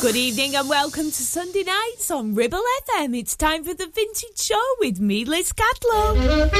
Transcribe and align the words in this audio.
Good 0.00 0.16
evening 0.16 0.56
and 0.56 0.66
welcome 0.66 1.06
to 1.06 1.22
Sunday 1.22 1.62
nights 1.62 2.10
on 2.10 2.34
Ribble 2.34 2.62
FM. 2.88 3.14
It's 3.18 3.36
time 3.36 3.64
for 3.64 3.74
the 3.74 3.86
Vintage 3.86 4.38
Show 4.38 4.64
with 4.78 4.98
me, 4.98 5.26
Liz 5.26 5.52
Catlow. 5.52 6.50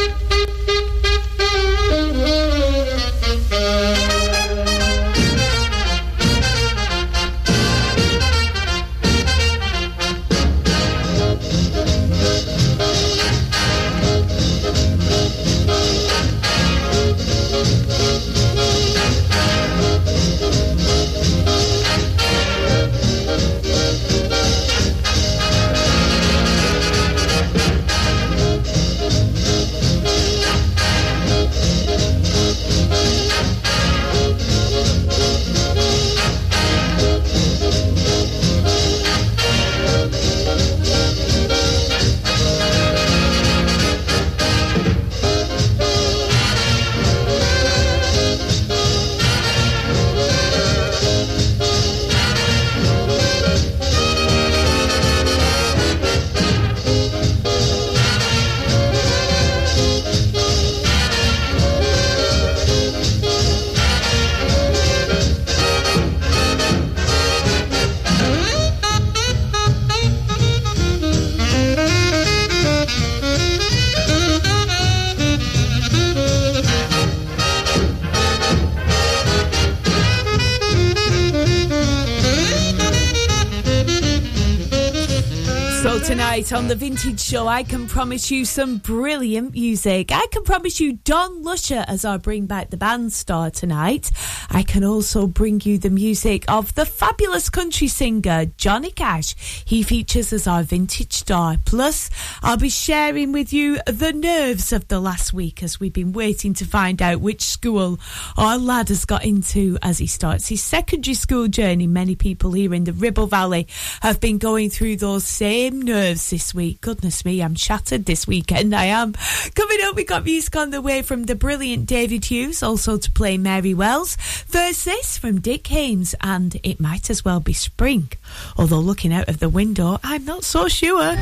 On 86.52 86.68
the 86.68 86.74
Vintage 86.74 87.20
Show, 87.20 87.46
I 87.46 87.62
can 87.62 87.86
promise 87.86 88.30
you 88.30 88.44
some 88.44 88.78
brilliant 88.78 89.52
music. 89.52 90.10
I 90.10 90.26
can 90.32 90.42
promise 90.42 90.80
you 90.80 90.94
Don 91.04 91.42
Lusher 91.42 91.84
as 91.86 92.04
I 92.04 92.16
bring 92.16 92.46
back 92.46 92.70
the 92.70 92.76
band 92.76 93.12
star 93.12 93.50
tonight. 93.50 94.10
I 94.52 94.64
can 94.64 94.82
also 94.82 95.28
bring 95.28 95.60
you 95.62 95.78
the 95.78 95.90
music 95.90 96.44
of 96.48 96.74
the 96.74 96.84
fabulous 96.84 97.48
country 97.48 97.86
singer 97.86 98.46
Johnny 98.56 98.90
Cash. 98.90 99.64
He 99.64 99.84
features 99.84 100.32
as 100.32 100.48
our 100.48 100.64
vintage 100.64 101.12
star. 101.12 101.56
Plus, 101.64 102.10
I'll 102.42 102.56
be 102.56 102.68
sharing 102.68 103.30
with 103.30 103.52
you 103.52 103.78
the 103.86 104.12
nerves 104.12 104.72
of 104.72 104.88
the 104.88 104.98
last 104.98 105.32
week 105.32 105.62
as 105.62 105.78
we've 105.78 105.92
been 105.92 106.12
waiting 106.12 106.52
to 106.54 106.64
find 106.64 107.00
out 107.00 107.20
which 107.20 107.42
school 107.42 108.00
our 108.36 108.58
lad 108.58 108.88
has 108.88 109.04
got 109.04 109.24
into 109.24 109.78
as 109.82 109.98
he 109.98 110.08
starts 110.08 110.48
his 110.48 110.62
secondary 110.62 111.14
school 111.14 111.46
journey. 111.46 111.86
Many 111.86 112.16
people 112.16 112.52
here 112.52 112.74
in 112.74 112.84
the 112.84 112.92
Ribble 112.92 113.28
Valley 113.28 113.68
have 114.02 114.18
been 114.18 114.38
going 114.38 114.68
through 114.68 114.96
those 114.96 115.24
same 115.24 115.80
nerves 115.80 116.30
this 116.30 116.52
week. 116.52 116.80
Goodness 116.80 117.24
me, 117.24 117.40
I'm 117.40 117.54
shattered 117.54 118.04
this 118.04 118.26
weekend. 118.26 118.74
I 118.74 118.86
am. 118.86 119.12
Coming 119.54 119.78
up, 119.84 119.94
we 119.94 120.04
got 120.04 120.24
music 120.24 120.56
on 120.56 120.70
the 120.70 120.82
way 120.82 121.02
from 121.02 121.24
the 121.24 121.36
brilliant 121.36 121.86
David 121.86 122.24
Hughes, 122.24 122.64
also 122.64 122.96
to 122.96 123.10
play 123.12 123.38
Mary 123.38 123.74
Wells. 123.74 124.16
First, 124.46 124.84
this 124.84 125.18
from 125.18 125.40
Dick 125.40 125.66
Haymes, 125.68 126.14
and 126.20 126.58
it 126.62 126.80
might 126.80 127.10
as 127.10 127.24
well 127.24 127.40
be 127.40 127.52
spring. 127.52 128.10
Although 128.56 128.80
looking 128.80 129.12
out 129.12 129.28
of 129.28 129.38
the 129.38 129.48
window, 129.48 129.98
I'm 130.02 130.24
not 130.24 130.44
so 130.44 130.68
sure. 130.68 131.14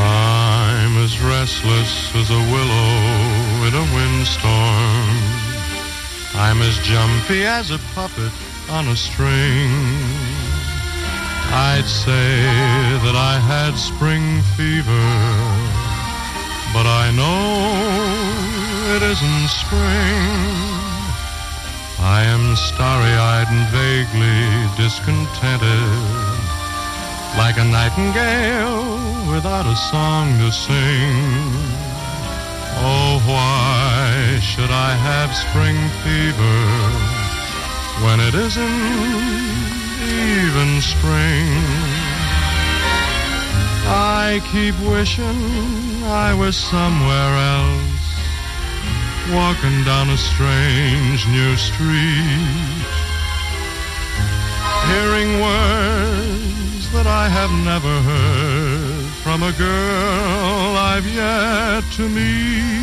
I'm 0.00 0.96
as 0.98 1.20
restless 1.20 2.14
as 2.14 2.30
a 2.30 2.42
willow 2.52 3.66
in 3.66 3.74
a 3.74 3.86
windstorm. 3.94 5.18
I'm 6.34 6.62
as 6.62 6.78
jumpy 6.78 7.44
as 7.44 7.70
a 7.70 7.78
puppet 7.94 8.32
on 8.70 8.88
a 8.88 8.96
string. 8.96 10.37
I'd 11.50 11.86
say 11.86 12.44
that 13.04 13.16
I 13.16 13.38
had 13.40 13.72
spring 13.78 14.42
fever, 14.54 15.08
but 16.76 16.86
I 16.86 17.10
know 17.16 17.48
it 18.94 19.02
isn't 19.02 19.48
spring. 19.48 20.68
I 22.00 22.22
am 22.22 22.54
starry-eyed 22.54 23.48
and 23.48 23.66
vaguely 23.72 24.44
discontented, 24.76 25.88
like 27.40 27.56
a 27.56 27.64
nightingale 27.64 29.32
without 29.32 29.66
a 29.66 29.76
song 29.90 30.38
to 30.38 30.52
sing. 30.52 31.48
Oh, 32.80 33.20
why 33.24 34.38
should 34.40 34.70
I 34.70 34.92
have 34.92 35.34
spring 35.34 35.78
fever 36.04 36.60
when 38.04 38.20
it 38.20 38.34
isn't 38.34 39.77
even 40.02 40.80
spring? 40.80 41.98
I 43.90 44.40
keep 44.52 44.78
wishing 44.80 46.02
I 46.04 46.34
was 46.34 46.56
somewhere 46.56 47.34
else, 47.56 48.06
walking 49.32 49.84
down 49.84 50.10
a 50.10 50.18
strange 50.18 51.26
new 51.28 51.56
street, 51.56 52.84
hearing 54.88 55.40
words 55.40 56.92
that 56.92 57.06
I 57.06 57.28
have 57.28 57.50
never 57.64 57.94
heard 58.02 59.08
from 59.22 59.42
a 59.42 59.52
girl 59.52 60.76
I've 60.76 61.06
yet 61.06 61.84
to 61.96 62.08
meet. 62.08 62.78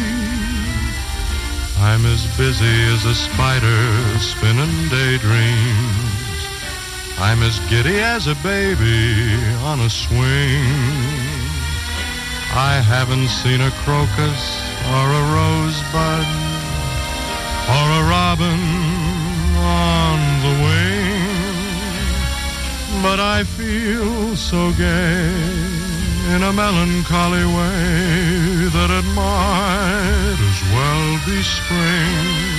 I'm 1.78 2.06
as 2.06 2.26
busy 2.38 2.78
as 2.94 3.06
a 3.06 3.14
spider 3.14 4.20
spinning 4.20 4.90
daydreams. 4.90 6.04
I'm 7.18 7.42
as 7.44 7.59
giddy 7.70 8.00
as 8.00 8.28
a 8.28 8.36
baby 8.36 9.40
on 9.64 9.80
a 9.80 9.90
swing. 9.90 10.68
I 12.52 12.81
haven't 12.84 13.30
seen 13.30 13.62
a 13.62 13.72
crocus 13.84 14.42
or 14.94 15.06
a 15.12 15.24
rosebud 15.40 16.28
or 17.72 17.86
a 18.00 18.03
robin 18.12 18.59
on 19.58 20.20
the 20.44 20.56
wing, 20.66 21.42
but 23.02 23.20
I 23.20 23.44
feel 23.44 24.36
so 24.36 24.72
gay 24.74 25.32
in 26.36 26.44
a 26.44 26.52
melancholy 26.52 27.46
way 27.46 28.68
that 28.76 28.90
it 28.92 29.08
might 29.16 30.40
as 30.52 30.59
well 30.76 31.20
be 31.26 31.42
spring. 31.44 32.56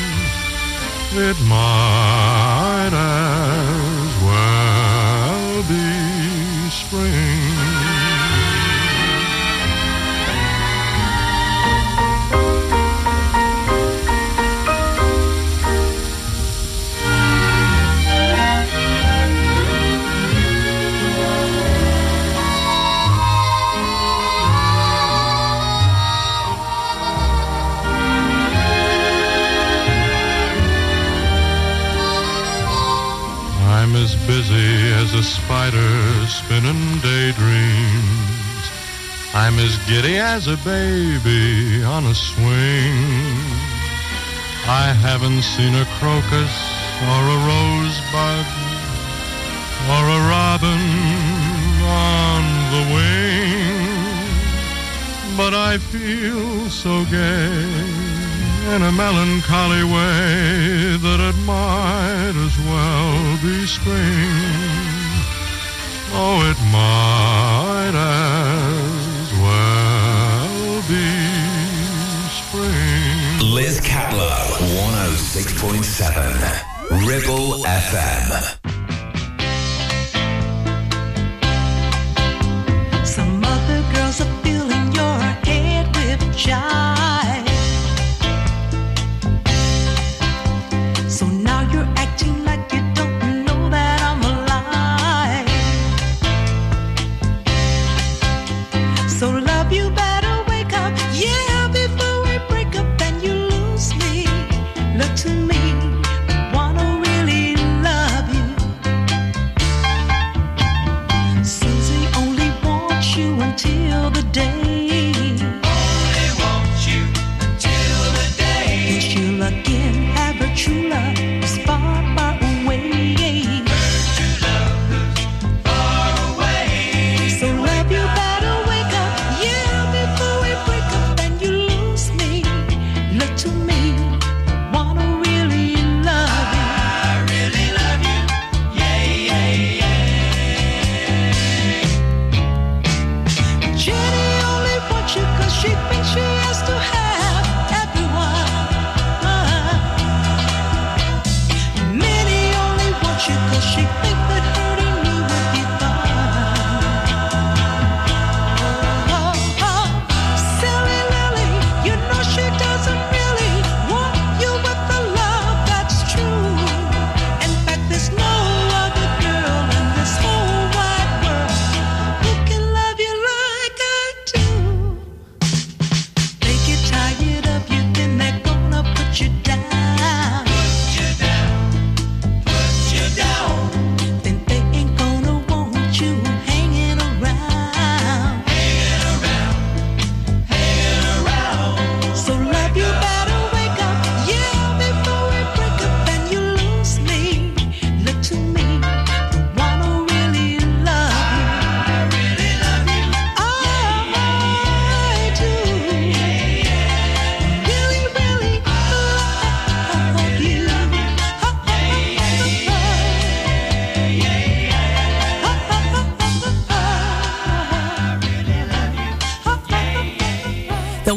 It 1.29 1.39
might 1.47 2.93
as 2.93 3.96
be 5.69 6.71
spring. 6.71 7.57
I'm 33.69 33.95
as 33.95 34.15
busy 34.27 34.86
as 35.07 35.15
a 35.15 35.23
spider 35.23 36.27
spinning 36.27 36.99
daydreams. 36.99 38.65
I'm 39.35 39.57
as 39.59 39.79
giddy 39.87 40.17
as 40.17 40.49
a 40.49 40.57
baby 40.65 41.85
on 41.85 42.07
a 42.07 42.15
swing. 42.15 43.37
I 44.67 44.87
haven't 45.07 45.43
seen 45.43 45.75
a 45.77 45.87
crocus 45.99 46.55
or 47.13 47.21
a 47.37 47.39
rosebud 47.51 48.47
or 49.95 50.03
a 50.19 50.21
robin 50.35 50.85
on 51.87 52.43
the 52.75 52.83
wing. 52.95 53.87
but 55.37 55.53
I 55.55 55.79
feel 55.79 56.69
so 56.71 57.05
gay 57.05 58.07
in 58.75 58.83
a 58.83 58.91
melancholy 58.91 59.85
way 59.85 60.97
that 61.07 61.21
it 61.31 61.39
might 61.45 62.35
as 62.47 62.57
well 62.67 63.39
be 63.43 63.67
spring. 63.67 64.86
Oh, 66.13 66.43
it 66.51 66.59
might 66.73 67.95
as 67.95 69.33
well 69.43 70.83
be 70.89 71.11
spring. 72.31 73.39
Liz 73.55 73.81
Catlow, 73.81 74.57
106.7, 74.89 77.07
Ribble 77.07 77.65
FM. 77.65 78.27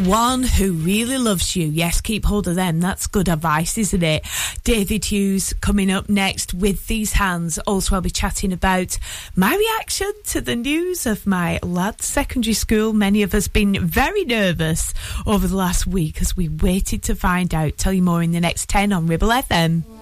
One 0.09 0.41
who 0.41 0.73
really 0.73 1.19
loves 1.19 1.55
you. 1.55 1.67
Yes, 1.67 2.01
keep 2.01 2.25
hold 2.25 2.47
of 2.47 2.55
them. 2.55 2.79
That's 2.79 3.05
good 3.05 3.29
advice, 3.29 3.77
isn't 3.77 4.01
it? 4.01 4.25
David 4.63 5.05
Hughes 5.05 5.53
coming 5.61 5.91
up 5.91 6.09
next 6.09 6.53
with 6.53 6.87
these 6.87 7.13
hands. 7.13 7.59
Also, 7.59 7.93
I'll 7.93 8.01
be 8.01 8.09
chatting 8.09 8.51
about 8.51 8.97
my 9.35 9.55
reaction 9.55 10.11
to 10.27 10.41
the 10.41 10.55
news 10.55 11.05
of 11.05 11.27
my 11.27 11.59
lad's 11.61 12.05
secondary 12.05 12.55
school. 12.55 12.91
Many 12.91 13.21
of 13.21 13.35
us 13.35 13.47
been 13.47 13.85
very 13.85 14.25
nervous 14.25 14.93
over 15.27 15.47
the 15.47 15.55
last 15.55 15.85
week 15.85 16.21
as 16.21 16.35
we 16.35 16.49
waited 16.49 17.03
to 17.03 17.15
find 17.15 17.53
out. 17.53 17.77
Tell 17.77 17.93
you 17.93 18.01
more 18.01 18.23
in 18.23 18.31
the 18.31 18.41
next 18.41 18.67
10 18.69 18.91
on 18.91 19.05
Ribble 19.05 19.27
FM. 19.27 19.49
FM 19.49 19.98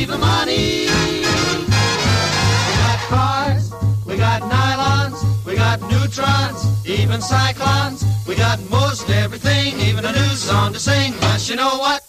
even 0.00 0.18
money. 0.18 0.86
We 0.86 1.22
got 2.80 2.98
cars, 3.12 3.70
we 4.06 4.16
got 4.16 4.40
nylons, 4.40 5.44
we 5.44 5.54
got 5.56 5.78
neutrons, 5.82 6.88
even 6.88 7.20
cyclones. 7.20 8.04
We 8.26 8.34
got 8.34 8.58
most 8.70 9.10
everything, 9.10 9.78
even 9.80 10.06
a 10.06 10.12
new 10.12 10.34
song 10.36 10.72
to 10.72 10.78
sing. 10.78 11.12
But 11.20 11.50
you 11.50 11.56
know 11.56 11.76
what? 11.78 11.99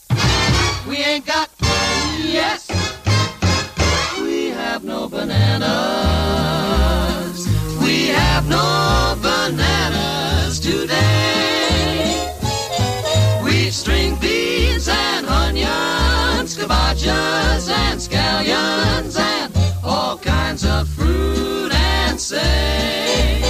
Say. 22.31 23.41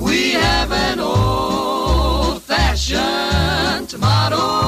We 0.00 0.32
have 0.34 0.70
an 0.70 1.00
old 1.00 2.42
fashioned 2.42 3.88
tomato. 3.88 4.63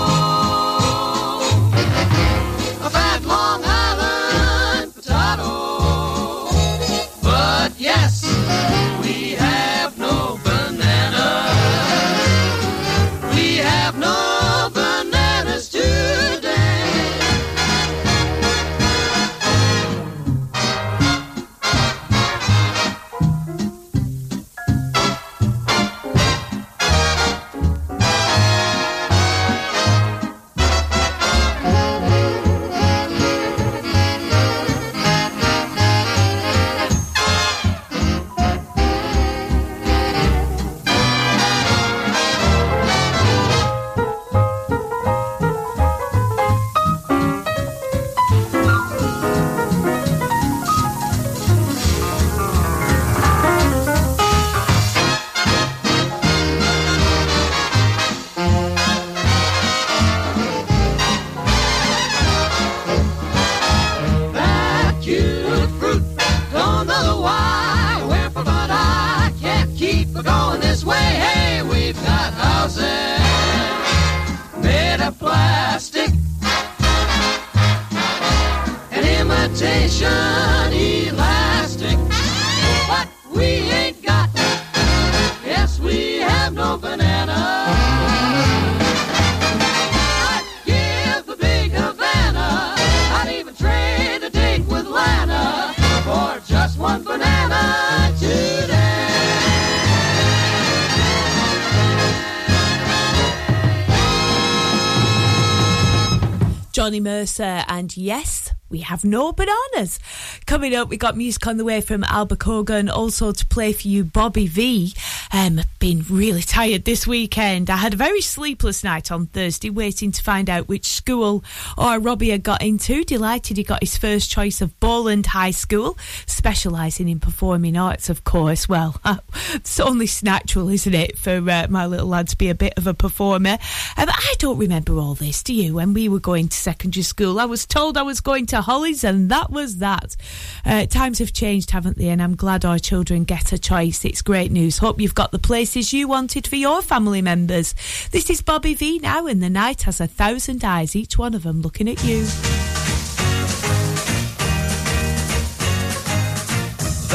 Yes, 107.96 108.52
we 108.68 108.80
have 108.80 109.06
no 109.06 109.32
bananas. 109.32 109.98
Coming 110.44 110.74
up, 110.74 110.90
we 110.90 110.98
got 110.98 111.16
music 111.16 111.46
on 111.46 111.56
the 111.56 111.64
way 111.64 111.80
from 111.80 112.04
Alma 112.04 112.36
Cogan, 112.36 112.90
also 112.90 113.32
to 113.32 113.46
play 113.46 113.72
for 113.72 113.88
you 113.88 114.04
Bobby 114.04 114.46
Vee. 114.46 114.92
Um, 115.36 115.60
been 115.80 116.02
really 116.08 116.40
tired 116.40 116.86
this 116.86 117.06
weekend. 117.06 117.68
I 117.68 117.76
had 117.76 117.92
a 117.92 117.96
very 117.98 118.22
sleepless 118.22 118.82
night 118.82 119.12
on 119.12 119.26
Thursday, 119.26 119.68
waiting 119.68 120.10
to 120.12 120.22
find 120.22 120.48
out 120.48 120.66
which 120.66 120.86
school 120.86 121.44
or 121.76 121.98
Robbie 121.98 122.30
had 122.30 122.42
got 122.42 122.62
into. 122.62 123.04
Delighted 123.04 123.58
he 123.58 123.62
got 123.62 123.82
his 123.82 123.98
first 123.98 124.30
choice 124.30 124.62
of 124.62 124.80
Bowland 124.80 125.26
High 125.26 125.50
School, 125.50 125.98
specialising 126.24 127.10
in 127.10 127.20
performing 127.20 127.76
arts, 127.76 128.08
of 128.08 128.24
course. 128.24 128.66
Well, 128.66 128.98
it's 129.52 129.78
only 129.78 130.08
natural, 130.22 130.70
isn't 130.70 130.94
it, 130.94 131.18
for 131.18 131.36
uh, 131.50 131.66
my 131.68 131.84
little 131.84 132.06
lad 132.06 132.28
to 132.28 132.38
be 132.38 132.48
a 132.48 132.54
bit 132.54 132.72
of 132.78 132.86
a 132.86 132.94
performer? 132.94 133.58
Um, 133.98 134.08
I 134.08 134.34
don't 134.38 134.56
remember 134.56 134.94
all 134.98 135.14
this, 135.14 135.42
do 135.42 135.52
you? 135.52 135.74
When 135.74 135.92
we 135.92 136.08
were 136.08 136.18
going 136.18 136.48
to 136.48 136.56
secondary 136.56 137.02
school, 137.02 137.38
I 137.38 137.44
was 137.44 137.66
told 137.66 137.98
I 137.98 138.02
was 138.02 138.22
going 138.22 138.46
to 138.46 138.62
Holly's, 138.62 139.04
and 139.04 139.30
that 139.30 139.50
was 139.50 139.78
that. 139.78 140.16
Uh, 140.64 140.86
times 140.86 141.18
have 141.18 141.34
changed, 141.34 141.72
haven't 141.72 141.98
they? 141.98 142.08
And 142.08 142.22
I'm 142.22 142.36
glad 142.36 142.64
our 142.64 142.78
children 142.78 143.24
get 143.24 143.52
a 143.52 143.58
choice. 143.58 144.02
It's 144.06 144.22
great 144.22 144.50
news. 144.50 144.78
Hope 144.78 144.98
you've 144.98 145.14
got 145.14 145.25
the 145.30 145.38
places 145.38 145.92
you 145.92 146.09
wanted 146.09 146.47
for 146.47 146.56
your 146.56 146.83
family 146.83 147.23
members. 147.23 147.75
This 148.11 148.30
is 148.30 148.42
Bobby 148.42 148.75
Vee 148.75 148.99
now, 148.99 149.26
and 149.26 149.42
the 149.42 149.50
night 149.50 149.83
has 149.83 150.00
a 150.00 150.06
thousand 150.06 150.64
eyes, 150.64 150.97
each 150.97 151.18
one 151.18 151.35
of 151.35 151.42
them 151.42 151.62
looking 151.62 151.88
at 151.88 152.02
you. 152.04 152.26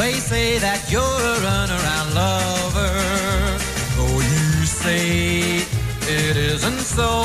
They 0.00 0.14
say 0.14 0.58
that 0.58 0.90
you're 0.90 1.02
a 1.02 1.36
runaround 1.46 2.14
lover, 2.14 2.94
though 3.96 4.20
you 4.20 4.66
say 4.66 5.64
it 6.08 6.36
isn't 6.36 6.80
so. 6.80 7.24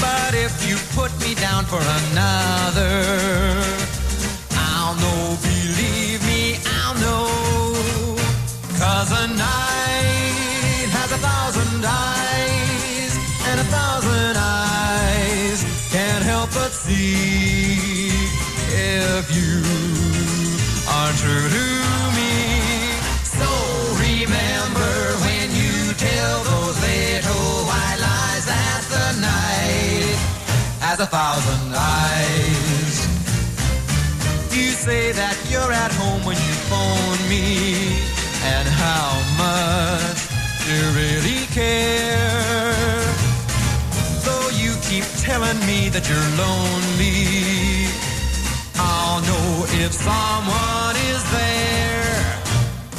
But 0.00 0.34
if 0.34 0.68
you 0.68 0.76
put 0.94 1.12
me 1.20 1.34
down 1.36 1.64
for 1.64 1.80
another, 1.80 3.45
true 21.26 21.48
to 21.58 21.66
me. 22.18 22.34
So 23.38 23.48
remember 24.06 24.92
when 25.26 25.46
you 25.60 25.74
tell 26.08 26.36
those 26.50 26.76
little 26.90 27.50
white 27.68 28.00
lies 28.06 28.44
that 28.52 28.82
the 28.94 29.06
night 29.30 30.16
has 30.86 30.98
a 31.00 31.08
thousand 31.16 31.74
eyes. 31.74 32.96
You 34.54 34.70
say 34.86 35.12
that 35.20 35.36
you're 35.50 35.72
at 35.84 35.92
home 36.00 36.22
when 36.28 36.38
you 36.46 36.54
phone 36.70 37.20
me, 37.32 37.46
and 38.54 38.66
how 38.84 39.10
much 39.44 40.20
you 40.68 40.80
really 41.00 41.42
care. 41.58 43.02
Though 44.24 44.48
you 44.62 44.72
keep 44.88 45.06
telling 45.28 45.58
me 45.66 45.88
that 45.94 46.04
you're 46.08 46.30
lonely, 46.44 47.75
if 49.84 49.92
someone 49.92 50.96
is 51.12 51.22
there. 51.30 52.16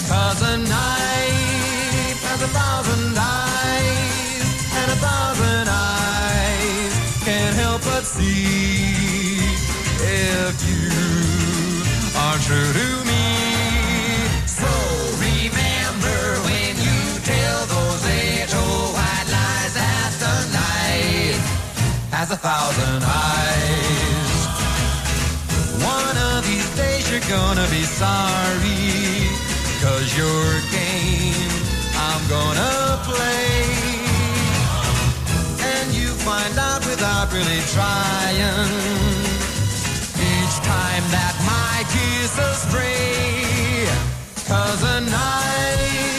Cause 0.10 0.42
a 0.42 0.58
night 0.58 2.16
has 2.28 2.42
a 2.42 2.52
thousand 2.60 3.18
eyes, 3.18 4.48
and 4.80 4.88
a 4.92 5.00
thousand 5.08 5.68
eyes 5.70 6.94
can't 7.26 7.56
help 7.56 7.82
but 7.82 8.04
see 8.04 9.42
if 10.00 10.56
you 10.70 10.88
are 12.24 12.38
true 12.48 12.72
to 12.80 12.90
me. 13.10 13.26
So 14.46 14.70
remember 15.28 16.20
when 16.48 16.74
you 16.88 17.00
tell 17.26 17.60
those 17.74 18.02
little 18.06 18.94
white 18.96 19.28
lies 19.36 19.74
that 19.74 20.12
the 20.22 20.34
has 22.16 22.32
a 22.32 22.38
thousand 22.38 23.04
eyes. 23.04 23.67
Gonna 27.30 27.68
be 27.70 27.84
sorry, 27.84 29.28
cause 29.82 30.18
your 30.18 30.62
game 30.72 31.52
I'm 31.96 32.24
gonna 32.30 33.02
play. 33.04 33.68
And 35.60 35.94
you 35.94 36.08
find 36.08 36.58
out 36.58 36.86
without 36.86 37.32
really 37.34 37.62
trying. 37.76 38.38
Each 40.16 40.56
time 40.64 41.04
that 41.12 41.36
my 41.44 41.84
kisses 41.92 42.58
stray, 42.64 43.88
cause 44.48 44.84
a 44.84 45.02
knife 45.02 46.17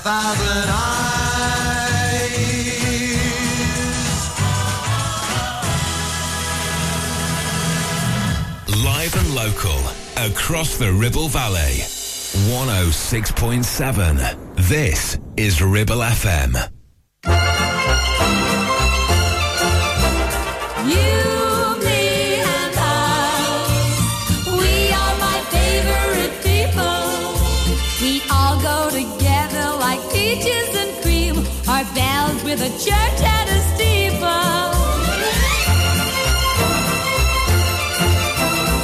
thousand 0.00 0.70
eyes. 0.70 1.10
Live 8.82 9.14
and 9.16 9.34
local 9.34 9.78
across 10.16 10.78
the 10.78 10.90
Ribble 10.92 11.28
Valley. 11.28 11.84
106.7. 12.48 14.56
This 14.68 15.18
is 15.36 15.60
Ribble 15.60 15.98
FM. 15.98 16.79
With 32.50 32.62
a 32.62 32.72
church 32.84 33.20
and 33.22 33.48
a 33.48 33.60
steeple. 33.70 34.66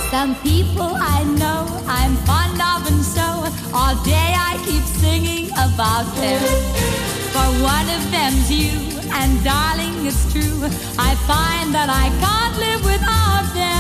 Some 0.09 0.37
people 0.37 0.93
I 1.17 1.25
know 1.41 1.67
I'm 1.89 2.15
fond 2.29 2.61
of, 2.63 2.87
and 2.87 3.03
so 3.03 3.27
all 3.75 3.97
day 4.05 4.31
I 4.51 4.53
keep 4.67 4.85
singing 5.03 5.47
about 5.67 6.07
them. 6.15 6.43
For 7.35 7.49
one 7.75 7.89
of 7.97 8.03
them's 8.13 8.49
you, 8.53 8.79
and 9.11 9.43
darling, 9.43 10.07
it's 10.07 10.23
true. 10.33 10.59
I 10.97 11.17
find 11.31 11.75
that 11.75 11.89
I 11.91 12.07
can't 12.23 12.57
live 12.65 12.83
without 12.93 13.47
them. 13.53 13.76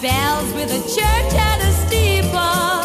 Bells 0.00 0.52
with 0.54 0.70
a 0.70 0.82
church 0.94 1.32
and 1.34 1.60
a 1.62 1.72
steeple. 1.82 2.78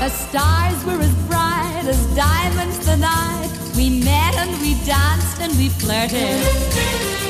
The 0.00 0.08
stars 0.08 0.84
were 0.84 1.00
as 1.00 1.14
bright 1.28 1.84
as 1.86 2.04
diamonds 2.16 2.78
the 2.84 2.96
night 2.96 3.50
we 3.76 4.02
met 4.02 4.34
and 4.36 4.50
we 4.60 4.74
danced 4.84 5.40
and 5.40 5.52
we 5.56 5.68
flirted. 5.68 6.42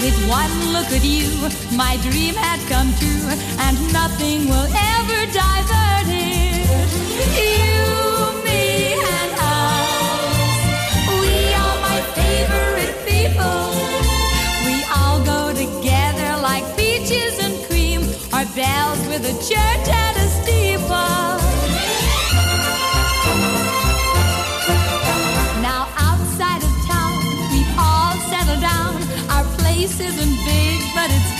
With 0.00 0.16
one 0.28 0.72
look 0.72 0.90
at 0.92 1.04
you, 1.04 1.28
my 1.76 1.98
dream 2.08 2.34
had 2.34 2.60
come 2.72 2.90
true, 2.98 3.28
and 3.60 3.76
nothing 3.92 4.48
will 4.48 4.68
ever 4.96 5.20
divert 5.30 6.08
it. 6.08 6.64
You, 7.36 8.42
me, 8.46 8.94
and 8.96 9.32
us, 9.36 9.90
we 11.20 11.52
are 11.52 11.76
my 11.84 12.00
favorite 12.16 12.96
people. 13.06 13.69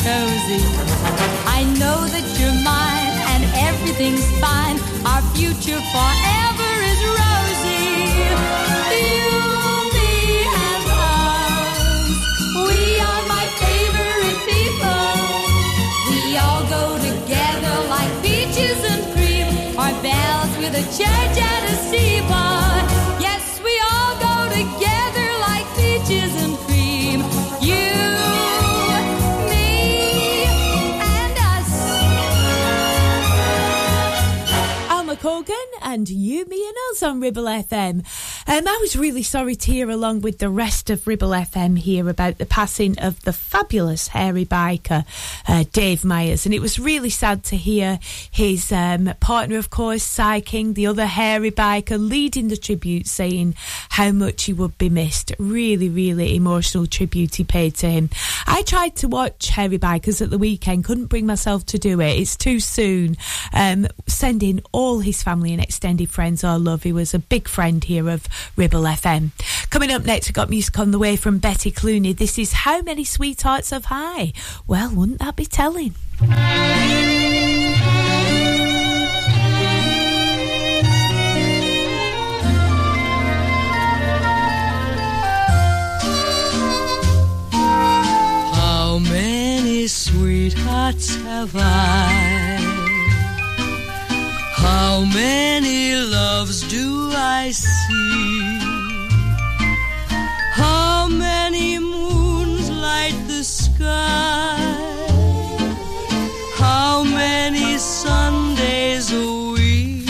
Cozy. 0.02 0.62
I 1.46 1.64
know 1.78 1.98
that 2.14 2.26
you're 2.38 2.58
mine 2.64 3.12
and 3.32 3.42
everything's 3.68 4.26
fine. 4.40 4.78
Our 5.04 5.22
future 5.34 5.80
forever 5.92 6.49
and 36.00 36.08
You, 36.08 36.46
Me 36.46 36.66
and 36.66 36.76
Us 36.92 37.02
on 37.02 37.20
Ribble 37.20 37.44
FM. 37.44 38.06
Um, 38.46 38.66
I 38.66 38.78
was 38.80 38.96
really 38.96 39.22
sorry 39.22 39.54
to 39.54 39.72
hear, 39.72 39.90
along 39.90 40.22
with 40.22 40.38
the 40.38 40.48
rest 40.48 40.88
of 40.88 41.06
Ribble 41.06 41.28
FM, 41.28 41.78
here 41.78 42.08
about 42.08 42.38
the 42.38 42.46
passing 42.46 42.98
of 42.98 43.20
the 43.22 43.34
fabulous 43.34 44.08
hairy 44.08 44.46
biker, 44.46 45.04
uh, 45.46 45.64
Dave 45.72 46.04
Myers. 46.04 46.46
And 46.46 46.54
it 46.54 46.60
was 46.60 46.78
really 46.78 47.10
sad 47.10 47.44
to 47.44 47.56
hear 47.56 47.98
his 48.30 48.72
um, 48.72 49.12
partner, 49.20 49.58
of 49.58 49.68
course, 49.68 50.02
Si 50.02 50.40
King, 50.40 50.72
the 50.72 50.86
other 50.86 51.06
hairy 51.06 51.50
biker, 51.50 51.98
leading 51.98 52.48
the 52.48 52.56
tribute, 52.56 53.06
saying 53.06 53.54
how 53.90 54.10
much 54.10 54.44
he 54.44 54.54
would 54.54 54.78
be 54.78 54.88
missed. 54.88 55.32
Really, 55.38 55.90
really 55.90 56.34
emotional 56.34 56.86
tribute 56.86 57.34
he 57.34 57.44
paid 57.44 57.74
to 57.76 57.90
him. 57.90 58.08
I 58.46 58.62
tried 58.62 58.96
to 58.96 59.08
watch 59.08 59.48
Hairy 59.48 59.78
Bikers 59.78 60.22
at 60.22 60.30
the 60.30 60.38
weekend, 60.38 60.84
couldn't 60.84 61.06
bring 61.06 61.26
myself 61.26 61.66
to 61.66 61.78
do 61.78 62.00
it. 62.00 62.18
It's 62.18 62.36
too 62.36 62.58
soon. 62.58 63.16
Um, 63.52 63.86
sending 64.06 64.62
all 64.72 65.00
his 65.00 65.22
family 65.22 65.52
and 65.52 65.62
extended 65.62 66.10
friends 66.10 66.42
our 66.42 66.58
love. 66.58 66.82
He 66.82 66.92
was 66.92 67.12
a 67.12 67.18
big 67.18 67.46
friend 67.46 67.84
here 67.84 68.08
of 68.08 68.26
Ribble 68.56 68.82
FM. 68.82 69.30
Coming 69.70 69.90
up 69.92 70.04
next, 70.04 70.28
we've 70.28 70.34
got 70.34 70.50
music 70.50 70.78
on 70.78 70.90
the 70.90 70.98
way 70.98 71.16
from 71.16 71.38
Betty 71.38 71.70
Clooney. 71.70 72.16
This 72.16 72.38
is 72.38 72.52
How 72.52 72.82
Many 72.82 73.04
Sweethearts 73.04 73.70
Have 73.70 73.86
I? 73.90 74.32
Well, 74.66 74.94
wouldn't 74.94 75.18
that 75.20 75.36
be 75.36 75.46
telling? 75.46 75.94
How 87.52 88.98
many 88.98 89.86
sweethearts 89.86 91.16
have 91.16 91.54
I? 91.56 92.39
How 94.60 95.04
many 95.06 95.94
loves 95.96 96.60
do 96.68 97.10
I 97.14 97.50
see? 97.50 98.58
How 100.52 101.08
many 101.08 101.78
moons 101.78 102.68
light 102.68 103.16
the 103.26 103.42
sky? 103.42 104.58
How 106.58 107.02
many 107.04 107.78
Sundays 107.78 109.10
a 109.12 109.28
week? 109.54 110.06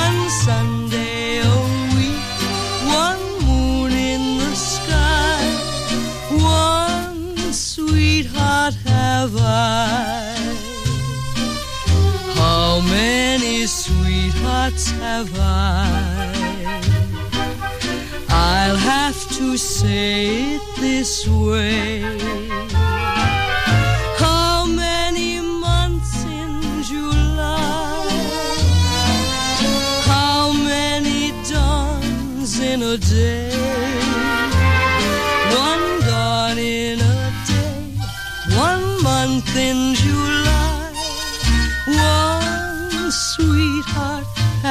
One 0.00 0.20
Sunday 0.46 1.42
a 1.44 1.56
week, 1.94 2.40
one 3.04 3.22
moon 3.44 3.92
in 3.92 4.38
the 4.38 4.54
sky, 4.56 5.44
one 6.30 7.52
sweetheart 7.52 8.74
have 8.86 9.36
I. 9.36 10.29
sweethearts 14.60 14.90
have 14.90 15.30
I? 15.38 16.32
I'll 18.28 18.76
have 18.76 19.28
to 19.36 19.40
to 19.40 19.56
say 19.56 20.54
it 20.54 20.62
this 20.78 21.26
way. 21.26 22.02
How 24.18 24.66
many 24.66 25.40
months 25.40 26.24
in 26.24 26.82
July? 26.82 28.08
How 30.04 30.52
many 30.52 31.32
dawns 31.48 32.60
in 32.60 32.82
a 32.82 32.96
day? 32.98 33.49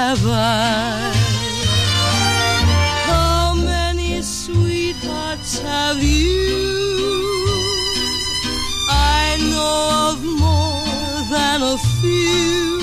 Have 0.09 0.27
I. 0.27 1.11
How 3.05 3.53
many 3.53 4.23
sweethearts 4.23 5.59
have 5.59 6.01
you? 6.01 7.45
I 8.89 9.37
know 9.51 10.09
of 10.09 10.17
more 10.23 11.13
than 11.33 11.61
a 11.61 11.77
few. 11.99 12.79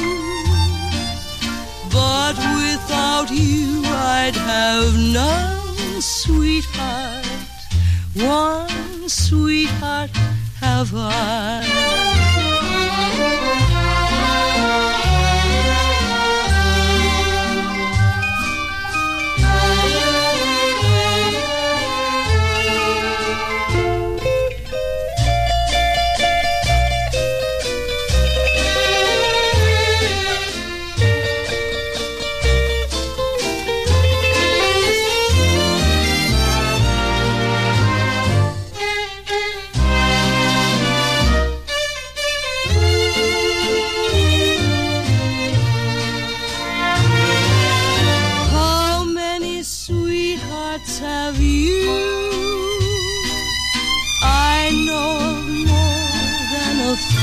But 1.90 2.36
without 2.60 3.28
you, 3.32 3.82
I'd 3.86 4.36
have 4.36 4.94
none, 5.20 6.00
sweetheart. 6.00 7.26
One 8.14 9.08
sweetheart 9.08 10.10
have 10.60 10.94
How 10.94 12.45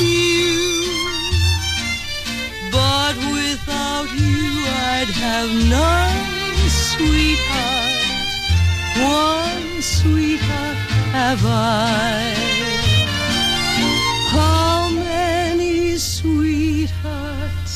few. 0.03 0.59
But 2.71 3.15
without 3.37 4.09
you, 4.25 4.47
I'd 4.95 5.11
have 5.25 5.51
none, 5.77 6.19
sweetheart. 6.89 8.03
One 9.21 9.81
sweetheart 9.81 10.77
have 11.17 11.43
I. 11.45 12.33
How 14.35 14.89
many 14.89 15.97
sweethearts 15.97 17.75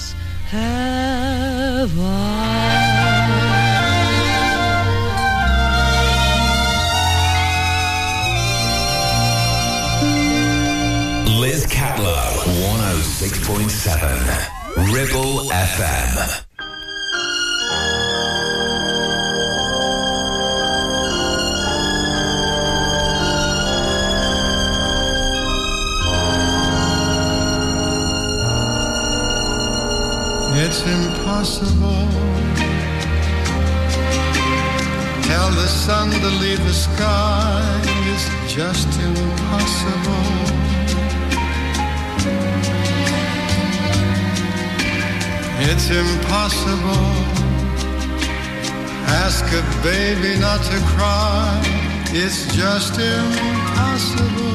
have 0.56 1.94
I? 2.00 2.87
106.7. 13.30 14.94
Ribble 14.94 15.50
FM. 15.50 16.44
It's 30.60 30.82
impossible. 30.84 32.08
Tell 35.24 35.50
the 35.52 35.68
sun 35.68 36.12
to 36.12 36.30
leave 36.40 36.64
the 36.64 36.74
sky. 36.74 37.82
It's 38.08 38.54
just 38.54 38.88
impossible. 39.02 40.67
It's 45.70 45.90
impossible. 45.90 47.12
Ask 49.24 49.44
a 49.52 49.64
baby 49.84 50.40
not 50.40 50.64
to 50.64 50.80
cry. 50.96 51.62
It's 52.14 52.46
just 52.56 52.98
impossible. 52.98 54.48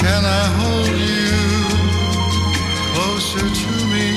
Can 0.00 0.22
I 0.24 0.44
hold 0.60 0.96
you 1.12 1.36
closer 2.94 3.46
to 3.62 3.72
me 3.92 4.08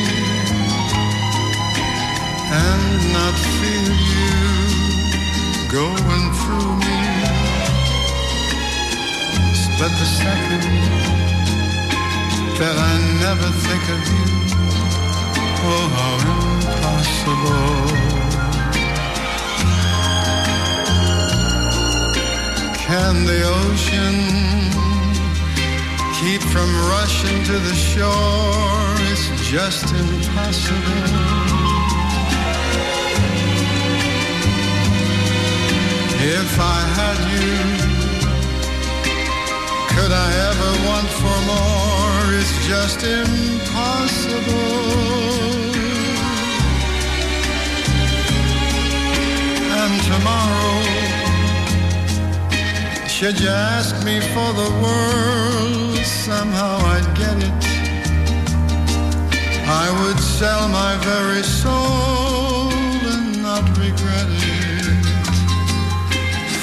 and 2.63 3.13
not 3.17 3.35
feel 3.59 3.91
you 4.15 4.31
going 5.77 6.25
through 6.39 6.71
me? 6.87 6.99
Split 9.53 9.91
the 9.99 10.05
second 10.05 11.42
that 12.59 12.77
I 12.91 12.93
never 13.25 13.49
think 13.65 13.83
of 13.95 14.01
you. 14.13 14.25
Oh, 15.65 15.85
how 15.97 16.15
impossible. 16.33 17.87
Can 22.85 23.13
the 23.25 23.39
ocean 23.43 24.43
keep 26.23 26.41
from 26.41 26.69
rushing 26.89 27.43
to 27.43 27.59
the 27.67 27.75
shore. 27.75 28.95
It's 29.11 29.27
just 29.49 29.85
impossible. 29.93 31.03
If 36.39 36.51
I 36.77 36.79
had 36.99 37.19
you, 37.33 37.51
could 39.93 40.13
I 40.25 40.29
ever 40.49 40.71
want 40.87 41.09
for 41.19 41.37
more? 41.49 42.02
It's 42.25 42.67
just 42.67 43.03
impossible. 43.03 44.43
And 49.81 49.93
tomorrow, 50.11 50.79
should 53.07 53.39
you 53.39 53.49
ask 53.49 53.93
me 54.05 54.19
for 54.33 54.49
the 54.61 54.69
world, 54.83 55.97
somehow 56.05 56.77
I'd 56.93 57.09
get 57.17 57.37
it. 57.49 57.63
I 59.65 59.87
would 59.99 60.19
sell 60.19 60.67
my 60.69 60.95
very 60.97 61.43
soul 61.43 62.71
and 63.13 63.41
not 63.41 63.65
regret 63.77 64.29
it. 64.29 65.05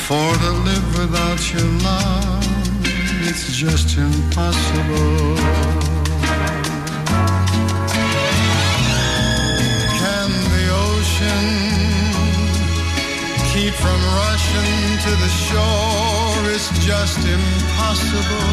For 0.07 0.35
to 0.44 0.51
live 0.68 0.99
without 0.99 1.40
your 1.53 1.68
love, 1.85 2.39
it's 3.42 3.57
just 3.57 3.96
impossible. 3.96 5.37
Can 10.00 10.31
the 10.53 10.64
ocean 10.88 11.46
keep 13.53 13.72
from 13.74 14.00
rushing 14.20 14.98
to 15.05 15.11
the 15.24 15.31
shore 15.46 16.50
is 16.50 16.66
just 16.85 17.20
impossible. 17.24 18.50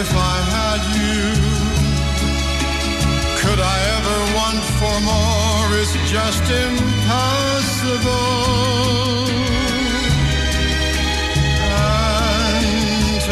If 0.00 0.10
I 0.14 0.36
had 0.56 0.80
you, 1.00 1.22
could 3.40 3.60
I 3.60 3.76
ever 3.96 4.18
want 4.36 4.60
for 4.78 4.96
more? 5.08 5.66
It's 5.80 5.96
just 6.10 6.44
impossible. 6.50 7.14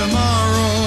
Tomorrow, 0.03 0.83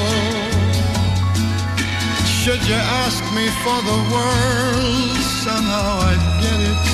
should 2.39 2.63
you 2.71 2.79
ask 3.03 3.23
me 3.37 3.45
for 3.63 3.79
the 3.89 3.99
world, 4.13 5.17
somehow 5.45 5.91
I'd 6.09 6.25
get 6.43 6.59
it. 6.71 6.85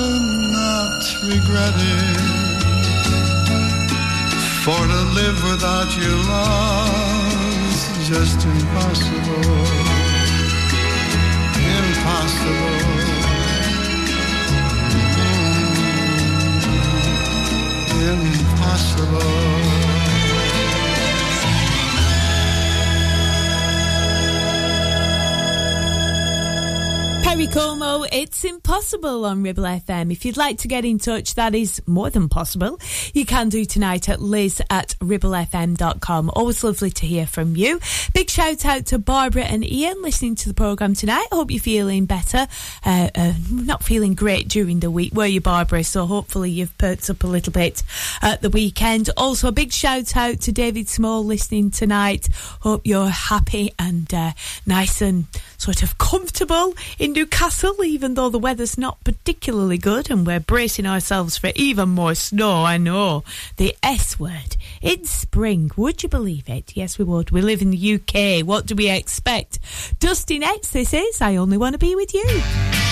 and 0.06 0.26
not 0.58 1.02
regret 1.32 1.76
it. 1.96 2.18
For 4.64 4.82
to 4.92 5.02
live 5.20 5.38
without 5.50 5.90
your 6.00 6.18
love 6.34 7.72
is 7.72 8.08
just 8.08 8.38
impossible. 8.44 9.66
Impossible. 11.84 13.07
Impossible. 18.00 19.97
Perry 27.28 27.46
Como, 27.48 28.04
it's 28.10 28.42
impossible 28.42 29.26
on 29.26 29.42
Ribble 29.42 29.64
FM. 29.64 30.10
If 30.10 30.24
you'd 30.24 30.38
like 30.38 30.56
to 30.60 30.68
get 30.68 30.86
in 30.86 30.98
touch, 30.98 31.34
that 31.34 31.54
is 31.54 31.82
more 31.86 32.08
than 32.08 32.30
possible. 32.30 32.80
You 33.12 33.26
can 33.26 33.50
do 33.50 33.66
tonight 33.66 34.08
at 34.08 34.22
liz 34.22 34.62
at 34.70 34.94
ribblefm.com. 35.00 36.30
Always 36.34 36.64
lovely 36.64 36.90
to 36.90 37.04
hear 37.04 37.26
from 37.26 37.54
you. 37.54 37.80
Big 38.14 38.30
shout 38.30 38.64
out 38.64 38.86
to 38.86 38.98
Barbara 38.98 39.42
and 39.42 39.62
Ian 39.62 40.00
listening 40.00 40.36
to 40.36 40.48
the 40.48 40.54
programme 40.54 40.94
tonight. 40.94 41.26
I 41.30 41.34
hope 41.34 41.50
you're 41.50 41.60
feeling 41.60 42.06
better. 42.06 42.46
Uh, 42.82 43.10
uh, 43.14 43.34
not 43.50 43.84
feeling 43.84 44.14
great 44.14 44.48
during 44.48 44.80
the 44.80 44.90
week, 44.90 45.12
were 45.12 45.26
you, 45.26 45.42
Barbara? 45.42 45.84
So 45.84 46.06
hopefully 46.06 46.50
you've 46.50 46.76
perked 46.78 47.10
up 47.10 47.24
a 47.24 47.26
little 47.26 47.52
bit 47.52 47.82
at 48.22 48.40
the 48.40 48.48
weekend. 48.48 49.10
Also, 49.18 49.48
a 49.48 49.52
big 49.52 49.72
shout 49.72 50.16
out 50.16 50.40
to 50.40 50.52
David 50.52 50.88
Small 50.88 51.22
listening 51.22 51.72
tonight. 51.72 52.30
Hope 52.60 52.86
you're 52.86 53.10
happy 53.10 53.74
and 53.78 54.12
uh, 54.14 54.32
nice 54.64 55.02
and 55.02 55.26
sort 55.58 55.82
of 55.82 55.98
comfortable 55.98 56.72
in 56.98 57.17
Newcastle, 57.18 57.82
even 57.82 58.14
though 58.14 58.28
the 58.28 58.38
weather's 58.38 58.78
not 58.78 59.02
particularly 59.02 59.76
good 59.76 60.08
and 60.08 60.24
we're 60.24 60.38
bracing 60.38 60.86
ourselves 60.86 61.36
for 61.36 61.50
even 61.56 61.88
more 61.88 62.14
snow. 62.14 62.62
I 62.62 62.76
know. 62.76 63.24
The 63.56 63.74
S 63.82 64.20
word. 64.20 64.56
It's 64.82 65.10
spring. 65.10 65.72
Would 65.76 66.04
you 66.04 66.08
believe 66.08 66.48
it? 66.48 66.76
Yes, 66.76 66.96
we 66.96 67.04
would. 67.04 67.32
We 67.32 67.40
live 67.40 67.60
in 67.60 67.70
the 67.70 67.94
UK. 67.94 68.46
What 68.46 68.66
do 68.66 68.76
we 68.76 68.88
expect? 68.88 69.58
Dusty 69.98 70.38
next, 70.38 70.70
this 70.70 70.94
is 70.94 71.20
I 71.20 71.34
Only 71.34 71.56
Want 71.56 71.72
to 71.72 71.78
Be 71.78 71.96
With 71.96 72.14
You. 72.14 72.87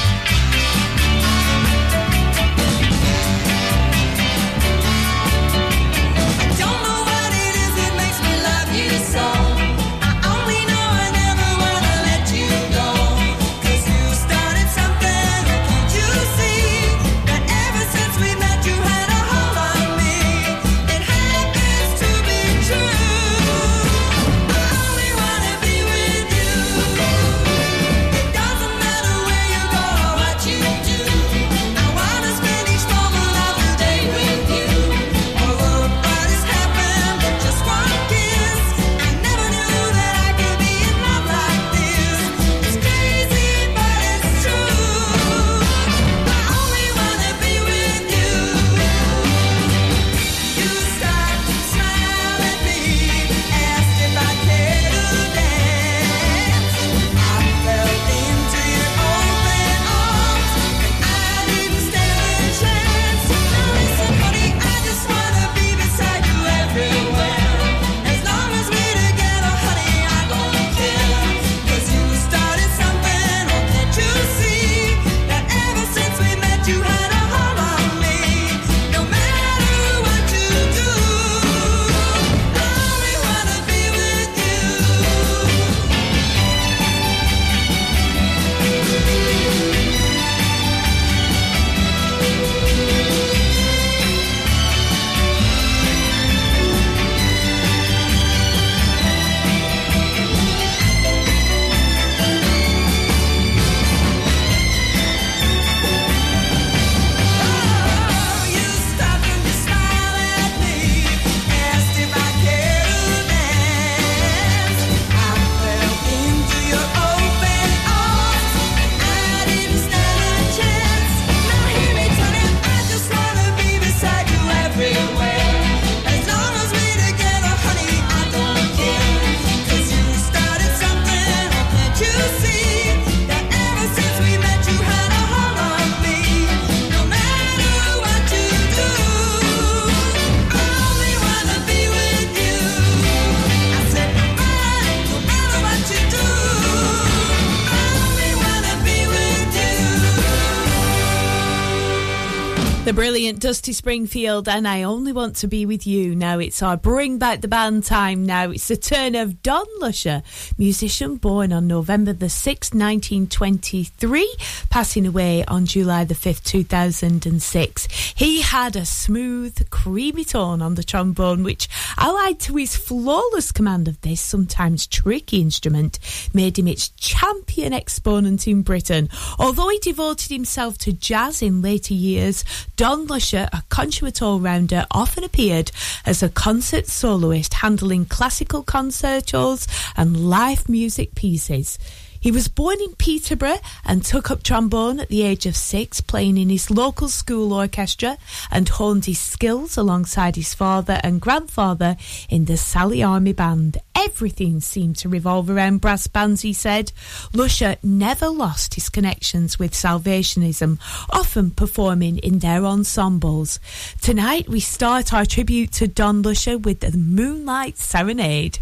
Dusty 153.39 153.73
Springfield, 153.73 154.49
and 154.49 154.67
I 154.67 154.83
only 154.83 155.13
want 155.13 155.37
to 155.37 155.47
be 155.47 155.67
with 155.67 155.87
you. 155.87 156.15
Now 156.15 156.39
it's 156.39 156.63
our 156.63 156.77
Bring 156.77 157.19
Back 157.19 157.43
the 157.43 157.49
Band 157.49 157.85
time. 157.85 158.25
Now 158.25 158.51
it's 158.51 158.69
the 158.69 158.77
turn 158.77 159.15
of 159.15 159.43
Don 159.43 159.67
Lusher, 159.79 160.23
musician 160.57 161.17
born 161.17 161.53
on 161.53 161.67
November 161.67 162.13
the 162.13 162.27
6th, 162.27 162.75
1923, 162.75 164.37
passing 164.71 165.07
away 165.07 165.45
on 165.45 165.67
July 165.67 166.05
the 166.05 166.15
5th, 166.15 166.45
2006. 166.45 167.89
He 168.15 168.41
had 168.41 168.75
a 168.75 168.87
smooth, 168.87 169.69
creamy 169.71 170.25
tone 170.25 170.63
on 170.63 170.75
the 170.75 170.85
trombone, 170.85 171.45
which, 171.45 171.69
allied 171.99 172.41
to 172.41 172.57
his 172.57 172.75
flawless 172.77 173.53
command 173.53 173.87
of 173.87 174.01
this 174.01 174.21
sometimes 174.21 174.87
tricky 174.87 175.41
instrument, 175.43 175.99
made 176.33 176.59
him 176.59 176.69
its 176.69 176.89
champion 176.91 177.73
exponent 177.73 178.49
in 178.49 178.63
Britain. 178.63 179.11
Although 179.39 179.69
he 179.69 179.79
devoted 179.81 180.31
himself 180.31 180.79
to 180.79 180.93
jazz 180.93 181.43
in 181.43 181.61
later 181.61 181.95
years, 181.95 182.45
Don 182.77 183.07
Lusher, 183.07 183.36
a 183.41 183.63
consummate 183.69 184.23
all-rounder, 184.23 184.87
often 184.91 185.25
appeared 185.25 185.71
as 186.05 186.23
a 186.23 186.29
concert 186.29 186.87
soloist, 186.87 187.55
handling 187.55 188.07
classical 188.07 188.63
concertos 188.63 189.67
and 189.97 190.29
live 190.29 190.69
music 190.69 191.15
pieces. 191.15 191.79
He 192.27 192.33
was 192.33 192.49
born 192.49 192.81
in 192.81 192.97
Peterborough 192.97 193.61
and 193.85 194.05
took 194.05 194.33
up 194.33 194.43
trombone 194.43 194.99
at 194.99 195.09
the 195.09 195.23
age 195.23 195.47
of 195.47 195.55
six, 195.55 196.01
playing 196.01 196.39
in 196.39 196.49
his 196.49 196.73
local 196.73 197.07
school 197.07 197.53
orchestra 197.53 198.19
and 198.51 198.69
honed 198.69 199.05
his 199.05 199.21
skills 199.21 199.77
alongside 199.77 200.35
his 200.35 200.53
father 200.53 201.01
and 201.05 201.21
grandfather 201.21 201.97
in 202.29 202.47
the 202.47 202.57
Sally 202.57 203.01
Army 203.01 203.33
Band. 203.33 203.79
Everything 203.95 204.61
seemed 204.61 204.97
to 204.97 205.09
revolve 205.09 205.49
around 205.49 205.81
brass 205.83 206.09
bands, 206.09 206.43
he 206.43 206.53
said. 206.53 206.91
Lusher 207.33 207.77
never 207.85 208.29
lost 208.29 208.75
his 208.75 208.89
connections 208.89 209.61
with 209.61 209.71
Salvationism, 209.73 210.81
often 211.09 211.53
performing 211.53 212.19
in 212.19 212.41
their 212.41 212.67
ensembles. 212.67 213.61
Tonight 214.01 214.49
we 214.49 214.59
start 214.59 215.15
our 215.15 215.27
tribute 215.27 215.71
to 215.75 215.87
Don 215.87 216.23
Lusher 216.23 216.59
with 216.59 216.81
the 216.81 216.91
Moonlight 216.91 217.79
Serenade. 217.79 218.59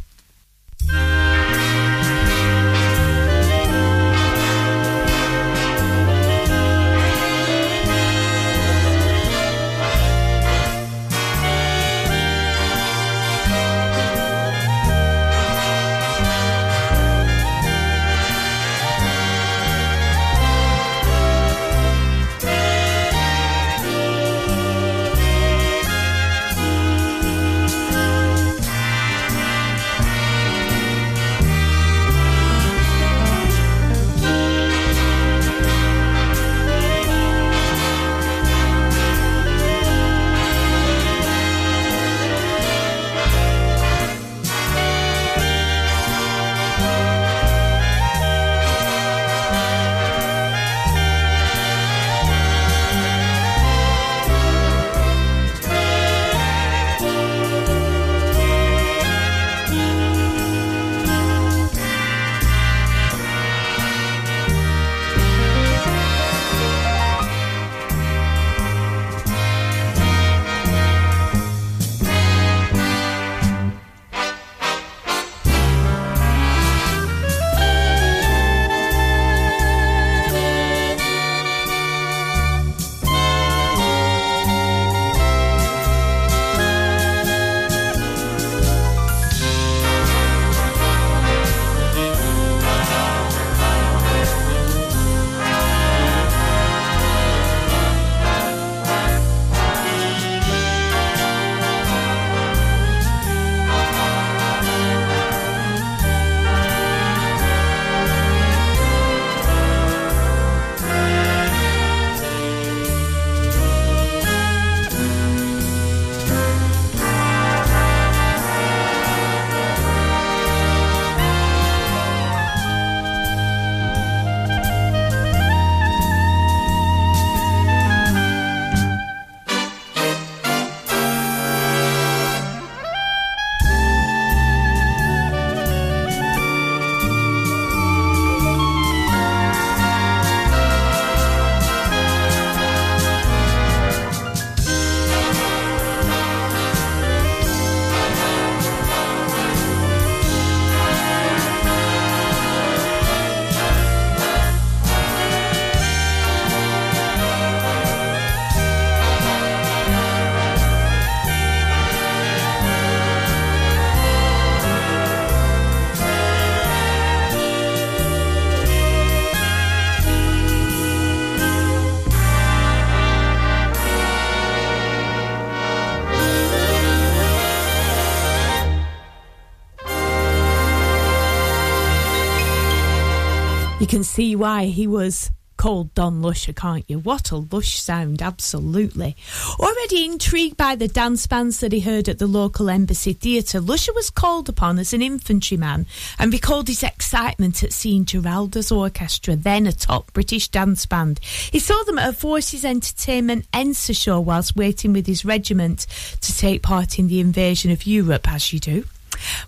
See 184.15 184.37
why 184.37 184.67
he 184.67 184.87
was 184.87 185.33
called 185.57 185.93
Don 185.95 186.23
Lusher, 186.23 186.53
can't 186.53 186.89
you? 186.89 187.01
What 187.01 187.33
a 187.33 187.37
lush 187.39 187.81
sound, 187.81 188.23
absolutely. 188.23 189.17
Already 189.59 190.05
intrigued 190.05 190.57
by 190.57 190.77
the 190.77 190.87
dance 190.87 191.27
bands 191.27 191.59
that 191.59 191.73
he 191.73 191.81
heard 191.81 192.09
at 192.09 192.21
the 192.21 192.29
local 192.29 192.71
Embassy 192.71 193.13
Theatre, 193.13 193.61
Lusher 193.61 193.93
was 193.93 194.11
called 194.11 194.49
upon 194.49 194.79
as 194.79 194.93
an 194.93 195.03
infantryman 195.03 195.87
and 196.17 196.33
recalled 196.33 196.69
his 196.69 196.85
excitement 196.85 197.65
at 197.65 197.73
seeing 197.73 198.05
Geraldo's 198.05 198.71
Orchestra, 198.71 199.35
then 199.35 199.67
a 199.67 199.73
top 199.73 200.13
British 200.13 200.47
dance 200.47 200.87
band. 200.87 201.19
He 201.51 201.59
saw 201.59 201.83
them 201.83 201.99
at 201.99 202.11
a 202.11 202.13
Forces 202.13 202.65
Entertainment 202.65 203.51
Ensa 203.51 204.01
show 204.01 204.21
whilst 204.21 204.55
waiting 204.55 204.93
with 204.93 205.09
his 205.09 205.25
regiment 205.25 205.89
to 206.21 206.37
take 206.37 206.63
part 206.63 207.01
in 207.01 207.09
the 207.09 207.19
invasion 207.19 207.73
of 207.73 207.85
Europe, 207.85 208.31
as 208.33 208.53
you 208.53 208.61
do. 208.61 208.85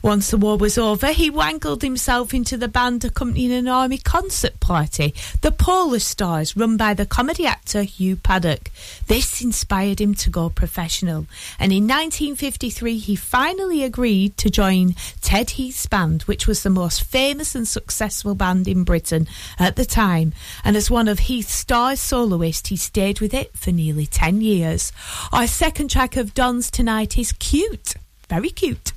Once 0.03 0.31
the 0.31 0.37
war 0.37 0.57
was 0.57 0.79
over, 0.79 1.13
he 1.13 1.31
wangled 1.31 1.83
himself 1.83 2.33
into 2.33 2.57
the 2.57 2.69
band 2.69 3.05
accompanying 3.05 3.53
an 3.53 3.69
army 3.69 3.99
concert 3.99 4.59
party, 4.61 5.15
the 5.41 5.51
Polar 5.53 5.99
Stars, 5.99 6.57
run 6.57 6.77
by 6.77 6.95
the 6.95 7.07
comedy 7.07 7.47
actor 7.47 7.83
Hugh 7.83 8.17
Paddick. 8.17 8.71
This 9.07 9.43
inspired 9.43 10.01
him 10.01 10.15
to 10.15 10.31
go 10.31 10.49
professional, 10.49 11.27
and 11.59 11.73
in 11.73 11.85
1953 11.85 12.99
he 12.99 13.17
finally 13.17 13.83
agreed 13.83 14.37
to 14.39 14.51
join 14.51 14.95
Ted 15.21 15.51
Heath's 15.51 15.87
band, 15.87 16.23
which 16.23 16.47
was 16.47 16.63
the 16.63 16.71
most 16.71 17.03
famous 17.03 17.55
and 17.55 17.67
successful 17.67 18.35
band 18.35 18.69
in 18.69 18.85
Britain 18.85 19.27
at 19.59 19.77
the 19.77 19.85
time. 19.85 20.33
And 20.65 20.77
as 20.77 20.91
one 20.91 21.09
of 21.09 21.21
Heath's 21.21 21.53
stars 21.53 22.01
soloist, 22.01 22.69
he 22.69 22.77
stayed 22.77 23.21
with 23.21 23.35
it 23.35 23.57
for 23.57 23.73
nearly 23.73 24.07
10 24.07 24.41
years. 24.41 24.93
Our 25.33 25.47
second 25.47 25.91
track 25.91 26.17
of 26.17 26.35
Don's 26.35 26.71
tonight 26.71 27.19
is 27.19 27.33
Cute. 27.33 27.95
Very 28.29 28.51
cute. 28.51 28.93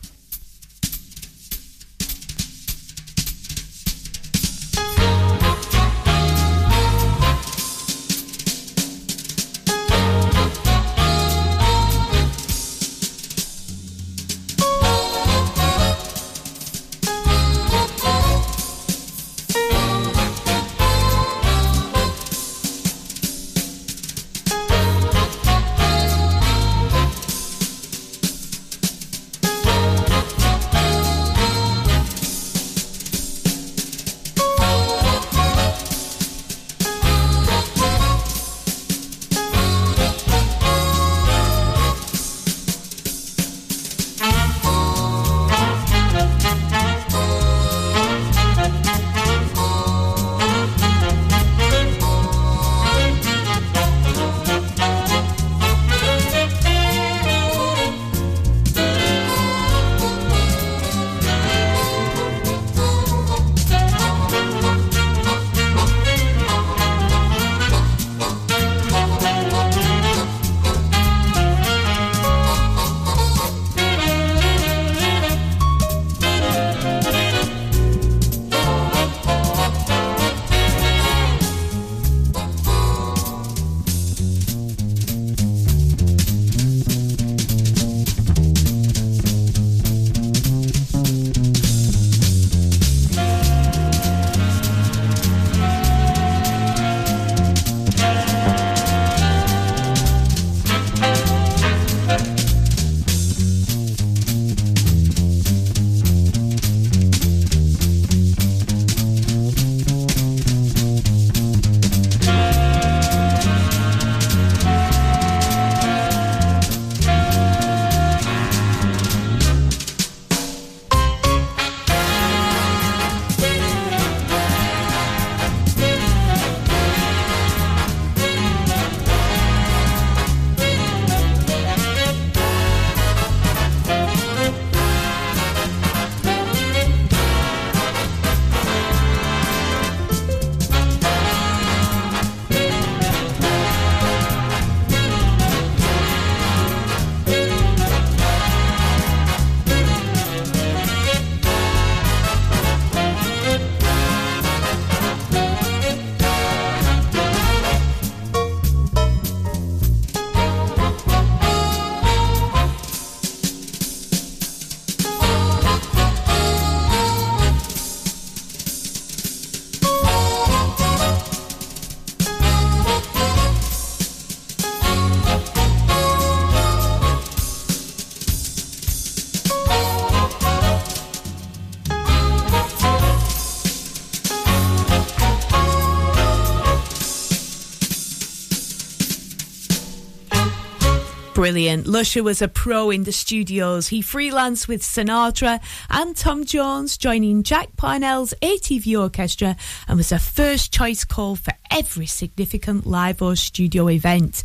Brilliant. 191.50 191.88
Lusher 191.88 192.22
was 192.22 192.44
a 192.44 192.48
pro 192.48 192.92
in 192.92 193.06
the 193.06 193.12
studios. 193.12 193.88
He 193.88 194.04
freelanced 194.04 194.68
with 194.68 194.84
Sinatra 194.84 195.60
and 195.90 196.16
Tom 196.16 196.46
Jones, 196.46 196.96
joining 196.96 197.42
Jack 197.42 197.76
Parnell's 197.76 198.36
ATV 198.44 199.00
Orchestra, 199.00 199.56
and 199.88 199.98
was 199.98 200.12
a 200.12 200.20
first 200.20 200.72
choice 200.72 201.04
call 201.04 201.36
for 201.36 201.54
every 201.72 202.06
significant 202.06 202.86
live 202.86 203.22
or 203.22 203.36
studio 203.36 203.90
event. 203.90 204.44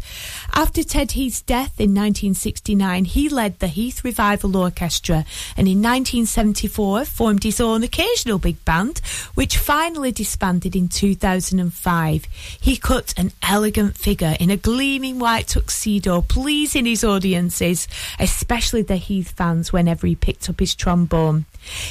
After 0.55 0.82
Ted 0.82 1.12
Heath's 1.12 1.42
death 1.42 1.78
in 1.80 1.90
1969, 1.90 3.05
he 3.05 3.28
led 3.28 3.59
the 3.59 3.66
Heath 3.66 4.05
Revival 4.05 4.57
Orchestra 4.57 5.24
and 5.57 5.66
in 5.66 5.78
1974 5.82 7.05
formed 7.05 7.42
his 7.42 7.61
own 7.61 7.82
occasional 7.82 8.38
big 8.38 8.64
band, 8.64 9.00
which 9.34 9.59
finally 9.59 10.12
disbanded 10.12 10.76
in 10.76 10.88
2005. 10.88 12.24
He 12.61 12.76
cut 12.76 13.14
an 13.16 13.32
elegant 13.42 13.96
figure 13.96 14.36
in 14.38 14.50
a 14.50 14.57
gleaming 14.57 15.18
white 15.18 15.48
tuxedo, 15.48 16.20
pleasing 16.22 16.86
his 16.86 16.93
audiences, 17.03 17.88
especially 18.20 18.82
the 18.82 18.97
Heath 18.97 19.32
fans, 19.32 19.72
whenever 19.72 20.07
he 20.07 20.14
picked 20.14 20.49
up 20.49 20.61
his 20.61 20.74
trombone. 20.74 21.47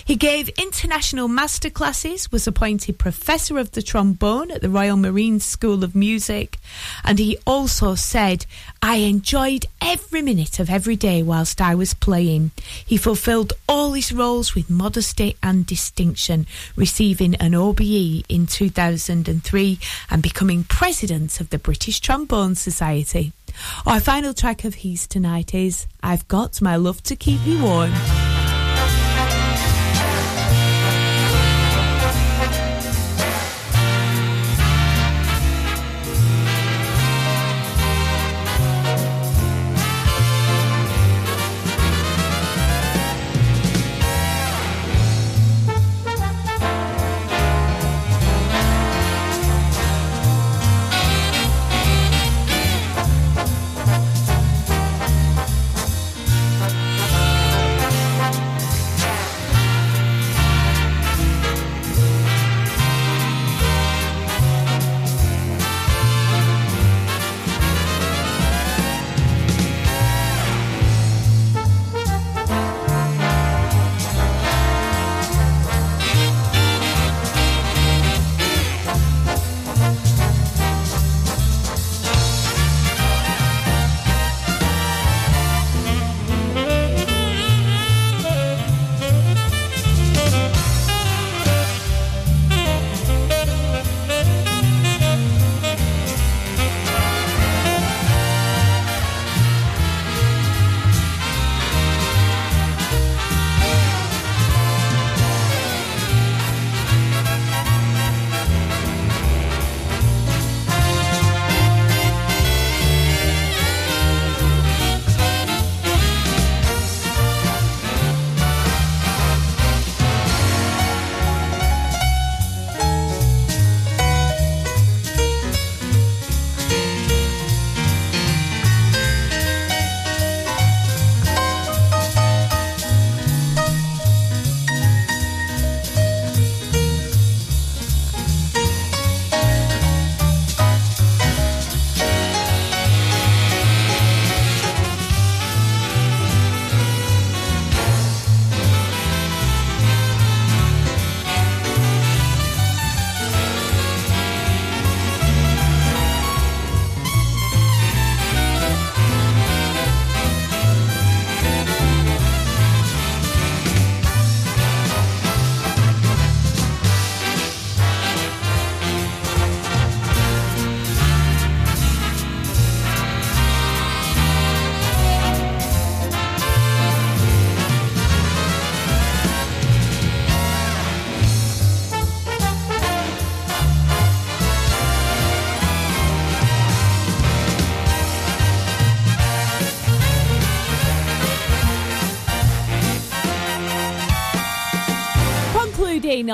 He 0.05 0.15
gave 0.15 0.49
international 0.49 1.27
masterclasses, 1.27 2.31
was 2.31 2.47
appointed 2.47 2.99
Professor 2.99 3.57
of 3.57 3.71
the 3.71 3.81
Trombone 3.81 4.51
at 4.51 4.61
the 4.61 4.69
Royal 4.69 4.97
Marine 4.97 5.39
School 5.39 5.83
of 5.83 5.95
Music, 5.95 6.59
and 7.03 7.17
he 7.17 7.37
also 7.45 7.95
said, 7.95 8.45
I 8.81 8.97
enjoyed 8.97 9.65
every 9.81 10.21
minute 10.21 10.59
of 10.59 10.69
every 10.69 10.95
day 10.95 11.23
whilst 11.23 11.59
I 11.59 11.73
was 11.73 11.93
playing. 11.93 12.51
He 12.85 12.97
fulfilled 12.97 13.53
all 13.67 13.93
his 13.93 14.11
roles 14.11 14.53
with 14.53 14.69
modesty 14.69 15.35
and 15.41 15.65
distinction, 15.65 16.45
receiving 16.75 17.35
an 17.35 17.55
OBE 17.55 18.23
in 18.29 18.45
2003 18.45 19.79
and 20.09 20.21
becoming 20.21 20.63
President 20.63 21.41
of 21.41 21.49
the 21.49 21.59
British 21.59 21.99
Trombone 21.99 22.55
Society. 22.55 23.33
Our 23.85 23.99
final 23.99 24.33
track 24.33 24.65
of 24.65 24.75
his 24.75 25.07
tonight 25.07 25.53
is 25.53 25.87
I've 26.01 26.27
Got 26.27 26.61
My 26.61 26.75
Love 26.75 27.03
to 27.03 27.15
Keep 27.15 27.45
Me 27.45 27.61
Warm. 27.61 27.91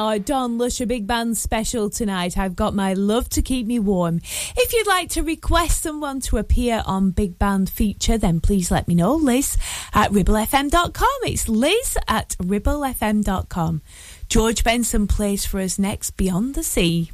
Concluding 0.09 0.33
our 0.33 0.41
Don 0.41 0.57
Lusher 0.57 0.87
Big 0.87 1.05
Band 1.05 1.37
special 1.37 1.89
tonight, 1.89 2.35
I've 2.35 2.55
got 2.55 2.73
my 2.73 2.93
Love 2.93 3.29
to 3.29 3.43
Keep 3.43 3.67
Me 3.67 3.77
Warm. 3.77 4.21
If 4.57 4.73
you'd 4.73 4.87
like 4.87 5.09
to 5.09 5.21
request 5.21 5.83
someone 5.83 6.19
to 6.21 6.37
appear 6.37 6.81
on 6.87 7.11
Big 7.11 7.37
Band 7.37 7.69
feature, 7.69 8.17
then 8.17 8.39
please 8.39 8.71
let 8.71 8.87
me 8.87 8.95
know. 8.95 9.13
Liz 9.15 9.55
at 9.93 10.11
ribblefm.com. 10.11 11.19
It's 11.23 11.47
Liz 11.47 11.95
at 12.07 12.29
ribblefm.com. 12.41 13.81
George 14.29 14.63
Benson 14.63 15.05
plays 15.05 15.45
for 15.45 15.59
us 15.59 15.77
next, 15.77 16.11
Beyond 16.17 16.55
the 16.55 16.63
Sea. 16.63 17.11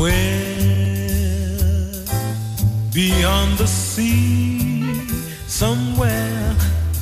Somewhere 0.00 0.48
beyond 2.94 3.58
the 3.58 3.66
sea, 3.66 4.94
somewhere 5.46 6.56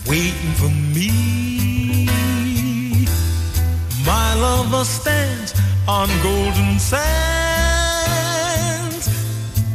waiting 0.09 0.53
for 0.61 0.69
me. 0.97 2.09
My 4.05 4.35
lover 4.35 4.85
stands 4.85 5.55
on 5.87 6.09
golden 6.25 6.81
sands 6.81 6.99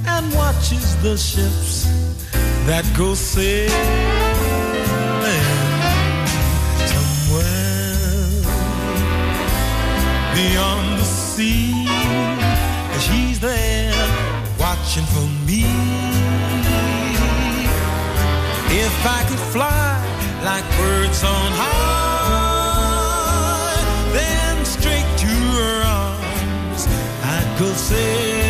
and 0.05 0.33
watches 0.35 0.97
the 1.01 1.15
ships 1.15 1.87
that 2.67 2.83
go 2.97 3.13
sailing 3.13 3.71
somewhere 6.91 7.95
beyond 10.35 10.99
the 10.99 11.05
sea. 11.05 11.82
There 13.43 13.91
watching 14.57 15.03
for 15.03 15.27
me. 15.45 15.65
If 18.71 19.05
I 19.05 19.25
could 19.27 19.43
fly 19.51 19.99
like 20.45 20.63
birds 20.77 21.21
on 21.25 21.51
high, 21.61 21.73
then 24.13 24.63
straight 24.63 25.17
to 25.23 25.27
her 25.27 25.83
arms 25.83 26.87
I'd 27.21 27.59
go 27.59 27.73
sailing. 27.73 28.42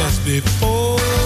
us 0.00 0.18
before. 0.20 1.19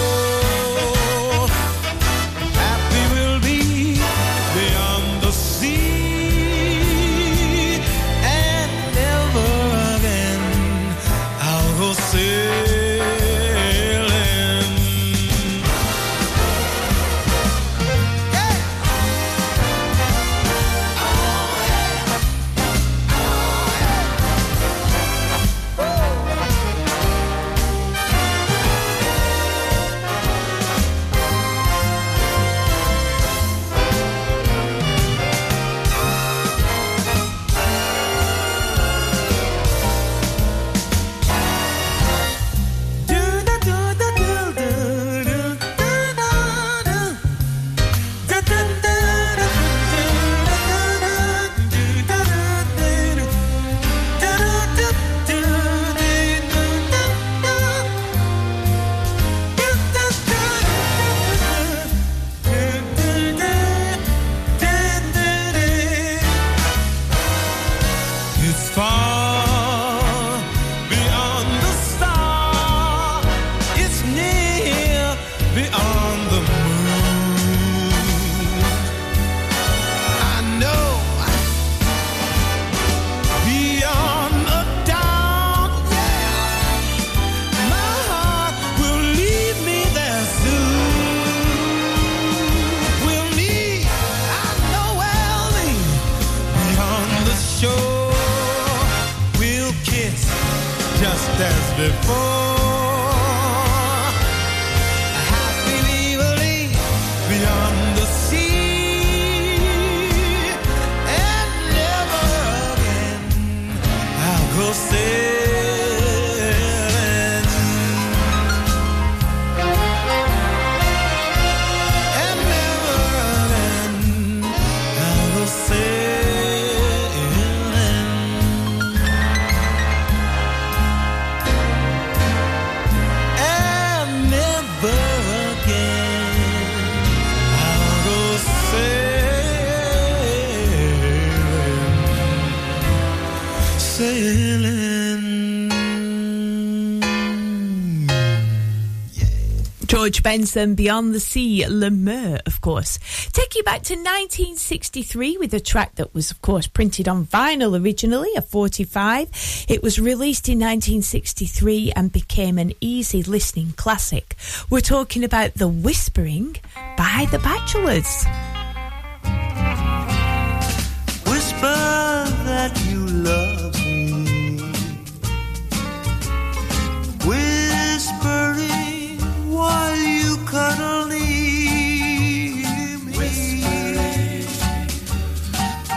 and 150.35 150.77
Beyond 150.77 151.15
the 151.15 151.21
Sea, 151.21 151.65
La 151.69 151.91
Mer, 151.91 152.41
of 152.45 152.61
course. 152.61 152.99
Take 153.31 153.55
you 153.55 153.63
back 153.63 153.83
to 153.83 153.95
1963 153.95 155.37
with 155.37 155.55
a 155.55 155.61
track 155.61 155.95
that 155.95 156.13
was, 156.13 156.33
of 156.33 156.43
course, 156.43 156.67
printed 156.67 157.07
on 157.07 157.27
vinyl 157.27 157.81
originally, 157.81 158.31
a 158.37 158.43
45. 158.43 159.67
It 159.69 159.81
was 159.81 160.01
released 160.01 160.49
in 160.49 160.59
1963 160.59 161.93
and 161.95 162.11
became 162.11 162.59
an 162.59 162.73
easy 162.81 163.23
listening 163.23 163.75
classic. 163.77 164.35
We're 164.69 164.81
talking 164.81 165.23
about 165.23 165.55
The 165.55 165.69
Whispering 165.69 166.57
by 166.97 167.29
The 167.31 167.39
Bachelors. 167.39 168.25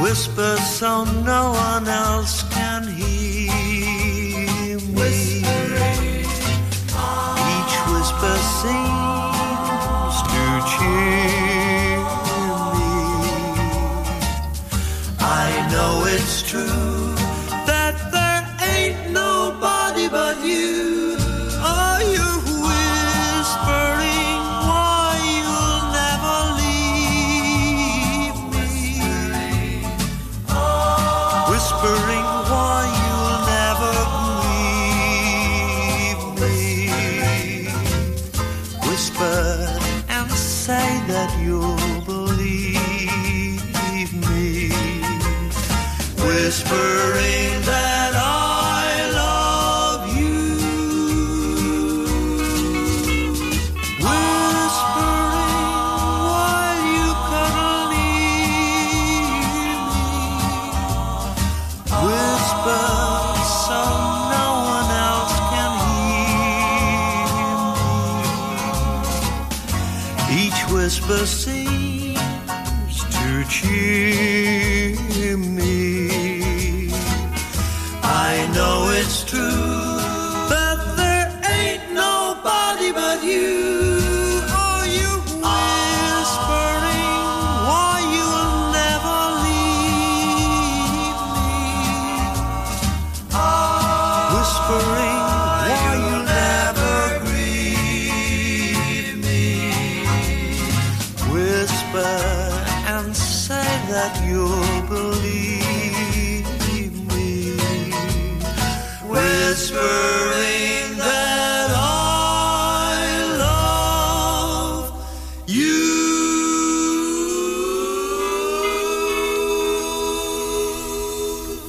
whisper 0.09 0.55
so 0.57 1.03
no 1.03 1.51
one 1.51 1.85
else 1.85 2.43
can 2.53 2.87
hear. 2.87 3.16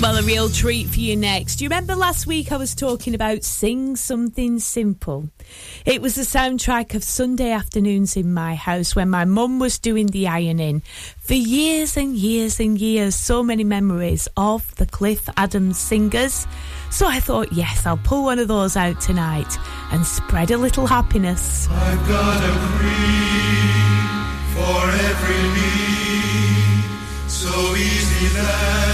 Well, 0.01 0.17
a 0.17 0.23
real 0.23 0.49
treat 0.49 0.87
for 0.87 1.01
you 1.01 1.17
next. 1.17 1.57
Do 1.57 1.65
you 1.65 1.69
remember 1.69 1.97
last 1.97 2.25
week 2.25 2.53
I 2.53 2.57
was 2.57 2.73
talking 2.73 3.17
about 3.17 3.43
Sing 3.43 3.97
Something 3.97 4.61
Simple? 4.61 5.29
It 5.85 6.01
was 6.01 6.15
the 6.15 6.23
soundtrack 6.23 6.95
of 6.95 7.03
Sunday 7.03 7.51
afternoons 7.51 8.17
in 8.17 8.33
my 8.33 8.55
house 8.55 8.95
when 8.95 9.11
my 9.11 9.25
mum 9.25 9.59
was 9.59 9.77
doing 9.81 10.07
the 10.07 10.29
ironing. 10.29 10.83
For 11.19 11.35
years 11.35 11.97
and 11.97 12.15
years 12.15 12.61
and 12.61 12.79
years, 12.79 13.17
so 13.17 13.43
many 13.43 13.65
memories 13.65 14.29
of 14.37 14.73
the 14.77 14.87
Cliff 14.87 15.29
Adams 15.37 15.79
singers. 15.79 16.47
So 16.91 17.09
I 17.09 17.19
thought, 17.19 17.53
yes, 17.53 17.85
I'll 17.85 17.97
pull 17.97 18.23
one 18.23 18.39
of 18.39 18.47
those 18.47 18.77
out 18.77 19.01
tonight 19.01 19.59
and 19.91 20.07
spread 20.07 20.53
a 20.53 20.59
little 20.59 20.87
happiness. 20.87 21.67
I've 21.71 22.09
got 22.09 22.45
a 22.45 22.53
creed 22.79 23.75
for 24.55 24.91
every 25.11 25.43
need, 25.59 27.29
so 27.29 27.75
easy 27.75 28.29
that 28.37 28.88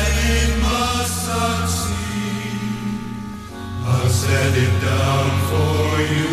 set 4.35 4.55
it 4.67 4.75
down 4.83 5.31
for 5.51 5.85
you 6.15 6.33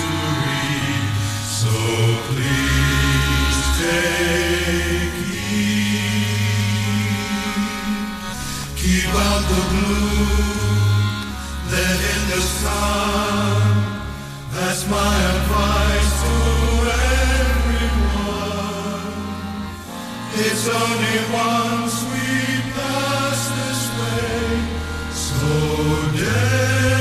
to 0.00 0.12
read, 0.44 1.04
so 1.58 1.74
please 2.28 3.60
take 3.80 5.16
heed. 5.30 6.42
Keep 8.82 9.10
out 9.28 9.42
the 9.52 9.62
in 12.14 12.22
the 12.32 12.42
sun. 12.60 13.60
That's 14.54 14.82
my 14.96 15.14
advice 15.34 16.12
to 16.24 16.36
everyone. 17.48 18.36
It's 20.44 20.64
only 20.82 21.18
one 21.48 21.80
pass 22.76 23.40
this 23.58 23.82
way, 23.98 24.40
so 25.26 25.48
day 26.20 26.97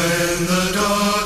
when 0.00 0.46
the 0.46 0.72
darkest 0.72 1.19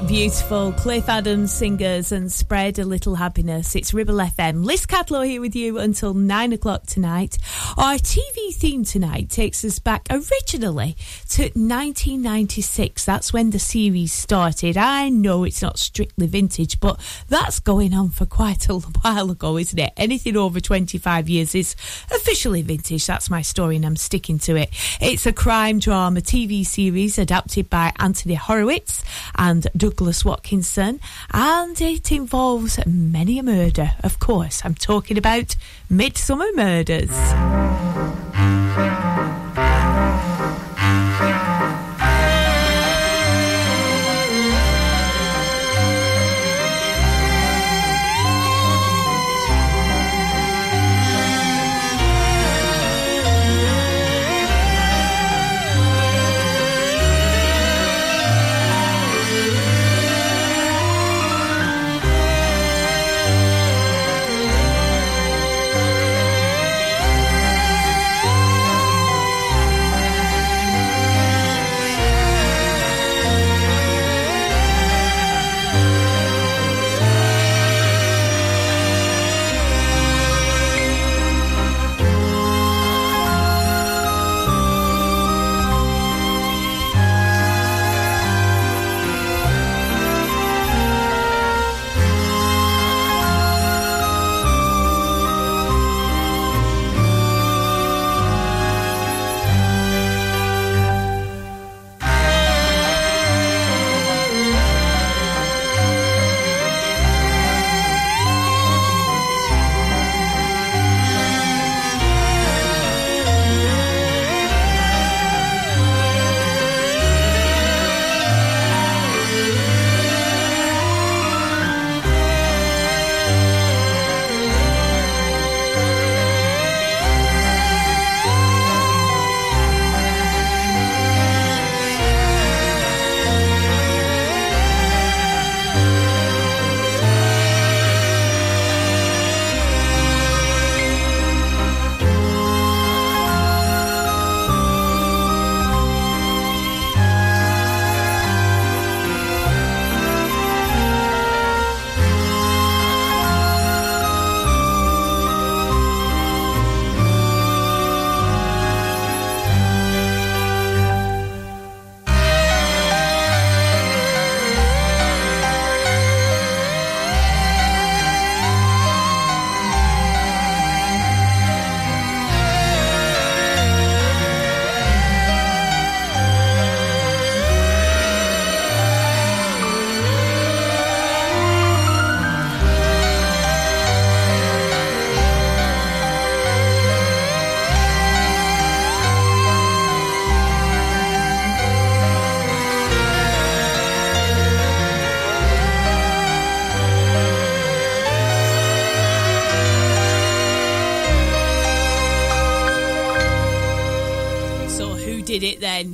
that 0.00 0.08
beautiful? 0.08 0.72
Cliff 0.72 1.08
Adams 1.08 1.52
singers 1.52 2.12
and 2.12 2.30
spread 2.30 2.78
a 2.78 2.84
little 2.84 3.14
happiness. 3.16 3.74
It's 3.74 3.92
Ribble 3.92 4.14
FM. 4.14 4.64
Liz 4.64 4.86
Catlow 4.86 5.26
here 5.26 5.40
with 5.40 5.56
you 5.56 5.78
until 5.78 6.14
nine 6.14 6.52
o'clock 6.52 6.86
tonight. 6.86 7.38
Our 7.76 7.94
TV 7.94 8.54
theme 8.54 8.84
tonight 8.84 9.30
takes 9.30 9.64
us 9.64 9.78
back 9.78 10.06
originally 10.10 10.96
to 11.30 11.42
1996. 11.42 13.04
That's 13.04 13.32
when 13.32 13.50
the 13.50 13.58
series 13.58 14.12
started. 14.12 14.76
I 14.76 15.08
know 15.08 15.44
it's 15.44 15.62
not 15.62 15.78
strictly 15.78 16.26
vintage, 16.26 16.80
but 16.80 17.00
that's 17.28 17.58
going 17.58 17.94
on 17.94 18.10
for 18.10 18.26
quite 18.26 18.68
a 18.68 18.74
while 19.02 19.30
ago, 19.30 19.58
isn't 19.58 19.78
it? 19.78 19.92
Anything 19.96 20.36
over 20.36 20.60
25 20.60 21.28
years 21.28 21.54
is 21.54 21.74
officially 22.10 22.62
vintage. 22.62 23.06
That's 23.06 23.30
my 23.30 23.42
story 23.42 23.76
and 23.76 23.84
I'm 23.84 23.96
sticking 23.96 24.38
to 24.40 24.56
it. 24.56 24.70
It's 25.00 25.26
a 25.26 25.32
crime 25.32 25.78
drama 25.78 26.20
TV 26.20 26.64
series 26.64 27.18
adapted 27.18 27.68
by 27.68 27.92
Anthony 27.98 28.34
Horowitz 28.34 29.02
and 29.36 29.66
Douglas 29.90 30.24
Watkinson, 30.24 31.00
and 31.32 31.80
it 31.80 32.12
involves 32.12 32.78
many 32.86 33.40
a 33.40 33.42
murder. 33.42 33.90
Of 34.04 34.20
course, 34.20 34.62
I'm 34.64 34.76
talking 34.76 35.18
about 35.18 35.56
Midsomer 35.90 36.54
Murders. 36.54 37.10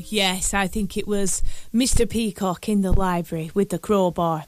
Yes, 0.08 0.54
I 0.54 0.68
think 0.68 0.96
it 0.96 1.08
was 1.08 1.42
Mr. 1.74 2.08
Peacock 2.08 2.68
in 2.68 2.82
the 2.82 2.92
library 2.92 3.50
with 3.54 3.70
the 3.70 3.78
crowbar. 3.78 4.44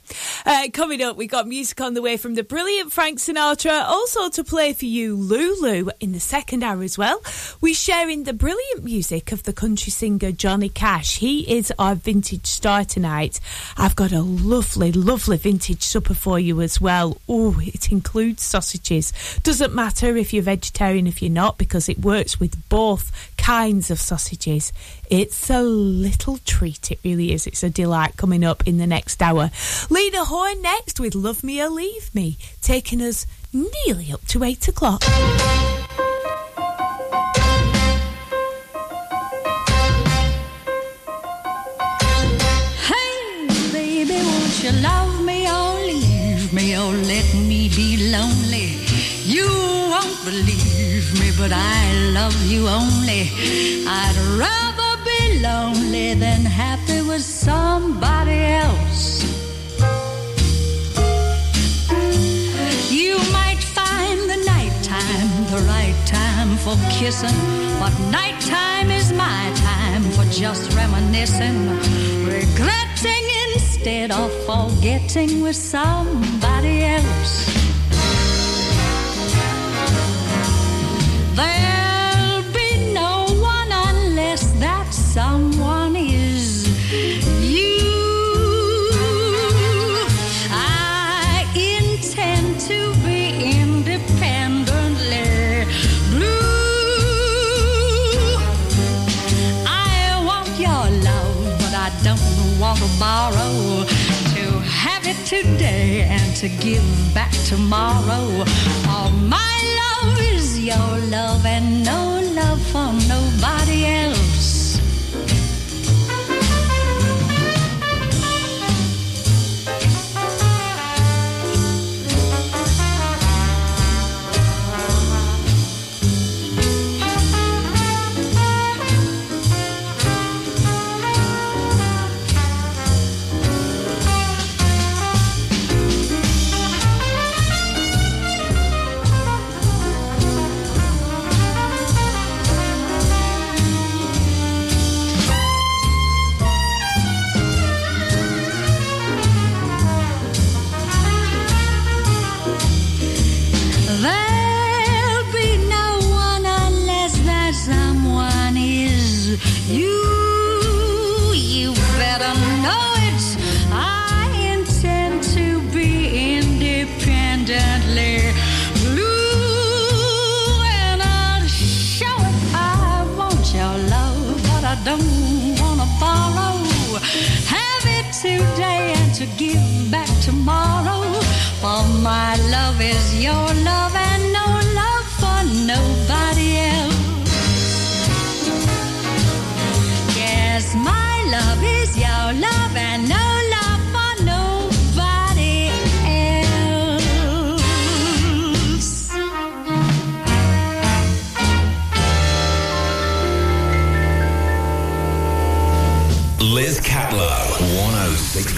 Uh, 0.47 0.69
coming 0.73 1.03
up, 1.03 1.17
we 1.17 1.27
got 1.27 1.49
music 1.49 1.81
on 1.81 1.95
the 1.95 2.03
way 2.03 2.17
from 2.17 2.35
the 2.35 2.45
brilliant 2.45 2.93
Frank 2.93 3.19
Sinatra. 3.19 3.85
Also 3.85 4.29
to 4.31 4.45
play 4.45 4.73
for 4.73 4.85
you, 4.85 5.17
Lulu, 5.17 5.91
in 5.99 6.13
the 6.13 6.21
second 6.21 6.63
hour 6.63 6.83
as 6.83 6.97
well. 6.97 7.23
We're 7.61 7.75
sharing 7.75 8.25
the 8.25 8.33
brilliant 8.33 8.85
music 8.85 9.33
of 9.33 9.43
the 9.43 9.53
country 9.53 9.91
singer 9.91 10.31
Johnny 10.31 10.69
Cash. 10.69 11.19
He 11.19 11.41
is 11.53 11.73
our 11.79 11.97
vintage 11.97 12.47
star 12.47 12.85
tonight. 12.85 13.41
I've 13.77 13.97
got 13.97 14.13
a 14.13 14.23
lovely, 14.23 14.93
lovely 14.93 15.39
vintage 15.39 15.83
supper 15.83 16.15
for 16.15 16.39
you 16.39 16.61
as 16.61 16.81
well. 16.81 17.17
Oh, 17.29 17.59
it 17.61 17.91
includes 17.91 18.43
sausages. 18.43 19.13
Doesn't 19.43 19.75
matter 19.75 20.17
if 20.17 20.33
you're 20.33 20.43
vegetarian, 20.45 21.07
if 21.07 21.21
you're 21.21 21.31
not, 21.33 21.59
because 21.59 21.89
it 21.89 21.99
works 21.99 22.39
with 22.39 22.69
both 22.69 23.11
kinds 23.37 23.91
of 23.91 23.99
sausages. 23.99 24.73
It's 25.11 25.49
a 25.49 25.63
little 25.63 26.37
treat, 26.45 26.91
it 26.91 26.99
really 27.03 27.33
is. 27.33 27.47
It's 27.47 27.63
a 27.63 27.71
delight 27.71 28.19
coming 28.19 28.45
up 28.45 28.69
in 28.69 28.77
the 28.77 28.87
next 28.87 29.23
hour. 29.23 29.51
Lena 29.89 30.27
Horne 30.27 30.61
next 30.61 31.01
with 31.01 31.15
Love 31.15 31.43
Me 31.43 31.63
or 31.63 31.71
Leave 31.71 32.15
Me, 32.15 32.37
taking 32.61 33.01
us 33.01 33.27
nearly 33.51 34.13
up 34.13 34.27
to 34.27 34.45
eight 34.45 34.69
o'clock. 34.69 35.03
Hey, 42.85 43.49
baby, 43.73 44.13
won't 44.13 44.63
you 44.63 44.73
love 44.83 45.25
me 45.25 45.49
or 45.49 45.75
leave 45.87 46.53
me 46.53 46.77
or 46.77 46.93
let 46.93 47.35
me 47.35 47.71
be 47.71 48.13
lonely? 48.13 48.77
You 49.25 49.49
won't 49.89 50.23
believe 50.23 51.19
me, 51.19 51.33
but 51.39 51.51
I 51.55 51.95
love 52.13 52.37
you 52.45 52.69
only. 52.69 53.31
I'd 53.89 54.17
rather 54.39 54.68
lonely 55.43 56.15
than 56.15 56.45
happy 56.45 57.01
with 57.03 57.23
somebody 57.23 58.41
else. 58.65 59.23
You 62.91 63.19
might 63.33 63.63
find 63.79 64.19
the 64.33 64.39
nighttime 64.55 65.31
the 65.55 65.63
right 65.69 65.99
time 66.07 66.57
for 66.57 66.77
kissing, 66.91 67.39
but 67.79 67.93
nighttime 68.11 68.91
is 68.91 69.13
my 69.13 69.53
time 69.55 70.03
for 70.15 70.25
just 70.33 70.73
reminiscing, 70.75 71.69
regretting 72.25 73.25
instead 73.53 74.11
of 74.11 74.33
forgetting 74.47 75.43
with 75.43 75.57
somebody 75.57 76.85
else. 76.85 77.35
There'll 81.37 81.78
don't 102.99 103.35
want 103.35 103.39
to 103.39 103.45
borrow. 103.45 103.85
To 104.35 104.61
have 104.61 105.07
it 105.07 105.17
today 105.27 106.03
and 106.03 106.37
to 106.37 106.49
give 106.49 106.85
back 107.15 107.33
tomorrow. 107.47 108.45
All 108.89 109.11
my 109.11 109.59
love 109.81 110.21
is 110.21 110.59
your 110.65 110.99
love 111.11 111.45
and 111.47 111.85
no 111.85 112.08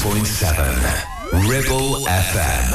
106.7. 0.01 1.47
Ribble 1.47 2.07
FM. 2.07 2.69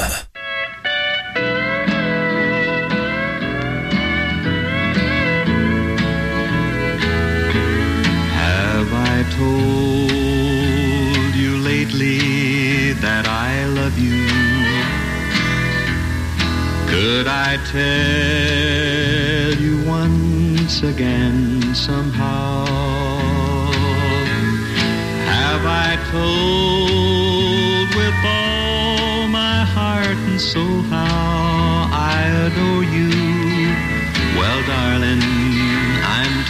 Have 8.30 8.92
I 8.92 9.24
told 9.36 11.34
you 11.34 11.56
lately 11.58 12.92
that 13.02 13.26
I 13.26 13.66
love 13.66 13.98
you? 13.98 14.28
Could 16.88 17.26
I 17.26 17.58
tell 17.74 19.52
you 19.60 19.82
once 19.84 20.84
again 20.84 21.74
somehow? 21.74 22.15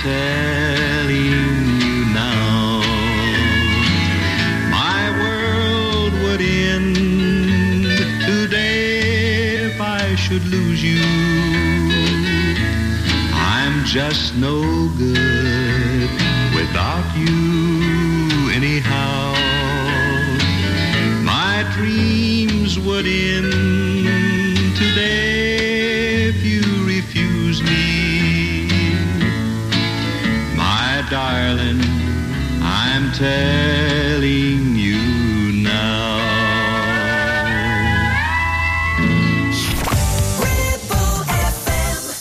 Telling 0.06 1.26
you 1.34 1.48
now. 2.14 2.80
My 4.70 5.02
world 5.20 6.12
would 6.22 6.40
end 6.40 6.94
today 8.30 9.66
if 9.68 9.80
I 9.80 10.14
should 10.14 10.44
lose 10.46 10.80
you. 10.90 11.02
I'm 13.34 13.84
just 13.84 14.36
no 14.36 14.56
good 14.96 16.10
without 16.58 17.08
you 17.22 17.34
anyhow. 18.58 19.34
My 21.34 21.56
dreams 21.74 22.78
would 22.78 23.06
end 23.06 23.55
telling 33.16 34.76
you 34.76 35.52
now. 35.62 36.18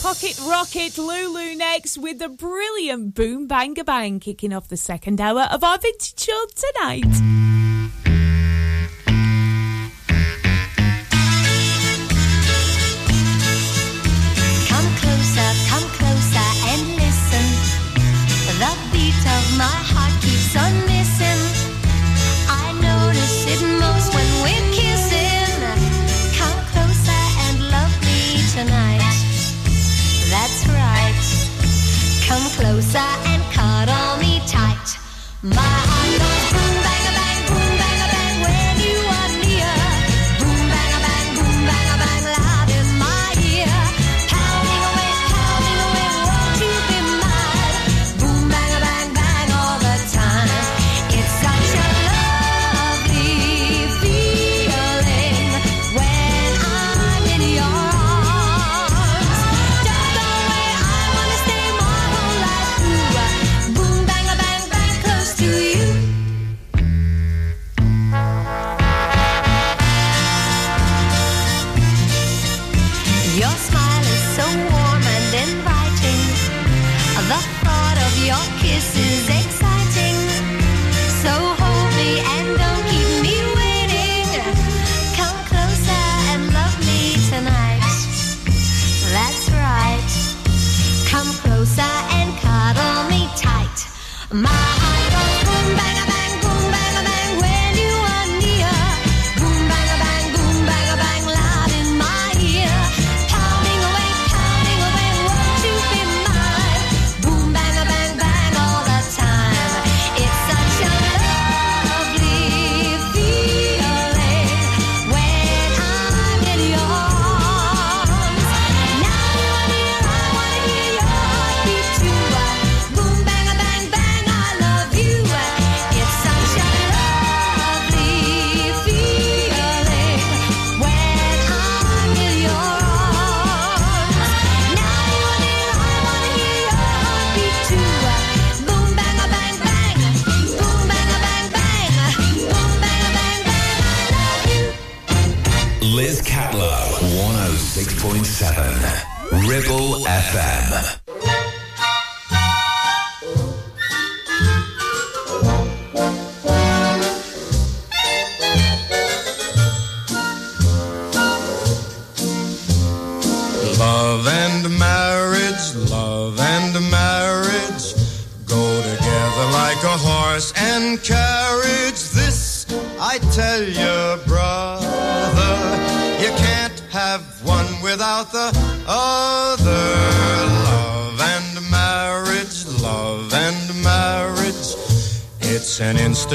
Pocket 0.02 0.40
Rocket 0.48 0.98
Lulu 0.98 1.56
next 1.56 1.98
with 1.98 2.20
the 2.20 2.30
brilliant 2.30 3.14
Boom 3.14 3.46
Bang 3.46 3.74
Bang 3.74 4.22
kicking 4.22 4.54
off 4.54 4.70
the 4.70 4.78
second 4.78 5.20
hour 5.20 5.42
of 5.52 5.66
our 5.66 5.78
Vintage 5.78 6.18
Show 6.18 6.46
tonight. 6.56 7.45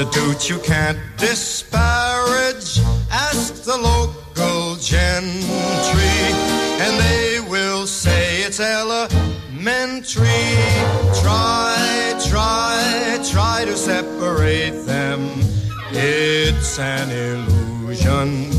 prostitutes 0.01 0.49
you 0.49 0.57
can't 0.59 0.97
disparage. 1.17 2.79
Ask 3.11 3.63
the 3.63 3.77
local 3.77 4.75
gentry, 4.77 6.17
and 6.81 6.99
they 6.99 7.39
will 7.49 7.85
say 7.85 8.41
it's 8.41 8.59
elementary. 8.59 10.25
Try, 11.21 12.19
try, 12.29 13.19
try 13.29 13.65
to 13.65 13.77
separate 13.77 14.85
them. 14.85 15.19
It's 15.91 16.79
an 16.79 17.11
illusion. 17.11 18.49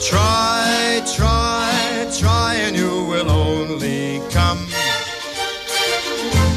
Try, 0.00 1.02
try, 1.14 2.10
try, 2.18 2.54
and 2.62 2.76
you 2.76 3.04
will 3.04 3.30
only 3.30 4.20
come 4.30 4.66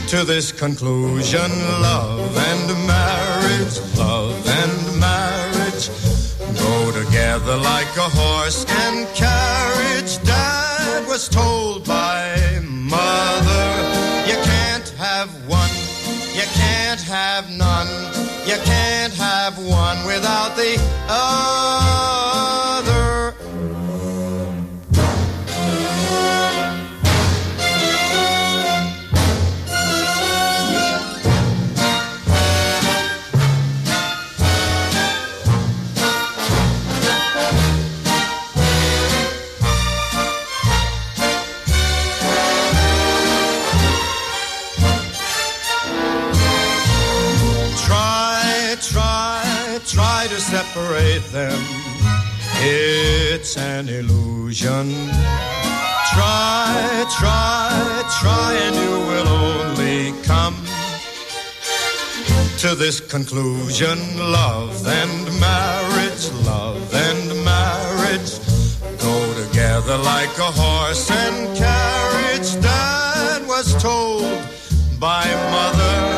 to 0.07 0.23
this 0.25 0.51
conclusion 0.51 1.51
love 1.81 2.37
and 2.37 2.87
marriage 2.87 3.20
words, 3.61 3.97
love 3.97 4.47
and 4.47 4.99
marriage 4.99 5.89
go 6.57 6.91
together 6.91 7.57
like 7.57 7.95
a 7.97 8.09
horse 8.09 8.65
and 8.69 9.07
carriage. 9.15 9.30
illusion. 54.51 54.91
Try, 56.13 57.05
try, 57.17 58.03
try, 58.19 58.53
and 58.65 58.75
you 58.75 58.91
will 59.07 59.27
only 59.27 60.11
come 60.23 60.55
to 62.59 62.75
this 62.75 62.99
conclusion. 62.99 63.97
Love 64.17 64.85
and 64.85 65.39
marriage, 65.39 66.29
love 66.45 66.93
and 66.93 67.45
marriage 67.45 68.39
go 68.99 69.45
together 69.45 69.97
like 69.97 70.37
a 70.37 70.51
horse 70.51 71.09
and 71.09 71.57
carriage. 71.57 72.61
Dad 72.61 73.47
was 73.47 73.81
told 73.81 74.25
by 74.99 75.25
mother. 75.51 76.10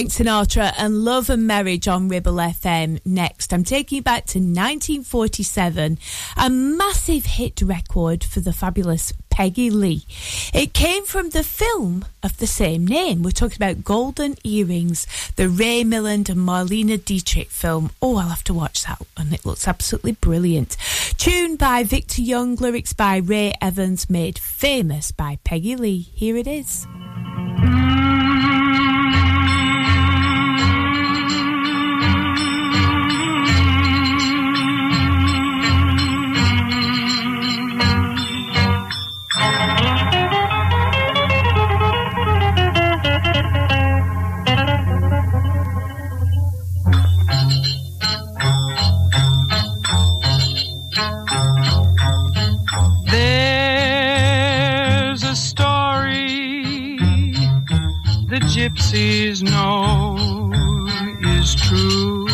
Frank 0.00 0.12
Sinatra 0.12 0.72
and 0.78 1.04
Love 1.04 1.28
and 1.28 1.46
Marriage 1.46 1.86
on 1.86 2.08
Ribble 2.08 2.32
FM. 2.32 3.00
Next, 3.04 3.52
I'm 3.52 3.64
taking 3.64 3.96
you 3.96 4.02
back 4.02 4.24
to 4.28 4.38
1947, 4.38 5.98
a 6.38 6.48
massive 6.48 7.26
hit 7.26 7.60
record 7.60 8.24
for 8.24 8.40
the 8.40 8.54
fabulous 8.54 9.12
Peggy 9.28 9.68
Lee. 9.68 10.06
It 10.54 10.72
came 10.72 11.04
from 11.04 11.28
the 11.28 11.42
film 11.42 12.06
of 12.22 12.38
the 12.38 12.46
same 12.46 12.86
name. 12.86 13.22
We're 13.22 13.32
talking 13.32 13.58
about 13.58 13.84
Golden 13.84 14.36
Earrings, 14.42 15.06
the 15.36 15.50
Ray 15.50 15.84
Milland 15.84 16.30
and 16.30 16.48
Marlene 16.48 17.04
Dietrich 17.04 17.50
film. 17.50 17.90
Oh, 18.00 18.16
I'll 18.16 18.30
have 18.30 18.44
to 18.44 18.54
watch 18.54 18.84
that 18.84 19.02
one. 19.18 19.34
It 19.34 19.44
looks 19.44 19.68
absolutely 19.68 20.12
brilliant. 20.12 20.78
Tune 21.18 21.56
by 21.56 21.82
Victor 21.82 22.22
Young, 22.22 22.54
lyrics 22.54 22.94
by 22.94 23.18
Ray 23.18 23.52
Evans, 23.60 24.08
made 24.08 24.38
famous 24.38 25.12
by 25.12 25.38
Peggy 25.44 25.76
Lee. 25.76 26.00
Here 26.14 26.38
it 26.38 26.46
is. 26.46 26.86
Gypsies 58.70 59.42
know 59.42 60.16
is 61.36 61.54
true. 61.54 62.26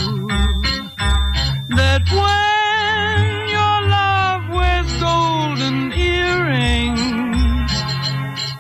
That 1.71 2.03
when 2.13 3.49
your 3.49 3.89
love 3.89 4.49
wears 4.51 4.93
golden 5.01 5.93
earrings, 5.93 7.73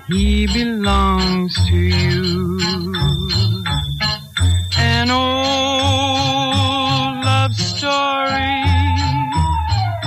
he 0.08 0.46
belongs 0.46 1.54
to 1.68 1.76
you. 1.76 2.60
An 4.78 5.10
old 5.10 5.26
love 7.24 7.54
story 7.54 8.64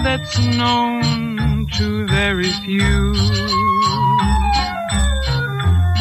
that's 0.03 0.39
known 0.39 1.67
to 1.78 2.07
very 2.07 2.51
few. 2.65 3.13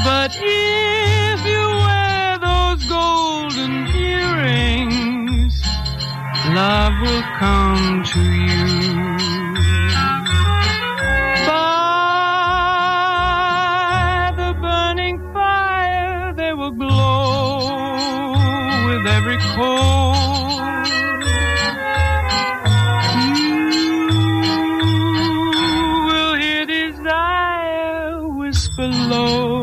But 0.05 0.37
if 0.41 1.08
love 6.59 6.97
will 7.05 7.25
come 7.39 8.03
to 8.13 8.23
you. 8.49 8.67
By 11.47 12.73
the 14.41 14.51
burning 14.63 15.19
fire, 15.33 16.33
they 16.41 16.53
will 16.61 16.75
glow 16.83 17.59
with 18.89 19.05
every 19.19 19.39
coal. 19.55 20.15
You 25.61 25.81
will 26.09 26.35
hear 26.43 26.63
desire 26.67 28.19
whisper 28.41 28.89
low 29.13 29.63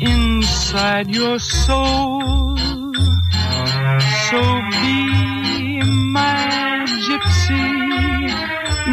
inside 0.00 1.06
your 1.20 1.38
soul. 1.40 2.47
So 4.30 4.40
be 4.82 5.80
my 6.12 6.84
gypsy, 7.06 7.68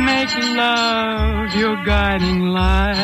make 0.05 0.33
love 0.55 1.53
your 1.55 1.75
guiding 1.83 2.41
light, 2.51 2.95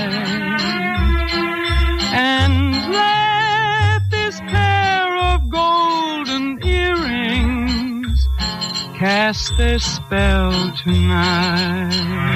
and 2.13 2.73
let 2.89 4.09
this 4.11 4.39
pair 4.47 5.17
of 5.33 5.49
golden 5.49 6.63
earrings 6.63 8.27
cast 8.97 9.57
their 9.57 9.79
spell 9.79 10.71
tonight. 10.83 12.31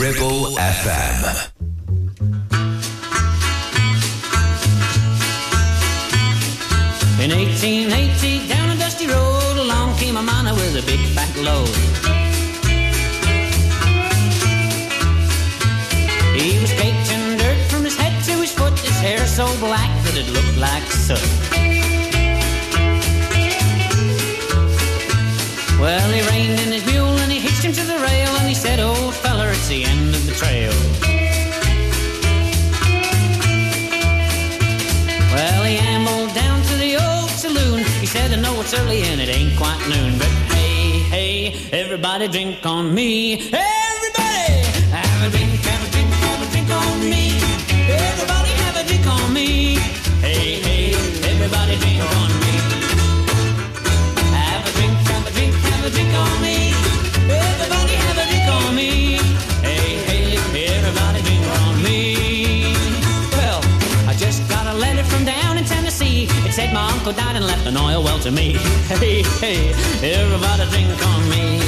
Ribble 0.00 0.56
FM. 0.56 1.50
In 7.20 7.30
1880, 7.30 8.48
down 8.48 8.70
a 8.70 8.76
dusty 8.78 9.06
road, 9.06 9.58
along 9.58 9.96
came 9.98 10.16
a 10.16 10.22
miner 10.22 10.54
with 10.54 10.76
a 10.76 10.86
big 10.86 11.00
fat 11.14 11.36
load. 11.44 11.68
He 16.34 16.58
was 16.58 16.72
caked 16.72 17.12
in 17.12 17.36
dirt 17.36 17.70
from 17.70 17.84
his 17.84 17.96
head 17.96 18.24
to 18.24 18.32
his 18.40 18.52
foot, 18.52 18.78
his 18.78 18.98
hair 19.00 19.26
so 19.26 19.44
black 19.58 19.90
that 20.04 20.16
it 20.16 20.32
looked 20.32 20.56
like 20.56 20.90
soot. 20.90 21.43
silly 38.74 39.02
and 39.02 39.20
it 39.20 39.28
ain't 39.28 39.56
quite 39.56 39.80
noon. 39.88 40.18
But 40.18 40.28
hey, 40.52 40.98
hey, 41.14 41.68
everybody 41.72 42.28
drink 42.28 42.64
on 42.66 42.92
me. 42.92 43.36
Hey! 43.36 43.73
uncle 67.06 67.22
died 67.22 67.36
and 67.36 67.44
left 67.44 67.66
an 67.66 67.76
oil 67.76 68.02
well 68.02 68.18
to 68.18 68.30
me. 68.30 68.54
Hey, 68.88 69.22
hey, 69.42 69.74
everybody 70.14 70.64
drink 70.70 70.88
on 71.12 71.28
me. 71.28 71.60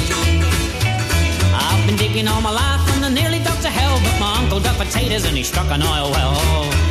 I've 1.53 1.85
been 1.85 1.95
digging 1.95 2.27
all 2.27 2.41
my 2.41 2.49
life 2.49 2.81
and 2.95 3.05
I 3.05 3.09
nearly 3.09 3.37
dug 3.43 3.59
to 3.61 3.69
hell, 3.69 3.99
but 4.03 4.19
my 4.19 4.33
uncle 4.41 4.59
dug 4.59 4.77
potatoes 4.77 5.25
and 5.25 5.37
he 5.37 5.43
struck 5.43 5.69
an 5.69 5.83
oil 5.83 6.09
well. 6.09 6.33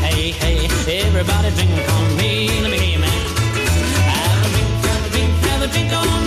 Hey, 0.05 0.31
hey, 0.31 0.69
everybody 1.07 1.51
drink 1.59 1.73
on 1.97 2.17
me. 2.17 2.61
Let 2.63 2.71
me 2.71 2.79
hear 2.79 2.93
you, 2.95 3.01
man. 3.01 3.27
Have 4.15 4.47
a 4.47 4.51
drink, 4.55 4.71
have 4.91 5.07
a 5.07 5.11
drink, 5.11 5.33
have 5.51 5.63
a 5.63 5.69
drink 5.73 5.93
on 5.93 6.21
me. 6.21 6.26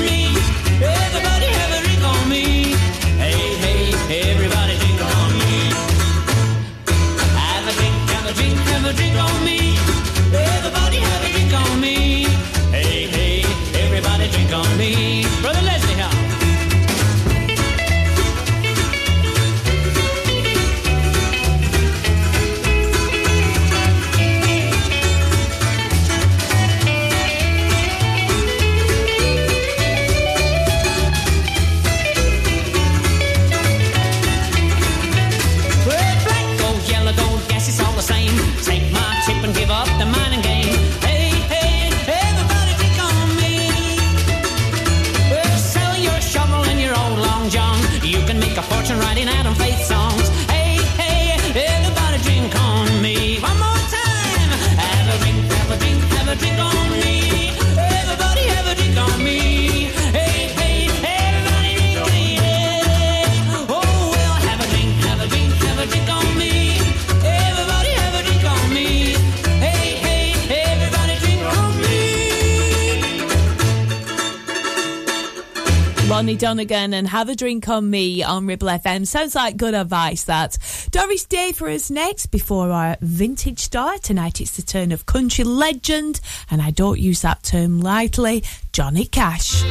Mm. 76.39 76.41
Donegan 76.41 76.93
and 76.93 77.07
Have 77.09 77.27
a 77.27 77.35
Drink 77.35 77.67
on 77.67 77.89
Me 77.89 78.23
on 78.23 78.47
Ribble 78.47 78.69
FM. 78.69 79.05
Sounds 79.05 79.35
like 79.35 79.57
good 79.57 79.73
advice, 79.73 80.23
that. 80.23 80.57
Doris 80.89 81.25
Day 81.25 81.51
for 81.51 81.69
us 81.69 81.91
next 81.91 82.27
before 82.27 82.71
our 82.71 82.97
vintage 83.01 83.59
star. 83.59 83.97
Tonight 83.97 84.39
it's 84.39 84.55
the 84.55 84.61
turn 84.61 84.91
of 84.91 85.05
country 85.05 85.43
legend, 85.43 86.21
and 86.49 86.61
I 86.61 86.71
don't 86.71 86.99
use 86.99 87.21
that 87.21 87.43
term 87.43 87.81
lightly, 87.81 88.43
Johnny 88.71 89.05
Cash. 89.05 89.63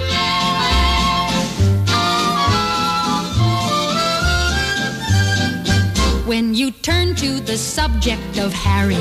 When 6.27 6.55
you 6.55 6.71
turn 6.71 7.15
to 7.17 7.41
the 7.41 7.57
subject 7.57 8.39
of 8.39 8.53
Harry, 8.53 8.95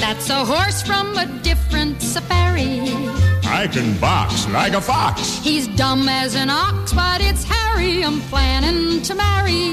that's 0.00 0.30
a 0.30 0.42
horse 0.44 0.80
from 0.82 1.18
a 1.18 1.26
different 1.42 2.00
safari. 2.00 3.37
I 3.50 3.66
can 3.66 3.96
box 3.98 4.46
like 4.48 4.74
a 4.74 4.80
fox. 4.80 5.38
He's 5.42 5.66
dumb 5.68 6.08
as 6.08 6.34
an 6.34 6.50
ox, 6.50 6.92
but 6.92 7.20
it's 7.20 7.44
Harry 7.44 8.04
I'm 8.04 8.20
planning 8.22 9.02
to 9.02 9.14
marry. 9.14 9.72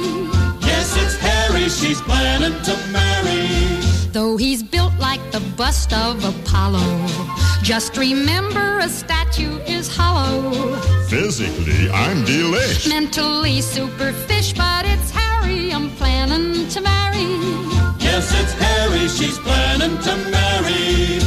Yes, 0.62 0.96
it's 0.98 1.18
Harry 1.18 1.70
she's 1.70 2.02
planning 2.02 2.60
to 2.64 2.76
marry. 2.92 3.48
Though 4.12 4.38
he's 4.38 4.64
built 4.64 4.94
like 4.98 5.20
the 5.32 5.42
bust 5.58 5.92
of 5.92 6.24
Apollo, 6.24 6.88
just 7.64 7.98
remember 7.98 8.80
a 8.80 8.88
statue 8.88 9.58
is 9.68 9.94
hollow. 9.94 10.76
Physically, 11.10 11.90
I'm 11.92 12.24
delish. 12.24 12.88
Mentally, 12.88 13.60
superfish, 13.60 14.56
but 14.56 14.86
it's 14.86 15.12
Harry 15.12 15.72
I'm 15.72 15.90
planning 15.92 16.68
to 16.70 16.82
marry. 16.82 17.75
Yes, 18.16 18.32
it's 18.42 18.54
Harry 18.54 19.10
she's 19.10 19.38
planning 19.40 19.98
to 20.08 20.16
marry. 20.32 21.20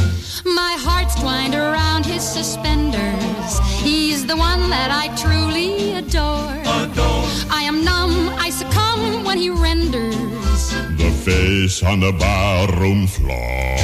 My 0.43 0.75
heart's 0.79 1.13
twined 1.21 1.53
around 1.53 2.03
his 2.03 2.23
suspenders. 2.23 3.59
He's 3.83 4.25
the 4.25 4.35
one 4.35 4.71
that 4.71 4.89
I 4.89 5.05
truly 5.15 5.93
adore. 5.93 6.49
Adore. 6.81 7.27
I 7.51 7.61
am 7.61 7.85
numb, 7.85 8.29
I 8.39 8.49
succumb 8.49 9.23
when 9.23 9.37
he 9.37 9.51
renders 9.51 10.61
the 10.97 11.11
face 11.23 11.83
on 11.83 11.99
the 11.99 12.11
barroom 12.11 13.05
floor. 13.05 13.77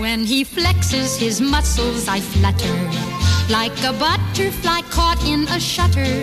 When 0.00 0.20
he 0.24 0.44
flexes 0.44 1.18
his 1.18 1.40
muscles, 1.40 2.06
I 2.06 2.20
flutter 2.20 2.78
like 3.50 3.76
a 3.82 3.92
butterfly 3.92 4.82
caught 4.90 5.20
in 5.24 5.48
a 5.48 5.58
shutter. 5.58 6.14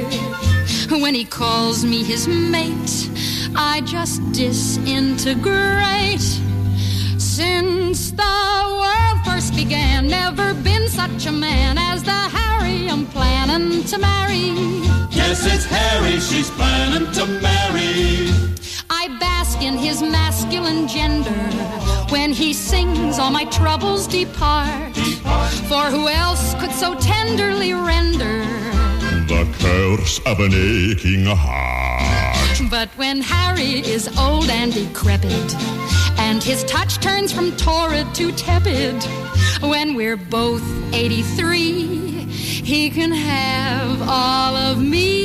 When 0.89 1.15
he 1.15 1.25
calls 1.25 1.83
me 1.83 2.03
his 2.03 2.27
mate, 2.27 3.09
I 3.55 3.81
just 3.85 4.21
disintegrate. 4.31 6.21
Since 7.17 8.11
the 8.11 8.77
world 8.81 9.25
first 9.25 9.55
began, 9.55 10.07
never 10.07 10.53
been 10.53 10.87
such 10.87 11.25
a 11.25 11.31
man 11.31 11.77
as 11.77 12.03
the 12.03 12.11
Harry 12.11 12.89
I'm 12.89 13.05
planning 13.07 13.83
to 13.85 13.97
marry. 13.97 14.53
Yes, 15.11 15.45
it's 15.45 15.65
Harry 15.65 16.19
she's 16.19 16.49
planning 16.51 17.11
to 17.13 17.25
marry. 17.41 18.31
I 18.89 19.07
bask 19.19 19.61
in 19.61 19.77
his 19.77 20.01
masculine 20.01 20.87
gender. 20.87 21.31
When 22.09 22.31
he 22.31 22.53
sings, 22.53 23.19
all 23.19 23.31
my 23.31 23.45
troubles 23.45 24.07
depart. 24.07 24.95
For 25.67 25.85
who 25.89 26.07
else 26.09 26.53
could 26.55 26.71
so 26.71 26.95
tenderly 26.99 27.73
render? 27.73 28.43
The 29.27 29.47
curse 29.59 30.19
of 30.25 30.41
an 30.41 30.51
aching 30.53 31.25
heart. 31.25 32.69
But 32.69 32.89
when 32.97 33.21
Harry 33.21 33.79
is 33.79 34.09
old 34.19 34.49
and 34.49 34.73
decrepit, 34.73 35.55
and 36.19 36.43
his 36.43 36.65
touch 36.65 36.99
turns 36.99 37.31
from 37.31 37.55
torrid 37.55 38.13
to 38.15 38.33
tepid, 38.33 39.01
when 39.61 39.95
we're 39.95 40.17
both 40.17 40.61
83, 40.93 42.25
he 42.25 42.89
can 42.89 43.13
have 43.13 44.01
all 44.01 44.57
of 44.57 44.81
me. 44.81 45.22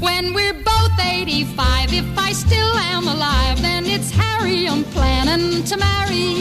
When 0.00 0.32
we're 0.32 0.54
both 0.54 0.98
85, 1.00 1.92
if 1.92 2.18
I 2.18 2.32
still 2.32 2.74
am 2.76 3.08
alive, 3.08 3.60
then 3.62 3.84
it's 3.86 4.10
Harry 4.10 4.68
I'm 4.68 4.84
planning 4.84 5.64
to 5.64 5.76
marry. 5.76 6.36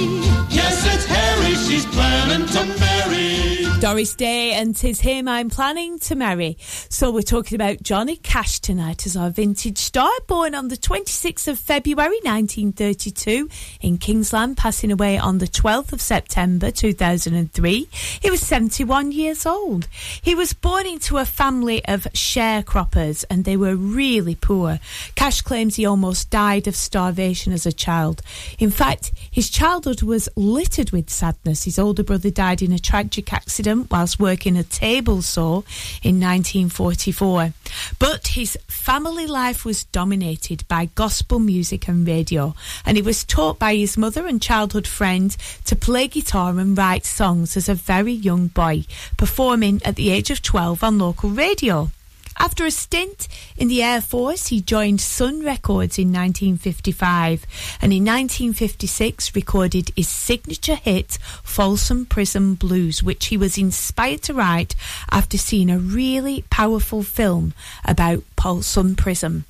Yes, 0.50 0.86
it's 0.94 1.06
Harry 1.06 1.56
she's 1.56 1.86
planning 1.88 2.48
to 2.48 2.80
marry. 2.80 3.58
Doris 3.80 4.16
Day 4.16 4.54
and 4.54 4.76
tis 4.76 5.00
him 5.02 5.28
I'm 5.28 5.52
planning 5.52 6.00
to 6.00 6.16
marry. 6.16 6.58
So 6.90 7.12
we're 7.12 7.22
talking 7.22 7.56
about 7.56 7.84
Johnny 7.84 8.16
Cash 8.16 8.60
tonight 8.60 9.06
as 9.06 9.16
our 9.16 9.30
vintage 9.30 9.78
star, 9.78 10.10
born 10.26 10.56
on 10.56 10.70
the 10.70 10.78
26th 10.78 11.48
of 11.48 11.60
February 11.60 12.20
1932 12.24 13.48
in 13.82 14.00
Kingsland, 14.00 14.58
passing 14.58 14.92
away 14.92 15.20
on 15.20 15.38
the 15.38 15.48
12th 15.48 15.94
of 15.94 16.02
September 16.02 16.72
2003. 16.72 17.88
He 18.20 18.32
was 18.32 18.42
71 18.42 19.12
years 19.12 19.46
old. 19.46 19.88
He 20.24 20.34
was 20.34 20.54
born 20.54 20.88
into 20.88 21.18
a 21.18 21.26
family 21.26 21.86
of 21.86 22.08
sharecroppers 22.14 23.26
and 23.30 23.44
they 23.48 23.56
were 23.56 23.78
really 23.78 24.36
poor. 24.36 24.78
Cash 25.16 25.40
claims 25.40 25.78
he 25.78 25.86
almost 25.86 26.30
died 26.30 26.68
of 26.68 26.76
starvation 26.76 27.54
as 27.54 27.66
a 27.66 27.72
child. 27.72 28.22
In 28.60 28.70
fact, 28.70 29.14
his 29.32 29.50
childhood 29.50 30.02
was 30.02 30.28
littered 30.36 30.92
with 30.92 31.10
sadness. 31.10 31.64
His 31.64 31.80
older 31.80 32.04
brother 32.04 32.30
died 32.30 32.62
in 32.62 32.74
a 32.74 32.78
tragic 32.78 33.32
accident 33.32 33.90
whilst 33.90 34.20
working 34.20 34.58
a 34.58 34.64
table 34.64 35.22
saw 35.22 35.62
in 36.04 36.20
1944. 36.20 37.54
But 37.98 38.28
his 38.28 38.58
family 38.68 39.28
life 39.28 39.64
was 39.64 39.86
dominated 39.86 40.68
by 40.68 40.90
gospel 40.96 41.40
music 41.40 41.88
and 41.88 42.06
radio, 42.06 42.54
and 42.86 42.98
he 42.98 43.02
was 43.02 43.24
taught 43.24 43.58
by 43.58 43.76
his 43.76 43.98
mother 43.98 44.28
and 44.28 44.42
childhood 44.42 44.88
friend 44.88 45.32
to 45.64 45.76
play 45.78 46.10
guitar 46.10 46.60
and 46.60 46.78
write 46.78 47.06
songs 47.06 47.56
as 47.56 47.70
a 47.70 47.76
very 47.76 48.12
young 48.12 48.48
boy, 48.48 48.84
performing 49.16 49.80
at 49.86 49.96
the 49.96 50.10
age 50.10 50.30
of 50.30 50.42
12 50.42 50.84
on 50.84 50.98
local 50.98 51.30
radio. 51.30 51.90
After 52.40 52.66
a 52.66 52.72
stint 52.72 53.28
in 53.58 53.68
the 53.68 53.82
Air 53.82 54.00
Force, 54.00 54.48
he 54.48 54.62
joined 54.62 55.02
Sun 55.02 55.44
Records 55.44 55.98
in 55.98 56.10
1955 56.10 57.46
and 57.82 57.92
in 57.92 58.06
1956 58.06 59.36
recorded 59.36 59.92
his 59.96 60.08
signature 60.08 60.76
hit 60.76 61.18
Folsom 61.44 62.06
Prison 62.06 62.54
Blues, 62.54 63.02
which 63.02 63.28
he 63.28 63.38
was 63.38 63.58
inspired 63.58 64.22
to 64.24 64.34
write 64.34 64.76
after 65.12 65.38
seeing 65.38 65.70
a 65.70 65.80
really 65.80 66.44
powerful 66.50 67.02
film 67.02 67.54
about 67.84 68.24
Folsom 68.40 68.96
Prison. 68.96 69.46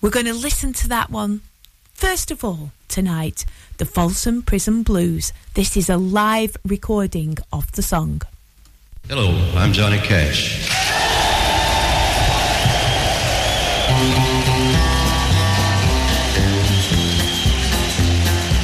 We're 0.00 0.10
going 0.10 0.26
to 0.26 0.34
listen 0.34 0.72
to 0.74 0.88
that 0.88 1.10
one 1.10 1.40
first 1.94 2.30
of 2.30 2.44
all 2.44 2.70
tonight 2.88 3.44
the 3.78 3.84
Folsom 3.84 4.42
Prison 4.42 4.82
Blues. 4.82 5.32
This 5.54 5.76
is 5.76 5.88
a 5.88 5.96
live 5.96 6.56
recording 6.64 7.38
of 7.52 7.72
the 7.72 7.82
song. 7.82 8.22
Hello, 9.08 9.30
I'm 9.54 9.72
Johnny 9.72 9.98
Cash. 9.98 11.07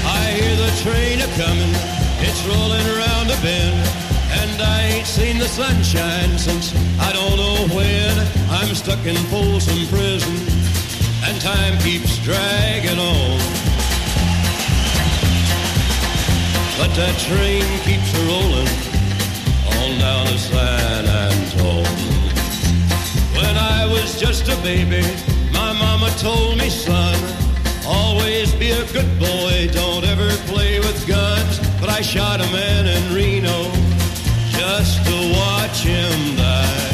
I 0.06 0.22
hear 0.38 0.54
the 0.56 0.70
train 0.82 1.20
a 1.20 1.28
coming, 1.34 1.74
it's 2.22 2.40
rolling 2.46 2.86
around 2.94 3.30
a 3.30 3.38
bend, 3.42 3.74
and 4.30 4.62
I 4.62 4.82
ain't 4.94 5.06
seen 5.06 5.38
the 5.38 5.48
sunshine 5.48 6.38
since 6.38 6.72
I 7.00 7.12
don't 7.12 7.36
know 7.36 7.74
when. 7.74 8.14
I'm 8.50 8.74
stuck 8.74 9.04
in 9.06 9.16
Folsom 9.26 9.86
Prison, 9.88 10.36
and 11.24 11.40
time 11.40 11.78
keeps 11.80 12.18
dragging 12.22 12.98
on. 12.98 13.38
But 16.78 16.94
that 16.94 17.18
train 17.18 17.64
keeps 17.82 18.10
rolling 18.28 18.68
on 19.80 19.98
down 19.98 20.26
to 20.26 20.38
San 20.38 21.06
Antone. 21.06 22.13
When 23.44 23.56
I 23.58 23.86
was 23.86 24.18
just 24.18 24.48
a 24.48 24.56
baby, 24.62 25.04
my 25.52 25.72
mama 25.74 26.08
told 26.18 26.56
me, 26.56 26.70
son, 26.70 27.14
always 27.86 28.54
be 28.54 28.70
a 28.70 28.84
good 28.92 29.18
boy, 29.18 29.68
don't 29.70 30.04
ever 30.04 30.30
play 30.50 30.78
with 30.78 31.06
guns. 31.06 31.58
But 31.78 31.90
I 31.90 32.00
shot 32.00 32.40
a 32.40 32.50
man 32.50 32.86
in 32.86 33.14
Reno 33.14 33.70
just 34.58 35.04
to 35.06 35.16
watch 35.38 35.78
him 35.82 36.36
die. 36.36 36.93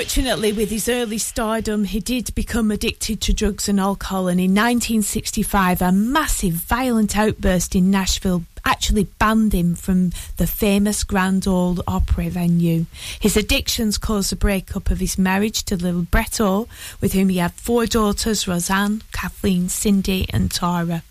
Unfortunately, 0.00 0.50
with 0.50 0.70
his 0.70 0.88
early 0.88 1.18
stardom, 1.18 1.84
he 1.84 2.00
did 2.00 2.34
become 2.34 2.70
addicted 2.70 3.20
to 3.20 3.34
drugs 3.34 3.68
and 3.68 3.78
alcohol, 3.78 4.28
and 4.28 4.40
in 4.40 4.52
1965, 4.52 5.82
a 5.82 5.92
massive 5.92 6.54
violent 6.54 7.18
outburst 7.18 7.76
in 7.76 7.90
Nashville 7.90 8.44
actually 8.64 9.04
banned 9.04 9.52
him 9.52 9.74
from 9.74 10.12
the 10.38 10.46
famous 10.46 11.04
Grand 11.04 11.46
Ole 11.46 11.80
Opry 11.86 12.30
venue. 12.30 12.86
His 13.20 13.36
addictions 13.36 13.98
caused 13.98 14.32
the 14.32 14.36
breakup 14.36 14.90
of 14.90 15.00
his 15.00 15.18
marriage 15.18 15.64
to 15.64 15.76
little 15.76 16.04
Brett 16.04 16.40
Orr, 16.40 16.66
with 17.02 17.12
whom 17.12 17.28
he 17.28 17.36
had 17.36 17.52
four 17.52 17.84
daughters 17.84 18.48
Rosanne, 18.48 19.02
Kathleen, 19.12 19.68
Cindy, 19.68 20.24
and 20.30 20.50
Tara. 20.50 21.02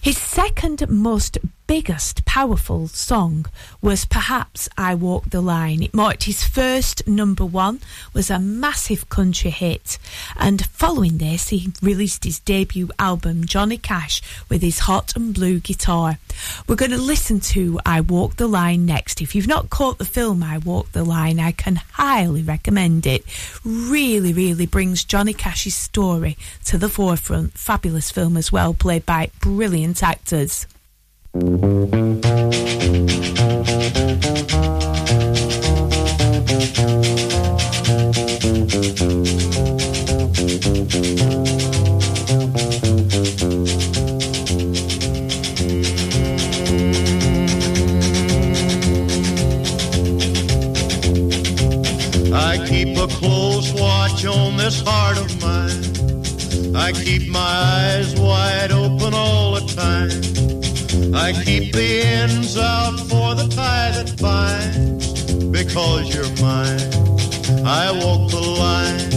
His 0.00 0.16
second 0.16 0.88
most 0.88 1.36
biggest 1.68 2.24
powerful 2.24 2.88
song 2.88 3.44
was 3.82 4.06
perhaps 4.06 4.70
I 4.78 4.94
Walk 4.94 5.28
the 5.28 5.42
Line. 5.42 5.82
It 5.82 5.92
marked 5.92 6.24
his 6.24 6.42
first 6.42 7.06
number 7.06 7.44
one, 7.44 7.80
was 8.14 8.30
a 8.30 8.38
massive 8.38 9.10
country 9.10 9.50
hit, 9.50 9.98
and 10.38 10.64
following 10.64 11.18
this 11.18 11.50
he 11.50 11.70
released 11.82 12.24
his 12.24 12.40
debut 12.40 12.88
album 12.98 13.44
Johnny 13.44 13.76
Cash 13.76 14.22
with 14.48 14.62
his 14.62 14.80
hot 14.80 15.14
and 15.14 15.34
blue 15.34 15.60
guitar. 15.60 16.18
We're 16.66 16.74
going 16.74 16.90
to 16.90 16.96
listen 16.98 17.38
to 17.40 17.78
I 17.84 18.00
Walk 18.00 18.36
the 18.36 18.48
Line 18.48 18.86
next. 18.86 19.20
If 19.20 19.34
you've 19.34 19.46
not 19.46 19.68
caught 19.68 19.98
the 19.98 20.06
film 20.06 20.42
I 20.42 20.56
Walk 20.56 20.92
the 20.92 21.04
Line, 21.04 21.38
I 21.38 21.52
can 21.52 21.76
highly 21.92 22.42
recommend 22.42 23.06
it. 23.06 23.24
Really, 23.62 24.32
really 24.32 24.64
brings 24.64 25.04
Johnny 25.04 25.34
Cash's 25.34 25.74
story 25.74 26.38
to 26.64 26.78
the 26.78 26.88
forefront. 26.88 27.52
Fabulous 27.58 28.10
film 28.10 28.38
as 28.38 28.50
well, 28.50 28.72
played 28.72 29.04
by 29.04 29.30
brilliant 29.40 30.02
actors. 30.02 30.66
I 31.34 31.40
keep 52.66 52.96
a 52.96 53.06
close 53.06 53.74
watch 53.74 54.24
on 54.24 54.56
this 54.56 54.80
heart 54.80 55.18
of 55.18 55.40
mine. 55.42 55.84
I 56.74 56.92
keep 56.92 57.28
my 57.28 57.38
eyes 57.38 58.18
wide 58.18 58.72
open 58.72 59.12
all 59.12 59.52
the 59.52 59.66
time. 59.74 60.57
I 61.14 61.32
keep 61.32 61.72
the 61.72 62.02
ends 62.02 62.56
out 62.58 62.98
for 63.08 63.34
the 63.34 63.48
tie 63.48 63.90
that 63.92 64.20
binds. 64.20 65.32
Because 65.44 66.14
you're 66.14 66.28
mine, 66.42 66.92
I 67.64 67.90
walk 67.92 68.30
the 68.30 68.40
line. 68.40 69.10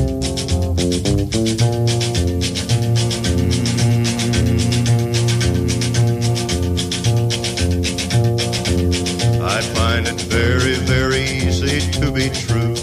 Mm. 8.82 9.42
I 9.42 9.62
find 9.76 10.08
it 10.08 10.22
very, 10.22 10.76
very 10.76 11.24
easy 11.24 11.92
to 12.00 12.12
be 12.12 12.30
true. 12.30 12.76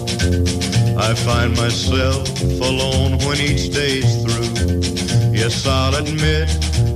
I 0.98 1.14
find 1.14 1.56
myself 1.56 2.28
alone 2.60 3.18
when 3.18 3.39
each 3.39 3.72
day's 3.72 4.22
through. 4.22 5.07
Yes, 5.39 5.69
I'll 5.69 5.94
admit 5.94 6.48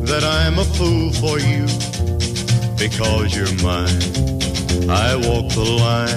that 0.05 0.25
I'm 0.25 0.59
a 0.59 0.65
fool 0.65 1.13
for 1.13 1.39
you 1.39 1.65
because 2.77 3.37
you're 3.37 3.55
mine. 3.63 4.03
I 4.91 5.15
walk 5.15 5.47
the 5.55 5.63
line. 5.63 6.11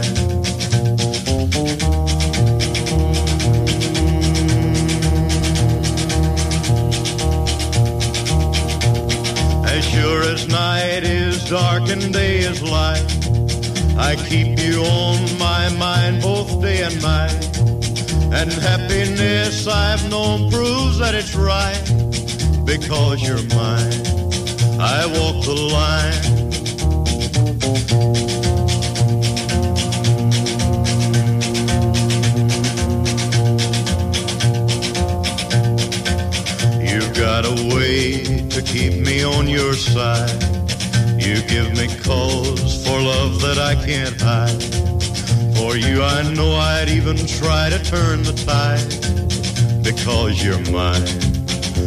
As 9.67 9.85
sure 9.85 10.23
as 10.23 10.47
night 10.47 11.03
is 11.03 11.47
dark 11.47 11.89
and 11.89 12.11
day 12.11 12.39
is 12.39 12.63
light, 12.63 13.05
I 13.99 14.15
keep 14.27 14.57
you 14.57 14.81
on 14.81 15.37
my 15.37 15.69
mind 15.77 16.23
both 16.23 16.59
day 16.59 16.81
and 16.81 16.99
night. 17.03 17.59
And 18.33 18.51
happiness 18.51 19.67
I've 19.67 20.09
known 20.09 20.49
proves 20.49 20.97
that 20.97 21.13
it's 21.13 21.35
right 21.35 22.14
because 22.65 23.21
you're 23.21 23.43
mine. 23.55 24.01
I 24.81 25.05
walk 25.05 25.45
the 25.45 25.55
line. 25.71 26.23
You've 36.81 37.13
got 37.15 37.45
a 37.45 37.75
way 37.75 38.23
to 38.49 38.61
keep 38.61 38.99
me 38.99 39.23
on 39.23 39.47
your 39.47 39.73
side. 39.73 40.41
You 41.21 41.41
give 41.43 41.71
me 41.73 41.87
cause 42.03 42.83
for 42.83 42.99
love 42.99 43.41
that 43.41 43.57
I 43.59 43.75
can't 43.85 44.19
hide. 44.19 44.63
For 45.57 45.77
you, 45.77 46.03
I 46.03 46.23
know 46.33 46.53
I'd 46.55 46.89
even 46.89 47.15
try 47.15 47.69
to 47.69 47.81
turn 47.83 48.23
the 48.23 48.33
tide. 48.33 49.83
Because 49.83 50.43
you're 50.43 50.59
mine, 50.71 51.24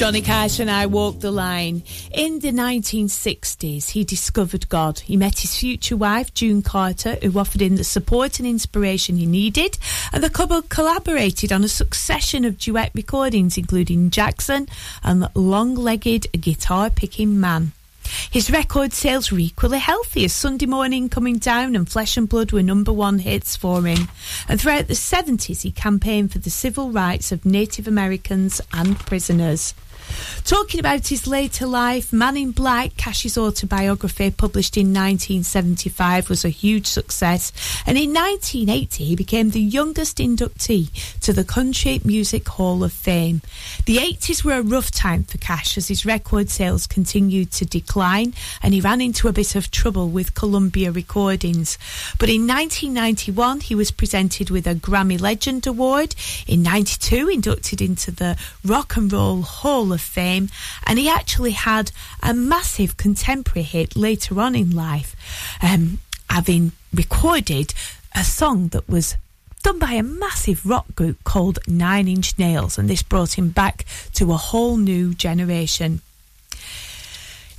Johnny 0.00 0.22
Cash 0.22 0.60
and 0.60 0.70
I 0.70 0.86
walked 0.86 1.20
the 1.20 1.30
line. 1.30 1.82
In 2.10 2.38
the 2.38 2.52
1960s, 2.52 3.90
he 3.90 4.02
discovered 4.02 4.66
God. 4.70 5.00
He 5.00 5.14
met 5.14 5.40
his 5.40 5.54
future 5.54 5.94
wife, 5.94 6.32
June 6.32 6.62
Carter, 6.62 7.18
who 7.22 7.38
offered 7.38 7.60
him 7.60 7.76
the 7.76 7.84
support 7.84 8.38
and 8.38 8.48
inspiration 8.48 9.18
he 9.18 9.26
needed, 9.26 9.76
and 10.10 10.24
the 10.24 10.30
couple 10.30 10.62
collaborated 10.62 11.52
on 11.52 11.64
a 11.64 11.68
succession 11.68 12.46
of 12.46 12.56
duet 12.56 12.92
recordings, 12.94 13.58
including 13.58 14.08
Jackson 14.08 14.68
and 15.04 15.28
Long 15.34 15.74
Legged 15.74 16.32
Guitar 16.32 16.88
Picking 16.88 17.38
Man. 17.38 17.72
His 18.30 18.50
record 18.50 18.94
sales 18.94 19.30
were 19.30 19.38
equally 19.38 19.80
healthy 19.80 20.24
as 20.24 20.32
Sunday 20.32 20.64
Morning 20.64 21.10
Coming 21.10 21.36
Down 21.36 21.76
and 21.76 21.86
Flesh 21.86 22.16
and 22.16 22.26
Blood 22.26 22.52
were 22.52 22.62
number 22.62 22.92
one 22.92 23.18
hits 23.18 23.54
for 23.54 23.82
him. 23.82 24.08
And 24.48 24.58
throughout 24.58 24.88
the 24.88 24.94
70s, 24.94 25.60
he 25.60 25.70
campaigned 25.70 26.32
for 26.32 26.38
the 26.38 26.48
civil 26.48 26.90
rights 26.90 27.32
of 27.32 27.44
Native 27.44 27.86
Americans 27.86 28.62
and 28.72 28.98
prisoners. 28.98 29.74
Talking 30.44 30.80
about 30.80 31.08
his 31.08 31.26
later 31.26 31.66
life, 31.66 32.12
Man 32.12 32.36
in 32.36 32.50
Black, 32.50 32.96
Cash's 32.96 33.38
autobiography, 33.38 34.30
published 34.30 34.76
in 34.76 34.88
1975, 34.88 36.28
was 36.28 36.44
a 36.44 36.48
huge 36.48 36.86
success. 36.86 37.52
And 37.86 37.96
in 37.96 38.12
1980, 38.12 39.04
he 39.04 39.16
became 39.16 39.50
the 39.50 39.60
youngest 39.60 40.18
inductee 40.18 40.90
to 41.20 41.32
the 41.32 41.44
Country 41.44 42.00
Music 42.04 42.48
Hall 42.48 42.82
of 42.82 42.92
Fame. 42.92 43.42
The 43.86 43.98
80s 43.98 44.44
were 44.44 44.58
a 44.58 44.62
rough 44.62 44.90
time 44.90 45.24
for 45.24 45.38
Cash 45.38 45.76
as 45.78 45.88
his 45.88 46.06
record 46.06 46.50
sales 46.50 46.86
continued 46.86 47.52
to 47.52 47.64
decline 47.64 48.34
and 48.62 48.74
he 48.74 48.80
ran 48.80 49.00
into 49.00 49.28
a 49.28 49.32
bit 49.32 49.54
of 49.54 49.70
trouble 49.70 50.08
with 50.08 50.34
Columbia 50.34 50.92
Recordings. 50.92 51.78
But 52.18 52.28
in 52.28 52.46
1991, 52.46 53.60
he 53.60 53.74
was 53.74 53.90
presented 53.90 54.50
with 54.50 54.66
a 54.66 54.74
Grammy 54.74 55.20
Legend 55.20 55.66
Award. 55.66 56.14
In 56.46 56.62
92, 56.62 57.28
inducted 57.28 57.80
into 57.80 58.10
the 58.10 58.36
Rock 58.64 58.96
and 58.96 59.12
Roll 59.12 59.42
Hall 59.42 59.92
of 59.92 59.99
Fame, 60.00 60.48
and 60.86 60.98
he 60.98 61.08
actually 61.08 61.52
had 61.52 61.92
a 62.22 62.34
massive 62.34 62.96
contemporary 62.96 63.62
hit 63.62 63.96
later 63.96 64.40
on 64.40 64.54
in 64.54 64.70
life, 64.70 65.14
um, 65.62 65.98
having 66.28 66.72
recorded 66.92 67.74
a 68.14 68.24
song 68.24 68.68
that 68.68 68.88
was 68.88 69.16
done 69.62 69.78
by 69.78 69.92
a 69.92 70.02
massive 70.02 70.64
rock 70.64 70.94
group 70.94 71.22
called 71.24 71.58
Nine 71.68 72.08
Inch 72.08 72.38
Nails, 72.38 72.78
and 72.78 72.88
this 72.88 73.02
brought 73.02 73.38
him 73.38 73.50
back 73.50 73.84
to 74.14 74.32
a 74.32 74.36
whole 74.36 74.76
new 74.76 75.14
generation. 75.14 76.00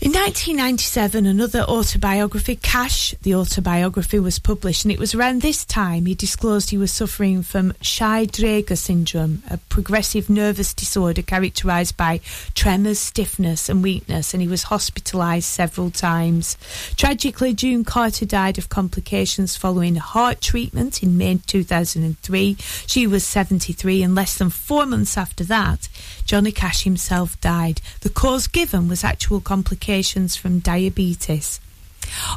In 0.03 0.13
1997, 0.13 1.27
another 1.27 1.61
autobiography, 1.61 2.55
Cash, 2.55 3.13
the 3.21 3.35
autobiography, 3.35 4.17
was 4.17 4.39
published, 4.39 4.83
and 4.83 4.91
it 4.91 4.97
was 4.97 5.13
around 5.13 5.43
this 5.43 5.63
time 5.63 6.07
he 6.07 6.15
disclosed 6.15 6.71
he 6.71 6.77
was 6.79 6.91
suffering 6.91 7.43
from 7.43 7.75
Shy-Drager 7.81 8.75
syndrome, 8.75 9.43
a 9.47 9.59
progressive 9.59 10.27
nervous 10.27 10.73
disorder 10.73 11.21
characterised 11.21 11.97
by 11.97 12.19
tremors, 12.55 12.97
stiffness, 12.97 13.69
and 13.69 13.83
weakness, 13.83 14.33
and 14.33 14.41
he 14.41 14.47
was 14.47 14.65
hospitalised 14.65 15.43
several 15.43 15.91
times. 15.91 16.57
Tragically, 16.97 17.53
June 17.53 17.83
Carter 17.83 18.25
died 18.25 18.57
of 18.57 18.69
complications 18.69 19.55
following 19.55 19.97
heart 19.97 20.41
treatment 20.41 21.03
in 21.03 21.15
May 21.15 21.37
2003. 21.45 22.57
She 22.87 23.05
was 23.05 23.23
73, 23.23 24.01
and 24.01 24.15
less 24.15 24.35
than 24.39 24.49
four 24.49 24.87
months 24.87 25.15
after 25.15 25.43
that, 25.43 25.89
Johnny 26.25 26.51
Cash 26.51 26.85
himself 26.85 27.39
died. 27.39 27.81
The 27.99 28.09
cause 28.09 28.47
given 28.47 28.87
was 28.87 29.03
actual 29.03 29.41
complications 29.41 29.90
from 29.91 30.59
diabetes. 30.59 31.59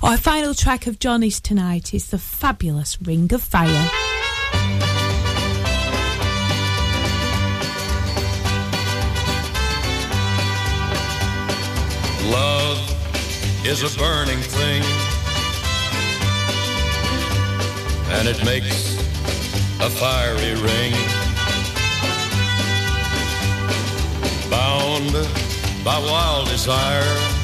Our 0.03 0.17
final 0.17 0.55
track 0.55 0.89
of 0.89 0.99
Johnny's 0.99 1.41
tonight 1.41 1.95
is 1.95 2.11
the 2.11 2.19
fabulous 2.19 3.01
Ring 3.01 3.33
of 3.33 3.45
Fire. 3.45 3.89
Love 12.29 12.81
is 13.65 13.85
a 13.85 13.99
burning 13.99 14.41
thing, 14.41 14.83
and 18.19 18.27
it 18.27 18.45
makes 18.45 18.97
a 19.81 19.91
fiery 19.91 20.55
ring. 20.61 20.93
Bound 24.51 25.13
by 25.85 25.99
wild 25.99 26.49
desire, 26.49 27.44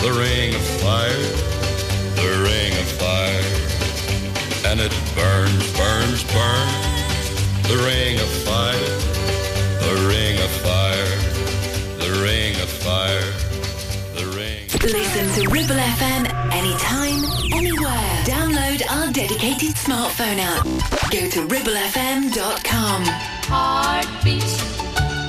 The 0.00 0.12
ring 0.12 0.54
of 0.54 0.62
fire, 0.80 1.22
the 2.14 2.30
ring 2.46 2.72
of 2.72 2.88
fire. 3.02 3.44
And 4.64 4.80
it 4.80 4.94
burns, 5.16 5.72
burns, 5.76 6.22
burns. 6.32 6.98
The 7.68 7.76
ring 7.84 8.18
of 8.20 8.28
fire, 8.46 8.94
the 9.82 10.06
ring 10.08 10.38
of 10.38 10.50
fire, 10.62 11.18
the 11.98 12.10
ring 12.22 12.54
of 12.62 12.68
fire, 12.68 13.32
the 14.14 14.26
ring. 14.36 14.68
Listen 14.80 15.26
to 15.34 15.50
Ribble 15.50 15.74
FM 15.74 16.22
anytime, 16.52 17.24
anywhere. 17.52 18.22
Download 18.24 18.80
our 18.90 19.12
dedicated 19.12 19.74
smartphone 19.74 20.38
app. 20.38 20.64
Go 21.10 21.28
to 21.28 21.46
ribblefm.com. 21.46 23.02
Heartbeat, 23.50 24.44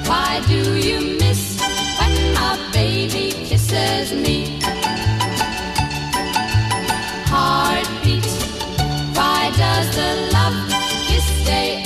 why 0.08 0.41
do 0.48 0.78
you 0.78 1.18
miss 1.18 1.59
my 2.34 2.57
baby 2.73 3.31
kisses 3.47 4.14
me? 4.14 4.60
Heartbeat, 7.31 8.26
why 9.15 9.51
does 9.57 9.88
the 9.95 10.11
love 10.34 10.69
kiss 11.07 11.26
stay 11.43 11.78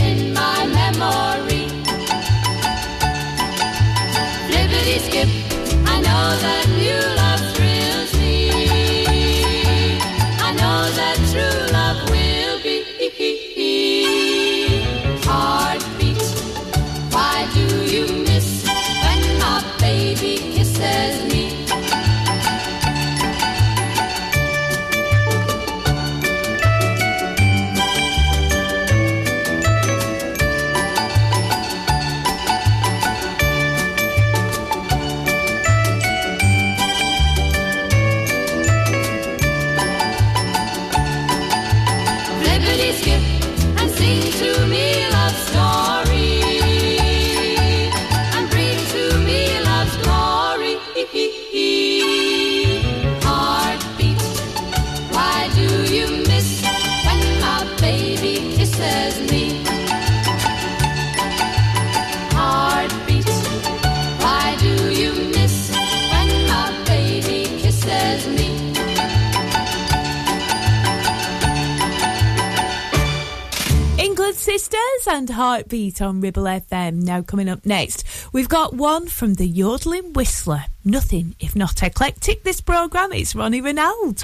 Sisters 75.03 75.19
and 75.19 75.29
Heartbeat 75.31 76.01
on 76.01 76.21
Ribble 76.21 76.43
FM. 76.43 77.03
Now, 77.03 77.21
coming 77.21 77.49
up 77.49 77.65
next, 77.65 78.05
we've 78.31 78.47
got 78.47 78.73
one 78.73 79.07
from 79.07 79.33
the 79.33 79.45
Yodeling 79.45 80.13
Whistler. 80.13 80.63
Nothing 80.85 81.35
if 81.41 81.57
not 81.57 81.83
eclectic, 81.83 82.43
this 82.43 82.61
programme. 82.61 83.11
It's 83.11 83.35
Ronnie 83.35 83.61
Ronalde. 83.61 84.23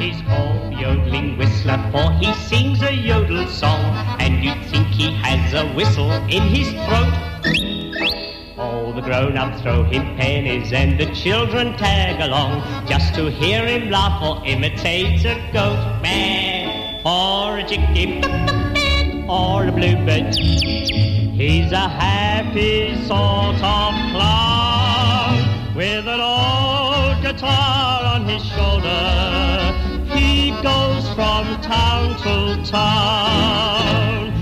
He's 0.00 0.22
called 0.22 0.72
yodeling 0.74 1.38
whistler, 1.38 1.90
for 1.90 2.12
he 2.12 2.32
sings 2.34 2.82
a 2.82 2.94
yodel 2.94 3.48
song, 3.48 3.82
and 4.20 4.44
you'd 4.44 4.64
think 4.66 4.86
he 4.88 5.12
has 5.14 5.54
a 5.54 5.66
whistle 5.74 6.12
in 6.28 6.42
his 6.42 6.68
throat. 6.68 7.31
The 8.94 9.00
grown-ups 9.00 9.62
throw 9.62 9.84
him 9.84 10.16
pennies 10.16 10.70
and 10.70 11.00
the 11.00 11.06
children 11.14 11.74
tag 11.78 12.20
along 12.20 12.86
just 12.86 13.14
to 13.14 13.30
hear 13.30 13.66
him 13.66 13.88
laugh 13.90 14.22
or 14.22 14.46
imitate 14.46 15.24
a 15.24 15.34
goat 15.50 16.02
man 16.02 17.00
or 17.02 17.56
a 17.56 17.64
chicken 17.66 18.22
or 19.30 19.66
a 19.66 19.72
bluebird. 19.72 20.34
He's 20.34 21.72
a 21.72 21.88
happy 21.88 22.94
sort 23.06 23.56
of 23.56 23.94
clown 24.12 25.74
with 25.74 26.06
an 26.06 26.20
old 26.20 27.22
guitar 27.22 28.04
on 28.04 28.26
his 28.28 28.44
shoulder. 28.44 29.72
He 30.14 30.50
goes 30.62 31.08
from 31.14 31.46
town 31.62 32.18
to 32.24 32.70
town. 32.70 34.41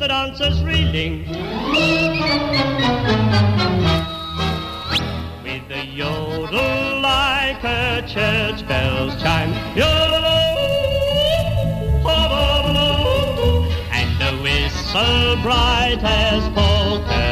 The 0.00 0.08
dancers 0.08 0.62
reeling. 0.62 1.28
With 5.42 5.68
the 5.68 5.84
yodel 5.84 7.00
like 7.02 7.62
a 7.62 8.02
church 8.08 8.66
bell's 8.66 9.20
chime. 9.22 9.52
Ho-do-do-do, 12.02 13.68
and 13.92 14.22
a 14.22 14.42
whistle 14.42 15.36
bright 15.42 16.00
as 16.02 16.48
polka 16.54 17.29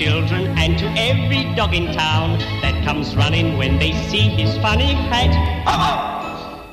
children 0.00 0.46
and 0.56 0.78
to 0.78 0.86
every 0.96 1.42
dog 1.54 1.74
in 1.74 1.92
town 1.92 2.38
that 2.62 2.82
comes 2.84 3.14
running 3.14 3.58
when 3.58 3.78
they 3.78 3.92
see 4.08 4.28
his 4.28 4.56
funny 4.58 4.94
hat. 4.94 5.32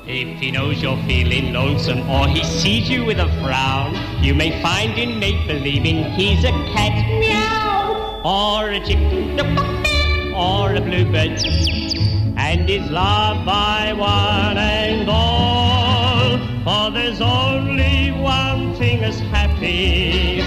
If 0.06 0.38
he 0.38 0.50
knows 0.50 0.80
you're 0.80 1.02
feeling 1.04 1.52
lonesome 1.52 2.08
or 2.08 2.26
he 2.26 2.42
sees 2.42 2.88
you 2.88 3.04
with 3.04 3.18
a 3.18 3.28
frown, 3.42 3.94
you 4.24 4.34
may 4.34 4.62
find 4.62 4.98
in 4.98 5.18
make-believing 5.18 6.04
he's 6.12 6.42
a 6.44 6.52
cat, 6.72 6.94
meow, 7.20 8.22
or 8.24 8.70
a 8.70 8.80
chicken, 8.80 9.38
or 10.34 10.74
a 10.74 10.80
bluebird, 10.80 11.38
and 12.50 12.70
is 12.70 12.90
loved 12.90 13.44
by 13.44 13.92
one 13.92 14.56
and 14.56 15.06
all. 15.06 16.38
For 16.64 16.90
there's 16.90 17.20
only 17.20 18.10
one 18.12 18.74
thing 18.76 19.04
as 19.04 19.18
happy, 19.36 20.40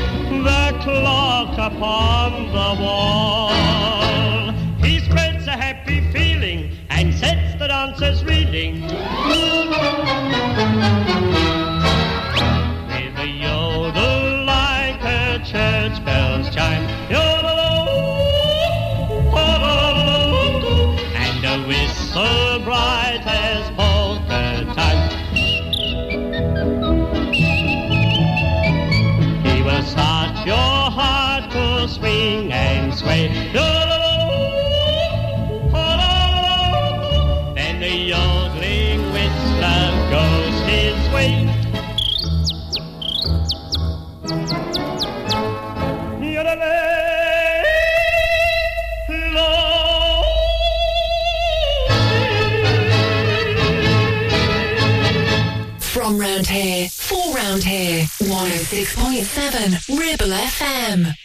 the 0.50 0.64
clock 0.82 1.54
upon 1.60 2.48
the 2.58 2.70
wall. 2.82 4.52
He 4.84 5.00
spreads 5.00 5.46
a 5.46 5.52
happy 5.52 6.00
feeling 6.12 6.72
and 6.90 7.14
sets 7.14 7.54
the 7.60 7.68
dancers 7.68 8.24
reeling. 8.24 8.82
106.7 58.86 60.00
Ribble 60.00 60.34
FM. 60.34 61.21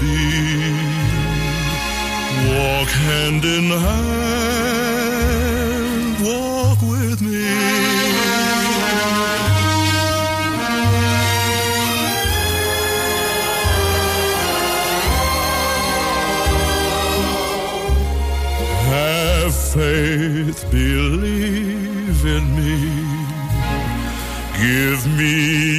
Be. 0.00 0.16
Walk 2.48 2.88
hand 2.88 3.44
in 3.44 3.70
hand, 3.70 4.98
walk 6.24 6.80
with 6.82 7.20
me. 7.20 7.44
Have 18.90 19.54
faith, 19.54 20.60
believe 20.70 22.24
in 22.24 22.44
me. 22.56 22.78
Give 24.60 25.02
me 25.16 25.77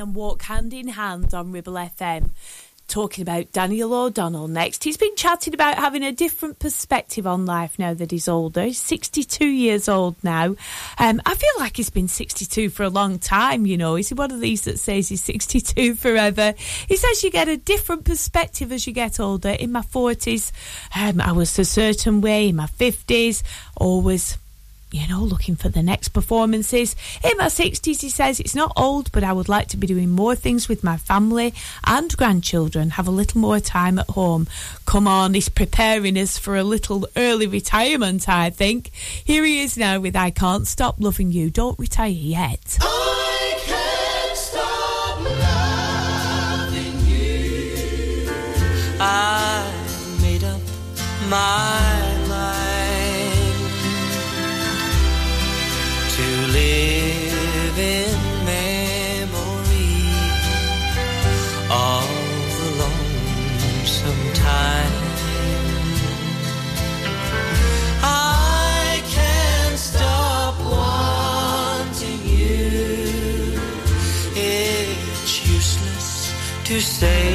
and 0.00 0.14
Walk 0.14 0.42
Hand 0.42 0.72
in 0.72 0.88
Hand 0.88 1.34
on 1.34 1.52
Ribble 1.52 1.74
FM. 1.74 2.30
Talking 2.88 3.22
about 3.22 3.52
Daniel 3.52 3.94
O'Donnell 3.94 4.48
next. 4.48 4.82
He's 4.82 4.96
been 4.96 5.14
chatting 5.14 5.54
about 5.54 5.76
having 5.76 6.02
a 6.02 6.10
different 6.10 6.58
perspective 6.58 7.24
on 7.24 7.46
life 7.46 7.78
now 7.78 7.94
that 7.94 8.10
he's 8.10 8.26
older. 8.26 8.64
He's 8.64 8.80
62 8.80 9.46
years 9.46 9.88
old 9.88 10.16
now. 10.24 10.56
Um, 10.98 11.20
I 11.24 11.34
feel 11.34 11.50
like 11.58 11.76
he's 11.76 11.90
been 11.90 12.08
62 12.08 12.70
for 12.70 12.82
a 12.82 12.88
long 12.88 13.20
time, 13.20 13.64
you 13.66 13.76
know. 13.76 13.94
Is 13.94 14.08
he 14.08 14.14
one 14.14 14.32
of 14.32 14.40
these 14.40 14.62
that 14.62 14.80
says 14.80 15.08
he's 15.08 15.22
62 15.22 15.94
forever? 15.96 16.54
He 16.88 16.96
says 16.96 17.22
you 17.22 17.30
get 17.30 17.48
a 17.48 17.56
different 17.56 18.04
perspective 18.04 18.72
as 18.72 18.86
you 18.86 18.92
get 18.92 19.20
older. 19.20 19.50
In 19.50 19.70
my 19.70 19.82
40s, 19.82 20.50
um, 20.96 21.20
I 21.20 21.30
was 21.32 21.56
a 21.58 21.64
certain 21.64 22.22
way. 22.22 22.48
In 22.48 22.56
my 22.56 22.66
50s, 22.66 23.44
always 23.76 24.36
you 24.92 25.06
know, 25.08 25.22
looking 25.22 25.56
for 25.56 25.68
the 25.68 25.82
next 25.82 26.08
performances. 26.08 26.96
In 27.24 27.36
my 27.36 27.46
60s, 27.46 28.00
he 28.00 28.08
says, 28.08 28.40
it's 28.40 28.54
not 28.54 28.72
old, 28.76 29.12
but 29.12 29.22
I 29.24 29.32
would 29.32 29.48
like 29.48 29.68
to 29.68 29.76
be 29.76 29.86
doing 29.86 30.10
more 30.10 30.34
things 30.34 30.68
with 30.68 30.82
my 30.82 30.96
family 30.96 31.54
and 31.86 32.16
grandchildren, 32.16 32.90
have 32.90 33.06
a 33.06 33.12
little 33.12 33.40
more 33.40 33.60
time 33.60 33.98
at 33.98 34.08
home. 34.10 34.48
Come 34.86 35.06
on, 35.06 35.34
he's 35.34 35.48
preparing 35.48 36.18
us 36.18 36.38
for 36.38 36.56
a 36.56 36.64
little 36.64 37.06
early 37.16 37.46
retirement, 37.46 38.28
I 38.28 38.50
think. 38.50 38.90
Here 39.24 39.44
he 39.44 39.60
is 39.60 39.76
now 39.76 40.00
with 40.00 40.16
I 40.16 40.30
Can't 40.30 40.66
Stop 40.66 40.96
Loving 40.98 41.30
You. 41.30 41.50
Don't 41.50 41.78
retire 41.78 42.08
yet. 42.08 42.78
I 42.80 43.54
can't 43.64 44.36
stop 44.36 45.20
loving 45.20 47.00
you. 47.06 48.28
I 49.00 49.64
made 50.20 50.44
up 50.44 50.60
my 51.28 51.79
to 76.70 76.80
say. 76.80 77.34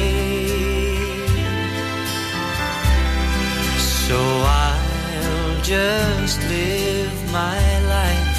So 3.76 4.16
I'll 4.16 5.60
just 5.62 6.40
live 6.48 7.14
my 7.32 7.60
life 7.94 8.38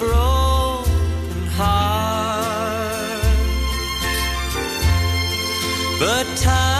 broken 0.02 1.46
heart, 1.56 3.22
but 6.00 6.26
time 6.36 6.71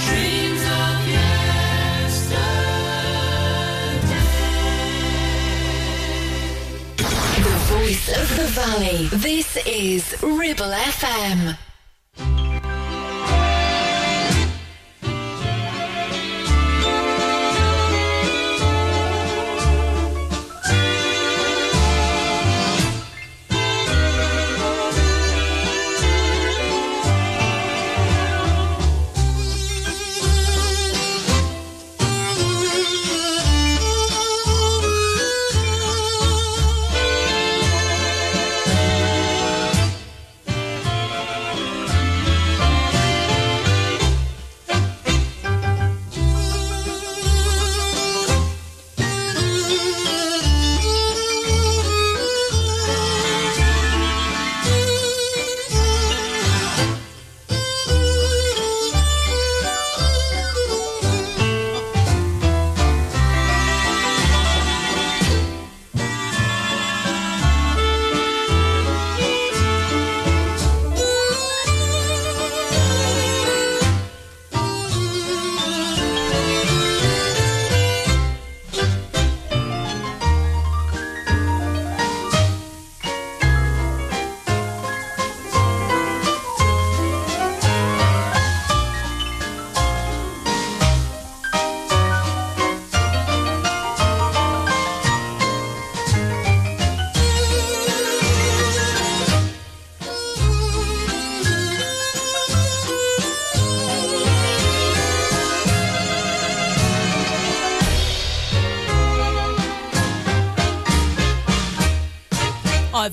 Dreams 0.05 0.61
of 0.61 0.95
The 7.43 7.57
voice 7.69 8.07
of 8.09 8.27
the 8.35 8.47
valley. 8.47 9.07
This 9.13 9.49
is 9.65 10.15
Ribble 10.21 10.73
FM. 10.73 11.66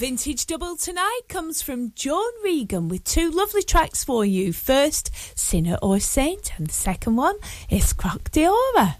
Vintage 0.05 0.45
double 0.45 0.77
tonight 0.77 1.23
comes 1.31 1.63
from 1.63 1.91
John 1.95 2.31
Regan 2.45 2.89
with 2.89 3.05
two 3.05 3.31
lovely 3.31 3.63
tracks 3.63 4.05
for 4.05 4.23
you. 4.23 4.53
First, 4.53 5.11
Sinner 5.35 5.79
or 5.81 5.99
Saint, 5.99 6.53
and 6.59 6.67
the 6.67 6.75
second 6.75 7.17
one 7.17 7.37
is 7.71 7.95
Croc 7.95 8.31
d'Ora. 8.31 8.99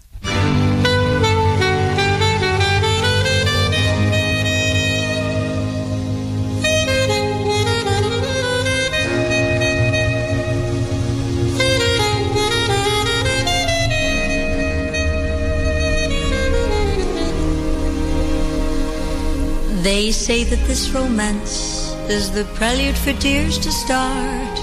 They 19.85 20.11
say 20.11 20.43
that 20.43 20.65
this 20.65 20.89
romance 20.89 21.93
is 22.09 22.31
the 22.31 22.43
prelude 22.55 22.97
for 22.97 23.13
tears 23.13 23.59
to 23.59 23.71
start. 23.71 24.55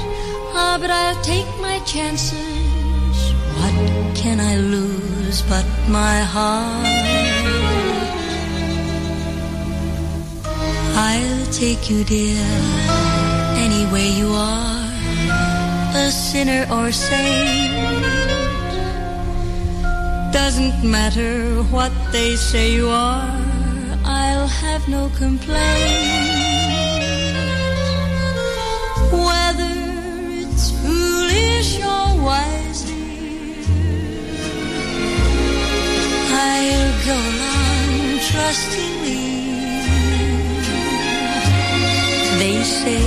Ah, 0.52 0.76
but 0.80 0.90
I'll 0.90 1.22
take 1.22 1.46
my 1.60 1.78
chances. 1.86 3.16
What 3.54 3.74
can 4.16 4.40
I 4.40 4.56
lose 4.56 5.42
but 5.42 5.64
my 5.86 6.18
heart? 6.34 6.86
I'll 10.98 11.46
take 11.52 11.88
you, 11.88 12.02
dear, 12.02 12.42
any 13.62 13.86
way 13.94 14.08
you 14.10 14.26
are, 14.34 14.90
a 16.02 16.10
sinner 16.10 16.66
or 16.68 16.90
saint. 16.90 17.78
Doesn't 20.32 20.82
matter 20.82 21.62
what 21.70 21.92
they 22.10 22.34
say 22.34 22.72
you 22.74 22.88
are, 22.88 23.51
have 24.82 24.90
no 24.90 25.08
complaint. 25.16 25.58
Whether 29.12 29.74
it's 30.40 30.70
foolish 30.82 31.78
or 31.80 32.24
wise, 32.24 32.90
I'll 36.32 36.92
go 37.06 37.16
along 37.32 38.18
trustingly. 38.30 39.22
They 42.38 42.62
say 42.64 43.02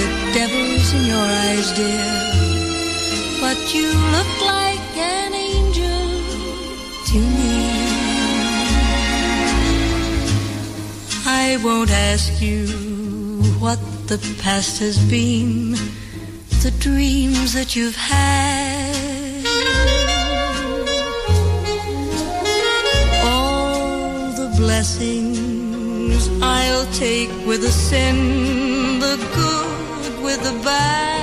the 0.00 0.08
devil's 0.34 0.92
in 0.94 1.04
your 1.06 1.26
eyes, 1.46 1.72
dear, 1.72 2.14
but 3.40 3.58
you 3.74 3.86
look 4.12 4.32
like 4.46 4.96
an 4.96 5.35
I 11.48 11.58
won't 11.58 11.92
ask 11.92 12.42
you 12.42 12.66
what 13.60 13.78
the 14.08 14.18
past 14.42 14.80
has 14.80 14.98
been, 15.08 15.76
the 16.64 16.72
dreams 16.80 17.52
that 17.52 17.76
you've 17.76 17.94
had. 17.94 19.46
All 23.24 24.32
the 24.32 24.52
blessings 24.58 26.28
I'll 26.42 26.86
take 26.92 27.30
with 27.46 27.60
the 27.62 27.70
sin, 27.70 28.98
the 28.98 29.16
good 29.36 30.24
with 30.24 30.42
the 30.42 30.64
bad. 30.64 31.15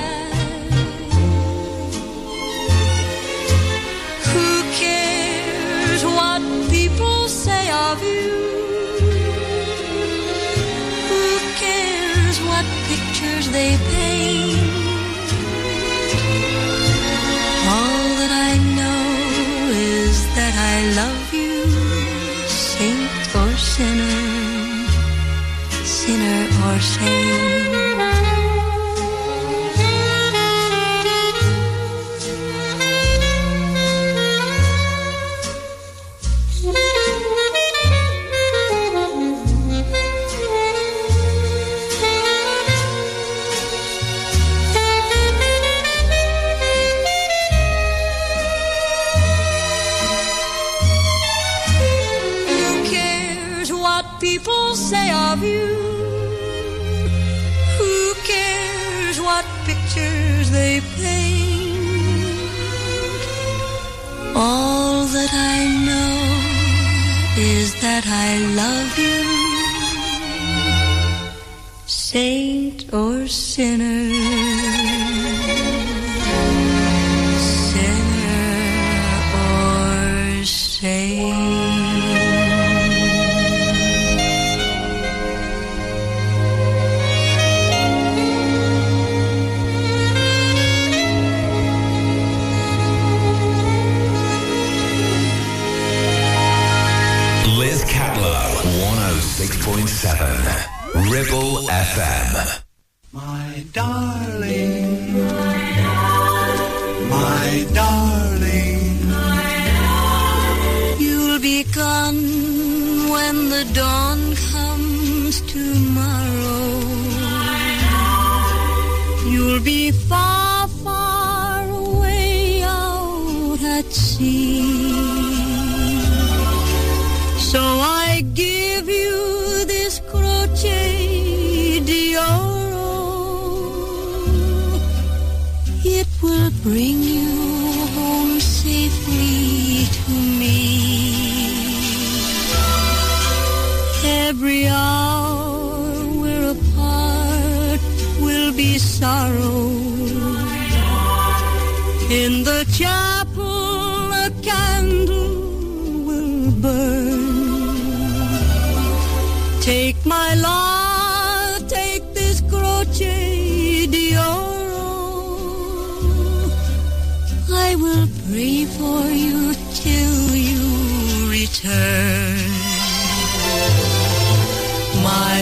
Sinner 73.54 73.93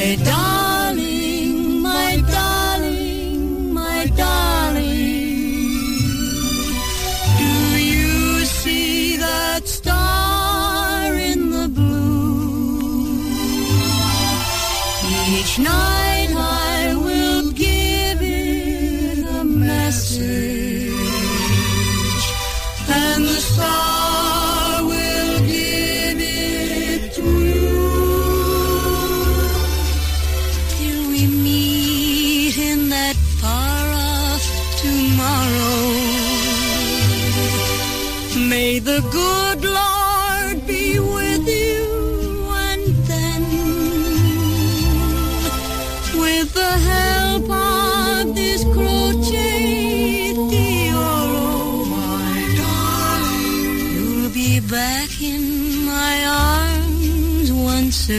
My 0.03 0.52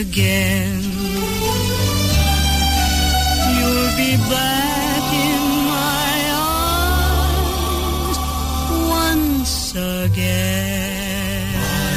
again. 0.00 0.82
You'll 3.56 3.92
be 3.96 4.16
back 4.28 5.04
in 5.26 5.42
my 5.70 6.14
arms 7.28 8.18
once 8.90 9.74
again. 9.74 11.52
My 11.54 11.94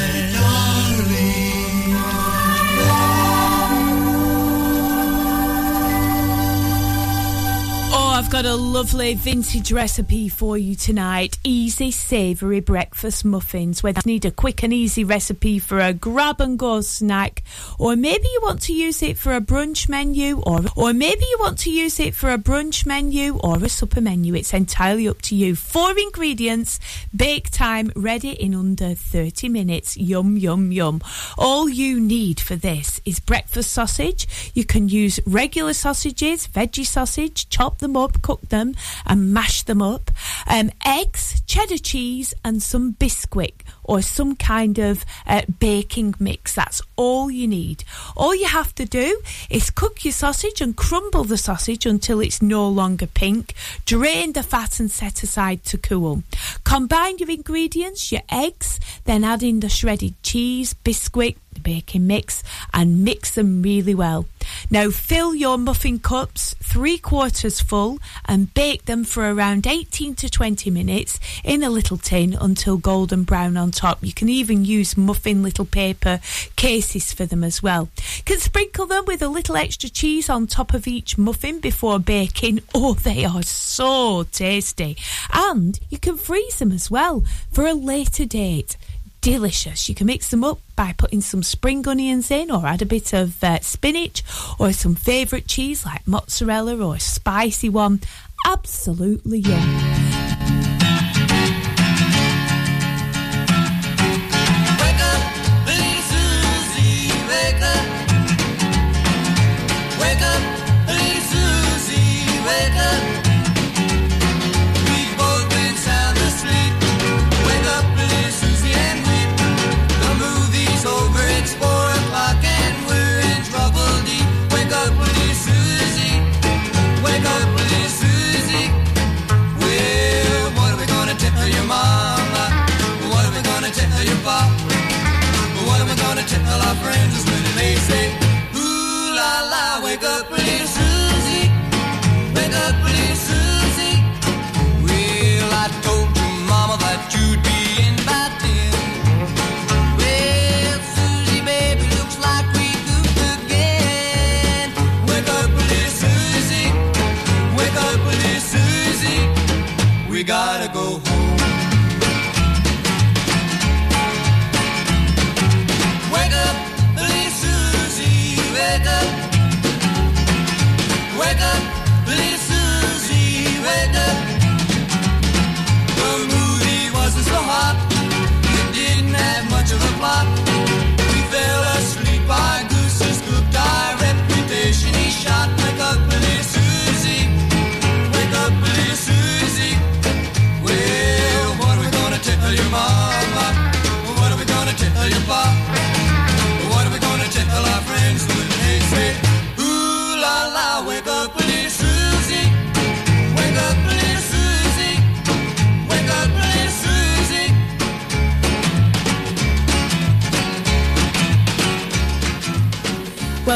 Oh, 7.90 8.10
I've 8.14 8.30
got 8.30 8.44
a 8.44 8.54
lovely 8.54 9.14
vintage 9.14 9.72
recipe 9.72 10.28
for 10.28 10.56
you 10.56 10.76
tonight. 10.76 11.37
Easy, 11.44 11.90
savoury 11.90 12.60
breakfast 12.60 13.24
muffins. 13.24 13.82
Whether 13.82 14.02
you 14.04 14.12
need 14.12 14.24
a 14.24 14.30
quick 14.30 14.62
and 14.62 14.72
easy 14.72 15.04
recipe 15.04 15.58
for 15.58 15.78
a 15.78 15.92
grab 15.92 16.40
and 16.40 16.58
go 16.58 16.80
snack, 16.80 17.42
or 17.78 17.96
maybe 17.96 18.26
you 18.26 18.40
want 18.42 18.60
to 18.62 18.72
use 18.72 19.02
it 19.02 19.16
for 19.16 19.32
a 19.32 19.40
brunch 19.40 19.88
menu, 19.88 20.40
or 20.40 20.60
or 20.76 20.92
maybe 20.92 21.24
you 21.24 21.36
want 21.40 21.58
to 21.60 21.70
use 21.70 22.00
it 22.00 22.14
for 22.14 22.30
a 22.30 22.38
brunch 22.38 22.84
menu 22.86 23.38
or 23.38 23.56
a 23.56 23.68
supper 23.68 24.00
menu. 24.00 24.34
It's 24.34 24.52
entirely 24.52 25.08
up 25.08 25.22
to 25.22 25.36
you. 25.36 25.54
Four 25.54 25.96
ingredients, 25.98 26.80
bake 27.14 27.50
time, 27.50 27.92
ready 27.94 28.30
in 28.30 28.54
under 28.54 28.94
30 28.94 29.48
minutes. 29.48 29.96
Yum, 29.96 30.36
yum, 30.36 30.72
yum. 30.72 31.00
All 31.38 31.68
you 31.68 32.00
need 32.00 32.40
for 32.40 32.56
this 32.56 33.00
is 33.04 33.20
breakfast 33.20 33.70
sausage. 33.70 34.52
You 34.54 34.64
can 34.64 34.88
use 34.88 35.20
regular 35.24 35.72
sausages, 35.72 36.48
veggie 36.48 36.86
sausage, 36.86 37.48
chop 37.48 37.78
them 37.78 37.96
up, 37.96 38.22
cook 38.22 38.48
them, 38.48 38.74
and 39.06 39.32
mash 39.32 39.62
them 39.62 39.80
up. 39.80 40.10
Um, 40.46 40.70
eggs, 40.84 41.37
cheddar 41.40 41.78
cheese, 41.78 42.34
and 42.44 42.62
some 42.62 42.92
biscuit 42.92 43.62
or 43.84 44.02
some 44.02 44.36
kind 44.36 44.78
of 44.78 45.04
uh, 45.26 45.42
baking 45.58 46.14
mix. 46.20 46.54
That's 46.54 46.82
all 46.96 47.30
you 47.30 47.48
need. 47.48 47.84
All 48.16 48.34
you 48.34 48.46
have 48.46 48.74
to 48.76 48.84
do 48.84 49.20
is 49.50 49.70
cook 49.70 50.04
your 50.04 50.12
sausage 50.12 50.60
and 50.60 50.76
crumble 50.76 51.24
the 51.24 51.38
sausage 51.38 51.86
until 51.86 52.20
it's 52.20 52.42
no 52.42 52.68
longer 52.68 53.06
pink. 53.06 53.54
Drain 53.86 54.32
the 54.34 54.42
fat 54.42 54.78
and 54.78 54.90
set 54.90 55.22
aside 55.22 55.64
to 55.64 55.78
cool. 55.78 56.22
Combine 56.64 57.18
your 57.18 57.30
ingredients, 57.30 58.12
your 58.12 58.22
eggs, 58.30 58.78
then 59.04 59.24
add 59.24 59.42
in 59.42 59.60
the 59.60 59.68
shredded 59.68 60.22
cheese, 60.22 60.74
biscuit, 60.74 61.36
the 61.58 61.70
baking 61.70 62.06
mix, 62.06 62.42
and 62.72 63.04
mix 63.04 63.34
them 63.34 63.62
really 63.62 63.94
well. 63.94 64.26
Now 64.70 64.90
fill 64.90 65.34
your 65.34 65.58
muffin 65.58 65.98
cups 65.98 66.54
three 66.62 66.98
quarters 66.98 67.60
full 67.60 67.98
and 68.26 68.52
bake 68.54 68.84
them 68.84 69.04
for 69.04 69.30
around 69.30 69.66
18 69.66 70.14
to 70.16 70.30
20 70.30 70.70
minutes 70.70 71.18
in 71.44 71.62
a 71.62 71.70
little 71.70 71.96
tin 71.96 72.36
until 72.40 72.76
golden 72.76 73.24
brown 73.24 73.56
on 73.56 73.70
top. 73.70 73.98
You 74.02 74.12
can 74.12 74.28
even 74.28 74.64
use 74.64 74.96
muffin 74.96 75.42
little 75.42 75.64
paper 75.64 76.20
cases 76.56 77.12
for 77.12 77.26
them 77.26 77.44
as 77.44 77.62
well. 77.62 77.88
Can 78.24 78.38
sprinkle 78.38 78.86
them 78.86 79.04
with 79.06 79.22
a 79.22 79.28
little 79.28 79.56
extra 79.56 79.88
cheese 79.88 80.30
on 80.30 80.46
top 80.46 80.74
of 80.74 80.86
each 80.86 81.18
muffin 81.18 81.60
before 81.60 81.98
baking. 81.98 82.60
Oh, 82.80 82.94
they 82.94 83.24
are 83.24 83.42
so 83.42 84.22
tasty. 84.22 84.96
And 85.32 85.80
you 85.90 85.98
can 85.98 86.16
freeze 86.16 86.58
them 86.60 86.70
as 86.70 86.90
well 86.90 87.24
for 87.50 87.66
a 87.66 87.74
later 87.74 88.24
date 88.24 88.76
delicious. 89.20 89.88
You 89.88 89.94
can 89.94 90.06
mix 90.06 90.30
them 90.30 90.44
up 90.44 90.58
by 90.76 90.94
putting 90.96 91.20
some 91.20 91.42
spring 91.42 91.86
onions 91.86 92.30
in 92.30 92.50
or 92.50 92.66
add 92.66 92.82
a 92.82 92.86
bit 92.86 93.12
of 93.12 93.42
uh, 93.42 93.60
spinach 93.60 94.22
or 94.58 94.72
some 94.72 94.94
favourite 94.94 95.46
cheese 95.46 95.84
like 95.84 96.06
mozzarella 96.06 96.76
or 96.78 96.96
a 96.96 97.00
spicy 97.00 97.68
one. 97.68 98.00
Absolutely 98.46 99.40
yum. 99.40 100.57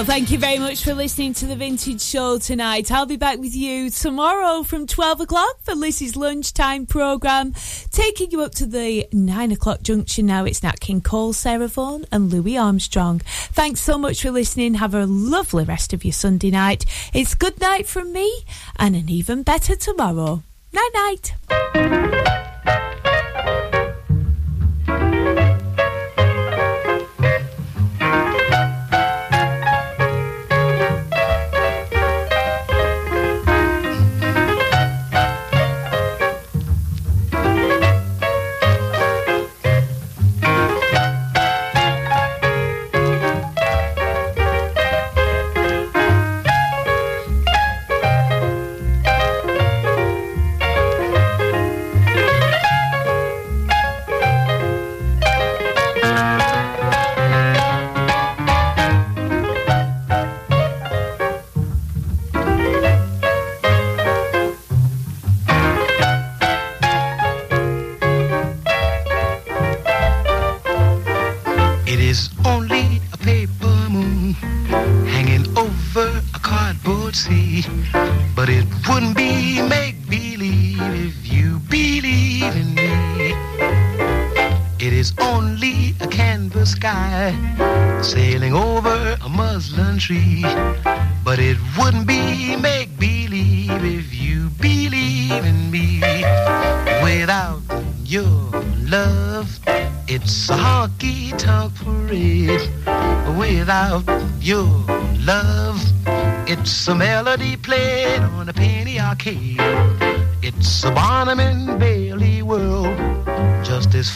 Well, 0.03 0.09
thank 0.09 0.33
you 0.33 0.39
very 0.39 0.59
much 0.59 0.83
for 0.83 0.95
listening 0.95 1.33
to 1.35 1.47
the 1.47 1.55
Vintage 1.55 2.03
Show 2.03 2.37
tonight. 2.39 2.91
I'll 2.91 3.07
be 3.07 3.17
back 3.17 3.39
with 3.39 3.55
you 3.55 3.89
tomorrow 3.89 4.65
from 4.65 4.89
12 4.89 5.21
o'clock 5.21 5.61
for 5.63 5.77
Lizzie's 5.77 6.17
lunchtime 6.17 6.87
programme, 6.87 7.55
taking 7.93 8.33
you 8.33 8.43
up 8.43 8.53
to 8.57 8.67
the 8.67 9.07
9 9.13 9.53
o'clock 9.53 9.83
junction 9.83 10.27
now. 10.27 10.45
It's 10.45 10.61
Nat 10.61 10.81
King 10.81 11.03
Cole, 11.03 11.33
Sarah 11.33 11.69
Vaughan, 11.69 12.05
and 12.11 12.33
Louis 12.33 12.59
Armstrong. 12.59 13.21
Thanks 13.53 13.81
so 13.81 13.97
much 13.97 14.23
for 14.23 14.33
listening. 14.33 14.75
Have 14.75 14.97
a 14.97 15.07
lovely 15.07 15.63
rest 15.63 15.93
of 15.93 16.05
your 16.05 16.11
Sunday 16.13 16.51
night. 16.51 16.85
It's 17.15 17.37
good 17.37 17.61
night 17.61 17.87
from 17.87 18.13
me, 18.13 18.43
and 18.81 18.97
an 18.97 19.09
even 19.09 19.45
better 19.45 19.77
tomorrow. 19.77 20.43
Night 20.73 20.91
night. 20.95 22.42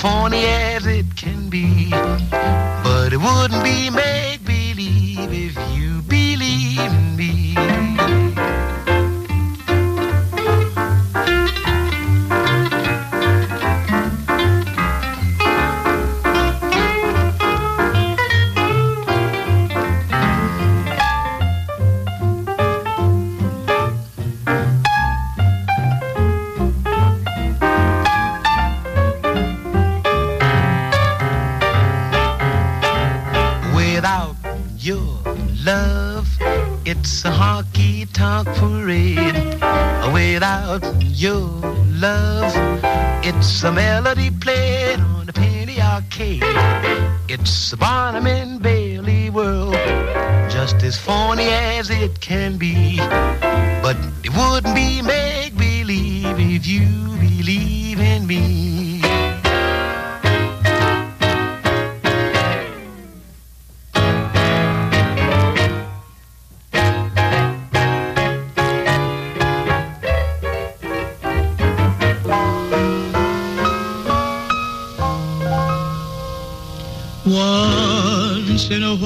California. 0.07 0.56
just 50.79 50.85
as 50.85 50.99
phony 50.99 51.45
as 51.45 51.91
it 51.91 52.21
can 52.21 52.59
be. 52.59 52.97
But 52.99 53.97
it 54.25 54.31
wouldn't 54.37 54.75
be 54.75 55.03
make 55.03 55.57
believe 55.57 56.39
if 56.39 56.67
you 56.67 56.87
believe 57.19 58.01
in 58.01 58.27
me. 58.27 59.01
Once 77.25 78.71
in 78.71 78.83
a 78.83 78.97
while 78.97 79.06